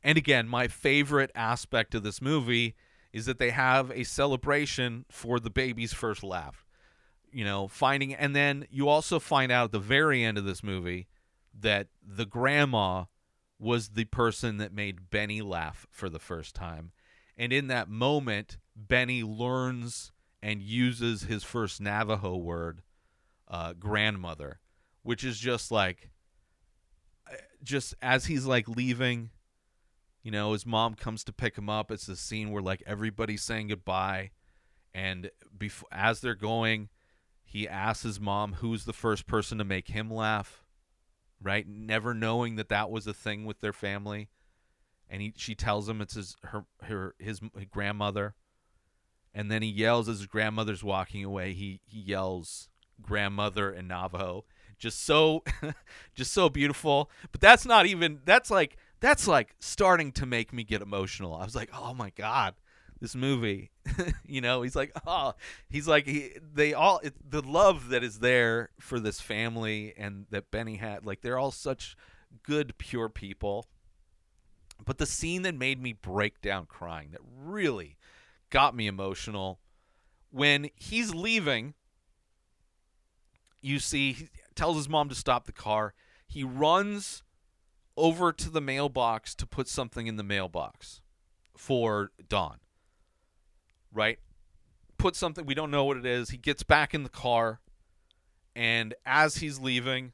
And 0.04 0.18
again 0.18 0.48
my 0.48 0.68
favorite 0.68 1.32
aspect 1.36 1.96
of 1.96 2.04
this 2.04 2.22
movie 2.22 2.76
is 3.12 3.26
that 3.26 3.40
they 3.40 3.50
have 3.50 3.92
a 3.92 4.04
celebration 4.04 5.06
for 5.10 5.40
the 5.40 5.50
baby's 5.50 5.94
first 5.94 6.24
laugh 6.24 6.66
you 7.32 7.44
know, 7.44 7.68
finding 7.68 8.14
and 8.14 8.36
then 8.36 8.66
you 8.70 8.88
also 8.88 9.20
find 9.20 9.52
out 9.52 9.66
at 9.66 9.72
the 9.72 9.80
very 9.80 10.24
end 10.24 10.38
of 10.38 10.46
this 10.46 10.64
movie 10.64 11.08
that 11.58 11.88
the 12.06 12.26
grandma 12.26 13.06
was 13.60 13.90
the 13.90 14.06
person 14.06 14.58
that 14.58 14.74
made 14.74 15.10
Benny 15.10 15.42
laugh 15.42 15.86
for 15.92 16.10
the 16.10 16.20
first 16.20 16.56
time. 16.56 16.92
And 17.38 17.52
in 17.52 17.68
that 17.68 17.90
moment, 17.90 18.58
Benny 18.76 19.24
learns 19.24 20.12
and 20.42 20.62
uses 20.62 21.24
his 21.24 21.44
first 21.44 21.82
Navajo 21.82 22.38
word, 22.38 22.82
uh, 23.48 23.74
grandmother, 23.74 24.60
which 25.04 25.24
is 25.24 25.38
just 25.38 25.72
like, 25.72 26.10
uh, 27.30 27.36
just 27.62 27.94
as 28.02 28.26
he's 28.26 28.46
like 28.46 28.68
leaving, 28.68 29.32
you 30.24 30.32
know, 30.32 30.54
his 30.54 30.66
mom 30.66 30.96
comes 30.96 31.24
to 31.26 31.34
pick 31.34 31.58
him 31.58 31.70
up. 31.70 31.92
It's 31.92 32.06
the 32.06 32.16
scene 32.16 32.52
where 32.52 32.62
like 32.62 32.84
everybody's 32.86 33.44
saying 33.44 33.68
goodbye. 33.68 34.32
And 34.94 35.30
before, 35.58 35.90
as 35.92 36.22
they're 36.22 36.36
going, 36.36 36.90
he 37.50 37.68
asks 37.68 38.04
his 38.04 38.20
mom 38.20 38.54
who's 38.54 38.86
the 38.86 38.94
first 38.94 39.26
person 39.26 39.58
to 39.58 39.64
make 39.64 39.88
him 39.88 40.14
laugh, 40.14 40.64
right? 41.42 41.68
Never 41.68 42.14
knowing 42.14 42.58
that 42.58 42.70
that 42.70 42.92
was 42.92 43.08
a 43.08 43.14
thing 43.14 43.44
with 43.44 43.60
their 43.60 43.74
family, 43.74 44.30
and 45.10 45.20
he 45.20 45.34
she 45.36 45.56
tells 45.56 45.90
him 45.90 46.00
it's 46.00 46.14
his 46.14 46.36
her 46.44 46.66
her 46.84 47.16
his 47.18 47.42
grandmother, 47.72 48.36
and 49.34 49.50
then 49.50 49.64
he 49.64 49.68
yells 49.68 50.08
as 50.08 50.20
his 50.20 50.28
grandmother's 50.28 50.84
walking 50.84 51.26
away. 51.26 51.54
He 51.54 51.82
he 51.88 52.00
yells 52.02 52.70
grandmother 53.02 53.72
in 53.72 53.88
Navajo, 53.88 54.46
just 54.78 55.04
so 55.04 55.44
just 56.14 56.32
so 56.32 56.50
beautiful. 56.50 57.10
But 57.32 57.42
that's 57.42 57.66
not 57.66 57.88
even 57.88 58.20
that's 58.26 58.52
like 58.52 58.78
that's 59.00 59.28
like 59.28 59.56
starting 59.60 60.12
to 60.12 60.28
make 60.28 60.54
me 60.54 60.64
get 60.64 60.84
emotional. 60.84 61.34
I 61.34 61.46
was 61.46 61.56
like, 61.56 61.72
oh 61.74 61.96
my 61.96 62.12
god 62.12 62.54
this 63.00 63.16
movie. 63.16 63.72
You 64.26 64.42
know 64.42 64.62
he's 64.62 64.76
like 64.76 64.92
oh 65.08 65.34
he's 65.70 65.88
like 65.88 66.06
he, 66.06 66.34
they 66.54 66.76
all 66.76 67.00
it, 67.00 67.16
the 67.28 67.42
love 67.42 67.90
that 67.90 68.04
is 68.04 68.20
there 68.20 68.70
for 68.80 69.00
this 69.00 69.20
family 69.20 69.94
and 69.98 70.28
that 70.30 70.52
benny 70.52 70.76
had 70.76 71.04
like 71.04 71.22
they're 71.22 71.40
all 71.40 71.52
such 71.52 71.98
good 72.44 72.78
pure 72.78 73.10
people. 73.10 73.66
But 74.86 75.00
the 75.00 75.08
scene 75.08 75.42
that 75.42 75.56
made 75.56 75.82
me 75.82 75.94
break 75.94 76.42
down 76.42 76.68
crying 76.68 77.10
that 77.12 77.22
really 77.44 77.98
got 78.52 78.76
me 78.76 78.86
emotional 78.86 79.60
when 80.30 80.70
he's 80.76 81.14
leaving 81.14 81.74
you 83.62 83.80
see 83.80 84.14
he 84.14 84.30
tells 84.54 84.78
his 84.78 84.88
mom 84.88 85.10
to 85.10 85.16
stop 85.16 85.48
the 85.48 85.52
car. 85.52 85.96
He 86.28 86.44
runs 86.44 87.24
over 87.98 88.32
to 88.32 88.50
the 88.50 88.62
mailbox 88.62 89.34
to 89.36 89.48
put 89.48 89.68
something 89.68 90.06
in 90.06 90.18
the 90.18 90.24
mailbox 90.24 91.02
for 91.58 92.12
Dawn 92.30 92.60
right? 93.94 94.20
Put 94.98 95.16
something, 95.16 95.46
we 95.46 95.56
don't 95.56 95.72
know 95.72 95.86
what 95.86 95.98
it 95.98 96.06
is. 96.06 96.30
He 96.30 96.38
gets 96.38 96.64
back 96.64 96.94
in 96.94 97.04
the 97.04 97.10
car, 97.10 97.60
and 98.56 98.94
as 99.06 99.38
he's 99.38 99.60
leaving, 99.60 100.14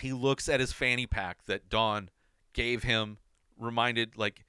he 0.00 0.12
looks 0.12 0.48
at 0.48 0.60
his 0.60 0.72
fanny 0.72 1.06
pack 1.06 1.44
that 1.46 1.68
Dawn 1.68 2.10
gave 2.52 2.82
him, 2.82 3.18
reminded, 3.58 4.16
like, 4.16 4.44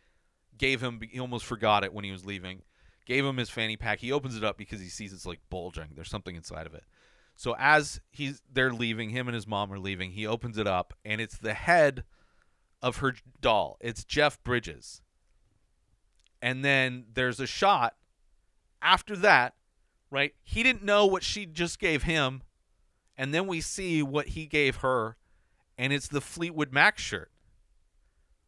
gave 0.58 0.82
him, 0.82 1.00
he 1.10 1.20
almost 1.20 1.46
forgot 1.46 1.84
it 1.84 1.94
when 1.94 2.04
he 2.06 2.12
was 2.12 2.26
leaving. 2.26 2.64
Gave 3.06 3.26
him 3.26 3.38
his 3.38 3.50
fanny 3.50 3.76
pack. 3.76 4.00
He 4.00 4.14
opens 4.14 4.38
it 4.38 4.44
up 4.44 4.58
because 4.58 4.80
he 4.80 4.88
sees 4.88 5.12
it's 5.12 5.26
like 5.26 5.42
bulging. 5.50 5.90
There's 5.94 6.10
something 6.10 6.36
inside 6.36 6.66
of 6.66 6.74
it. 6.74 6.86
So 7.36 7.56
as 7.58 8.00
he's 8.12 8.42
they're 8.52 8.72
leaving, 8.72 9.10
him 9.10 9.28
and 9.28 9.36
his 9.36 9.48
mom 9.48 9.74
are 9.74 9.80
leaving. 9.80 10.12
He 10.12 10.26
opens 10.26 10.58
it 10.58 10.68
up, 10.68 10.94
and 11.04 11.20
it's 11.20 11.38
the 11.38 11.54
head 11.54 12.06
of 12.82 12.98
her 12.98 13.16
doll. 13.42 13.78
It's 13.82 14.04
Jeff 14.04 14.42
Bridges 14.44 15.02
and 16.44 16.64
then 16.64 17.06
there's 17.14 17.40
a 17.40 17.48
shot 17.48 17.96
after 18.82 19.16
that, 19.16 19.54
right? 20.12 20.36
He 20.44 20.62
didn't 20.62 20.84
know 20.84 21.06
what 21.06 21.24
she 21.24 21.46
just 21.46 21.80
gave 21.80 22.04
him, 22.04 22.44
and 23.18 23.34
then 23.34 23.48
we 23.48 23.62
see 23.62 24.04
what 24.04 24.28
he 24.28 24.46
gave 24.46 24.78
her, 24.78 25.16
and 25.78 25.94
it's 25.94 26.10
the 26.10 26.20
Fleetwood 26.20 26.74
Mac 26.74 27.00
shirt. 27.00 27.32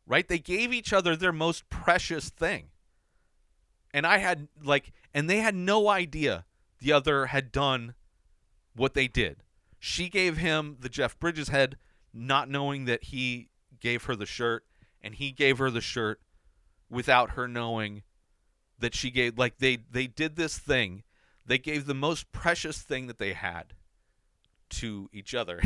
Right? 0.06 0.28
They 0.28 0.39
gave 0.39 0.74
each 0.74 0.91
other 0.91 1.16
their 1.16 1.32
most 1.32 1.68
precious 1.70 2.30
thing. 2.30 2.66
And 3.91 4.06
I 4.06 4.18
had 4.18 4.50
like 4.62 4.91
and 5.14 5.28
they 5.28 5.38
had 5.38 5.56
no 5.56 5.88
idea 5.88 6.46
the 6.80 6.91
other 6.91 7.28
had 7.28 7.52
done 7.52 7.96
what 8.76 8.93
they 8.93 9.08
did. 9.08 9.38
She 9.80 10.10
gave 10.10 10.38
him 10.38 10.78
the 10.80 10.89
Jeff 10.89 11.18
Bridges 11.18 11.48
head 11.48 11.78
not 12.14 12.50
knowing 12.50 12.86
that 12.86 13.06
he 13.06 13.50
gave 13.80 14.04
her 14.04 14.16
the 14.16 14.28
shirt 14.28 14.66
and 15.02 15.16
he 15.16 15.32
gave 15.32 15.58
her 15.58 15.72
the 15.72 15.82
shirt 15.82 16.20
without 16.89 17.31
her 17.31 17.47
knowing 17.47 18.03
that 18.79 18.93
she 18.93 19.09
gave 19.09 19.38
like 19.38 19.57
they 19.57 19.77
they 19.91 20.07
did 20.07 20.36
this 20.36 20.57
thing 20.57 21.03
they 21.45 21.57
gave 21.57 21.86
the 21.86 21.93
most 21.93 22.31
precious 22.31 22.81
thing 22.81 23.07
that 23.07 23.19
they 23.19 23.33
had 23.33 23.73
to 24.69 25.09
each 25.13 25.36
other 25.36 25.61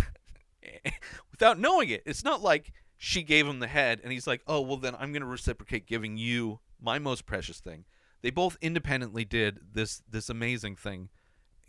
without 1.32 1.60
knowing 1.60 1.90
it. 1.90 2.04
It's 2.06 2.24
not 2.24 2.42
like 2.42 2.74
she 2.98 3.24
gave 3.24 3.48
him 3.48 3.60
the 3.60 3.68
head 3.68 4.02
and 4.04 4.12
he's 4.12 4.28
like, 4.28 4.42
"Oh, 4.46 4.62
well 4.62 4.78
then 4.78 4.96
I'm 4.96 5.12
going 5.12 5.22
to 5.22 5.28
reciprocate 5.28 5.88
giving 5.88 6.18
you 6.18 6.60
my 6.82 7.00
most 7.00 7.26
precious 7.26 7.60
thing." 7.60 7.86
They 8.22 8.30
both 8.30 8.58
independently 8.62 9.24
did 9.24 9.60
this 9.74 10.02
this 10.10 10.30
amazing 10.30 10.76
thing, 10.76 11.10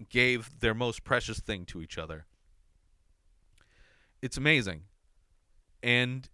gave 0.08 0.58
their 0.60 0.74
most 0.74 1.04
precious 1.04 1.38
thing 1.40 1.64
to 1.66 1.80
each 1.80 1.98
other. 1.98 2.26
It's 4.20 4.36
amazing. 4.36 4.82
And 5.82 6.28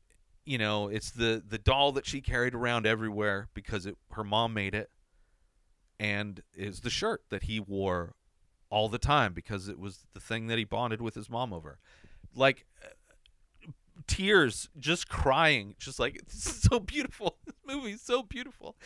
you 0.47 0.59
know, 0.59 0.88
it's 0.88 1.11
the 1.11 1.42
the 1.47 1.59
doll 1.59 1.92
that 1.92 2.07
she 2.07 2.20
carried 2.22 2.55
around 2.55 2.86
everywhere 2.86 3.49
because 3.53 3.84
it 3.84 3.97
her 4.12 4.24
mom 4.24 4.55
made 4.55 4.74
it 4.74 4.90
and 5.99 6.42
is 6.55 6.80
the 6.80 6.90
shirt 6.90 7.24
that 7.30 7.44
he 7.44 7.59
wore 7.61 8.14
all 8.70 8.88
the 8.88 8.99
time 8.99 9.32
because 9.32 9.68
it 9.68 9.78
was 9.78 10.07
the 10.14 10.20
thing 10.20 10.47
that 10.47 10.57
he 10.57 10.64
bonded 10.64 11.03
with 11.03 11.14
his 11.14 11.28
mom 11.28 11.53
over. 11.53 11.78
Like 12.34 12.64
uh, 12.82 13.70
tears, 14.07 14.68
just 14.78 15.09
crying, 15.09 15.74
just 15.78 15.99
like 15.99 16.16
it's 16.22 16.62
so 16.68 16.80
beautiful. 16.80 17.36
This 17.47 17.57
movie 17.66 17.92
is 17.92 18.03
so 18.03 18.22
beautiful. 18.22 18.76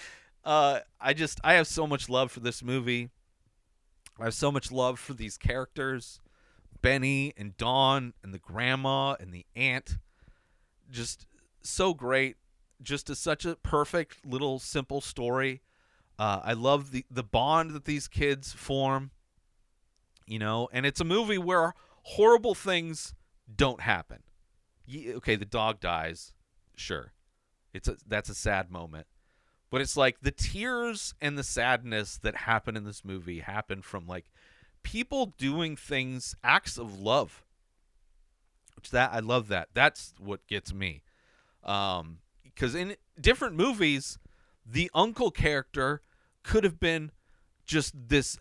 Uh, 0.42 0.80
I 0.98 1.12
just 1.12 1.40
I 1.44 1.54
have 1.54 1.66
so 1.66 1.86
much 1.86 2.08
love 2.08 2.32
for 2.32 2.40
this 2.40 2.62
movie. 2.62 3.11
I 4.18 4.24
have 4.24 4.34
so 4.34 4.50
much 4.50 4.72
love 4.72 4.98
for 4.98 5.12
these 5.12 5.36
characters, 5.36 6.20
Benny 6.80 7.34
and 7.36 7.56
Dawn 7.58 8.14
and 8.22 8.32
the 8.32 8.38
grandma 8.38 9.16
and 9.20 9.32
the 9.32 9.44
aunt. 9.54 9.98
Just 10.90 11.26
so 11.62 11.94
great. 11.94 12.36
Just 12.82 13.11
a, 13.11 13.14
such 13.14 13.44
a 13.44 13.56
perfect 13.56 14.24
little 14.24 14.58
simple 14.58 15.00
story. 15.00 15.62
Uh, 16.18 16.40
I 16.42 16.52
love 16.54 16.92
the 16.92 17.04
the 17.11 17.22
bond 17.22 17.72
that 17.72 17.84
these 17.84 18.08
kids 18.08 18.52
form. 18.52 19.11
You 20.26 20.38
know, 20.38 20.68
and 20.72 20.86
it's 20.86 21.00
a 21.00 21.04
movie 21.04 21.38
where 21.38 21.74
horrible 22.02 22.54
things 22.54 23.14
don't 23.54 23.80
happen. 23.80 24.22
Okay, 24.88 25.36
the 25.36 25.44
dog 25.44 25.80
dies, 25.80 26.32
sure. 26.76 27.12
It's 27.72 27.88
a, 27.88 27.96
that's 28.06 28.28
a 28.28 28.34
sad 28.34 28.70
moment. 28.70 29.06
But 29.70 29.80
it's 29.80 29.96
like 29.96 30.20
the 30.20 30.32
tears 30.32 31.14
and 31.20 31.38
the 31.38 31.44
sadness 31.44 32.18
that 32.18 32.34
happen 32.34 32.76
in 32.76 32.84
this 32.84 33.04
movie 33.04 33.38
happen 33.38 33.82
from 33.82 34.06
like 34.06 34.26
people 34.82 35.34
doing 35.38 35.76
things, 35.76 36.34
acts 36.42 36.76
of 36.76 36.98
love. 36.98 37.44
Which 38.76 38.90
that 38.90 39.11
I 39.12 39.20
love 39.20 39.48
that. 39.48 39.68
That's 39.74 40.14
what 40.18 40.46
gets 40.46 40.72
me. 40.72 41.02
Um, 41.64 42.18
because 42.42 42.74
in 42.74 42.96
different 43.20 43.56
movies, 43.56 44.18
the 44.66 44.90
uncle 44.94 45.30
character 45.30 46.02
could 46.42 46.64
have 46.64 46.78
been 46.78 47.11
just 47.64 47.94
this 48.08 48.38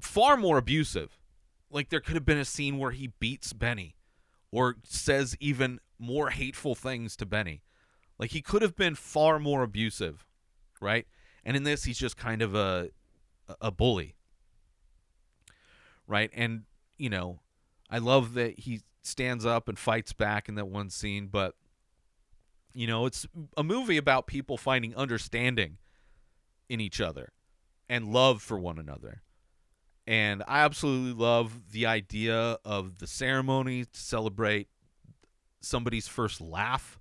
far 0.00 0.36
more 0.36 0.58
abusive. 0.58 1.18
Like 1.70 1.88
there 1.88 2.00
could 2.00 2.14
have 2.14 2.24
been 2.24 2.38
a 2.38 2.44
scene 2.44 2.78
where 2.78 2.90
he 2.90 3.08
beats 3.20 3.52
Benny 3.52 3.96
or 4.50 4.76
says 4.84 5.36
even 5.40 5.80
more 5.98 6.30
hateful 6.30 6.74
things 6.74 7.16
to 7.16 7.26
Benny. 7.26 7.62
Like 8.18 8.30
he 8.30 8.42
could 8.42 8.62
have 8.62 8.76
been 8.76 8.94
far 8.94 9.38
more 9.38 9.62
abusive, 9.62 10.26
right? 10.80 11.06
And 11.44 11.56
in 11.56 11.62
this 11.62 11.84
he's 11.84 11.98
just 11.98 12.16
kind 12.16 12.42
of 12.42 12.54
a 12.54 12.90
a 13.60 13.70
bully. 13.70 14.14
Right? 16.06 16.30
And 16.34 16.62
you 16.98 17.10
know, 17.10 17.40
I 17.88 17.98
love 17.98 18.34
that 18.34 18.60
he 18.60 18.80
stands 19.02 19.46
up 19.46 19.68
and 19.68 19.78
fights 19.78 20.12
back 20.12 20.48
in 20.48 20.54
that 20.56 20.68
one 20.68 20.90
scene, 20.90 21.28
but 21.28 21.54
you 22.74 22.86
know, 22.86 23.06
it's 23.06 23.26
a 23.56 23.62
movie 23.62 23.96
about 23.96 24.26
people 24.26 24.56
finding 24.56 24.94
understanding 24.94 25.78
in 26.68 26.80
each 26.80 27.00
other 27.00 27.32
and 27.88 28.12
love 28.12 28.40
for 28.42 28.58
one 28.58 28.78
another. 28.78 29.22
And 30.06 30.42
I 30.48 30.60
absolutely 30.60 31.12
love 31.12 31.72
the 31.72 31.86
idea 31.86 32.58
of 32.64 32.98
the 32.98 33.06
ceremony 33.06 33.84
to 33.84 34.00
celebrate 34.00 34.68
somebody's 35.60 36.08
first 36.08 36.40
laugh. 36.40 36.98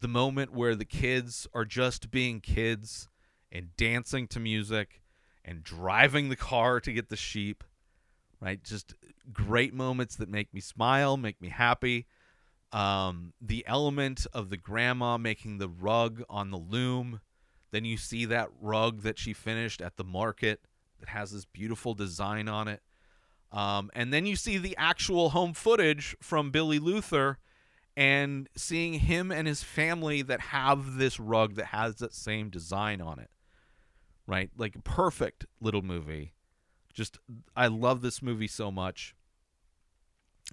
The 0.00 0.08
moment 0.08 0.52
where 0.52 0.74
the 0.74 0.84
kids 0.84 1.46
are 1.54 1.64
just 1.64 2.10
being 2.10 2.40
kids 2.40 3.08
and 3.50 3.76
dancing 3.76 4.26
to 4.28 4.40
music 4.40 5.02
and 5.44 5.62
driving 5.62 6.28
the 6.28 6.36
car 6.36 6.80
to 6.80 6.92
get 6.92 7.08
the 7.08 7.16
sheep, 7.16 7.62
right? 8.40 8.62
Just 8.62 8.94
great 9.32 9.72
moments 9.72 10.16
that 10.16 10.28
make 10.28 10.52
me 10.52 10.60
smile, 10.60 11.16
make 11.16 11.40
me 11.40 11.48
happy. 11.48 12.06
Um, 12.72 13.34
the 13.40 13.64
element 13.66 14.26
of 14.32 14.48
the 14.48 14.56
grandma 14.56 15.18
making 15.18 15.58
the 15.58 15.68
rug 15.68 16.22
on 16.30 16.50
the 16.50 16.58
loom. 16.58 17.20
Then 17.70 17.84
you 17.84 17.96
see 17.96 18.24
that 18.26 18.48
rug 18.60 19.02
that 19.02 19.18
she 19.18 19.32
finished 19.32 19.80
at 19.80 19.96
the 19.96 20.04
market 20.04 20.60
that 21.00 21.10
has 21.10 21.32
this 21.32 21.44
beautiful 21.44 21.94
design 21.94 22.48
on 22.48 22.68
it. 22.68 22.82
Um, 23.50 23.90
and 23.94 24.12
then 24.12 24.24
you 24.24 24.36
see 24.36 24.56
the 24.56 24.76
actual 24.78 25.30
home 25.30 25.52
footage 25.52 26.16
from 26.20 26.50
Billy 26.50 26.78
Luther 26.78 27.38
and 27.96 28.48
seeing 28.56 28.94
him 28.94 29.30
and 29.30 29.46
his 29.46 29.62
family 29.62 30.22
that 30.22 30.40
have 30.40 30.94
this 30.94 31.20
rug 31.20 31.56
that 31.56 31.66
has 31.66 31.96
that 31.96 32.14
same 32.14 32.48
design 32.48 33.02
on 33.02 33.18
it. 33.18 33.30
Right? 34.26 34.50
Like 34.56 34.82
perfect 34.84 35.44
little 35.60 35.82
movie. 35.82 36.32
Just 36.94 37.18
I 37.54 37.66
love 37.66 38.00
this 38.00 38.22
movie 38.22 38.48
so 38.48 38.70
much. 38.70 39.14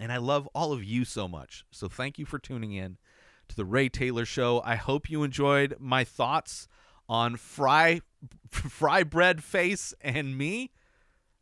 And 0.00 0.10
I 0.10 0.16
love 0.16 0.48
all 0.54 0.72
of 0.72 0.82
you 0.82 1.04
so 1.04 1.28
much. 1.28 1.64
So 1.70 1.86
thank 1.86 2.18
you 2.18 2.24
for 2.24 2.38
tuning 2.38 2.72
in 2.72 2.96
to 3.48 3.54
the 3.54 3.66
Ray 3.66 3.90
Taylor 3.90 4.24
show. 4.24 4.62
I 4.64 4.76
hope 4.76 5.10
you 5.10 5.22
enjoyed 5.22 5.76
my 5.78 6.04
thoughts 6.04 6.66
on 7.06 7.36
Fry 7.36 8.00
Fry 8.48 9.02
Bread 9.02 9.44
Face 9.44 9.92
and 10.00 10.38
me. 10.38 10.72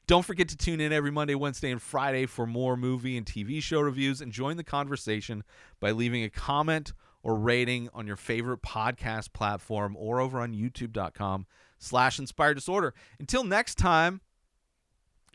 Don't 0.09 0.25
forget 0.25 0.49
to 0.49 0.57
tune 0.57 0.81
in 0.81 0.93
every 0.93 1.11
Monday, 1.11 1.35
Wednesday, 1.35 1.71
and 1.71 1.81
Friday 1.81 2.27
for 2.27 2.47
more 2.47 2.77
movie 2.77 3.17
and 3.17 3.27
TV 3.27 3.63
show 3.63 3.81
reviews 3.81 4.21
and 4.21 4.33
join 4.33 4.57
the 4.57 4.65
conversation 4.65 5.45
by 5.81 5.91
leaving 5.93 6.25
a 6.25 6.31
comment 6.31 6.95
or 7.23 7.37
rating 7.37 7.91
on 7.93 8.07
your 8.07 8.17
favorite 8.17 8.63
podcast 8.63 9.33
platform 9.33 9.95
or 9.99 10.21
over 10.21 10.41
on 10.41 10.55
youtube.com 10.55 11.47
slash 11.79 12.19
inspired 12.19 12.55
disorder. 12.55 12.95
Until 13.21 13.45
next 13.45 13.77
time, 13.77 14.23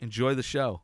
enjoy 0.00 0.34
the 0.34 0.42
show. 0.42 0.83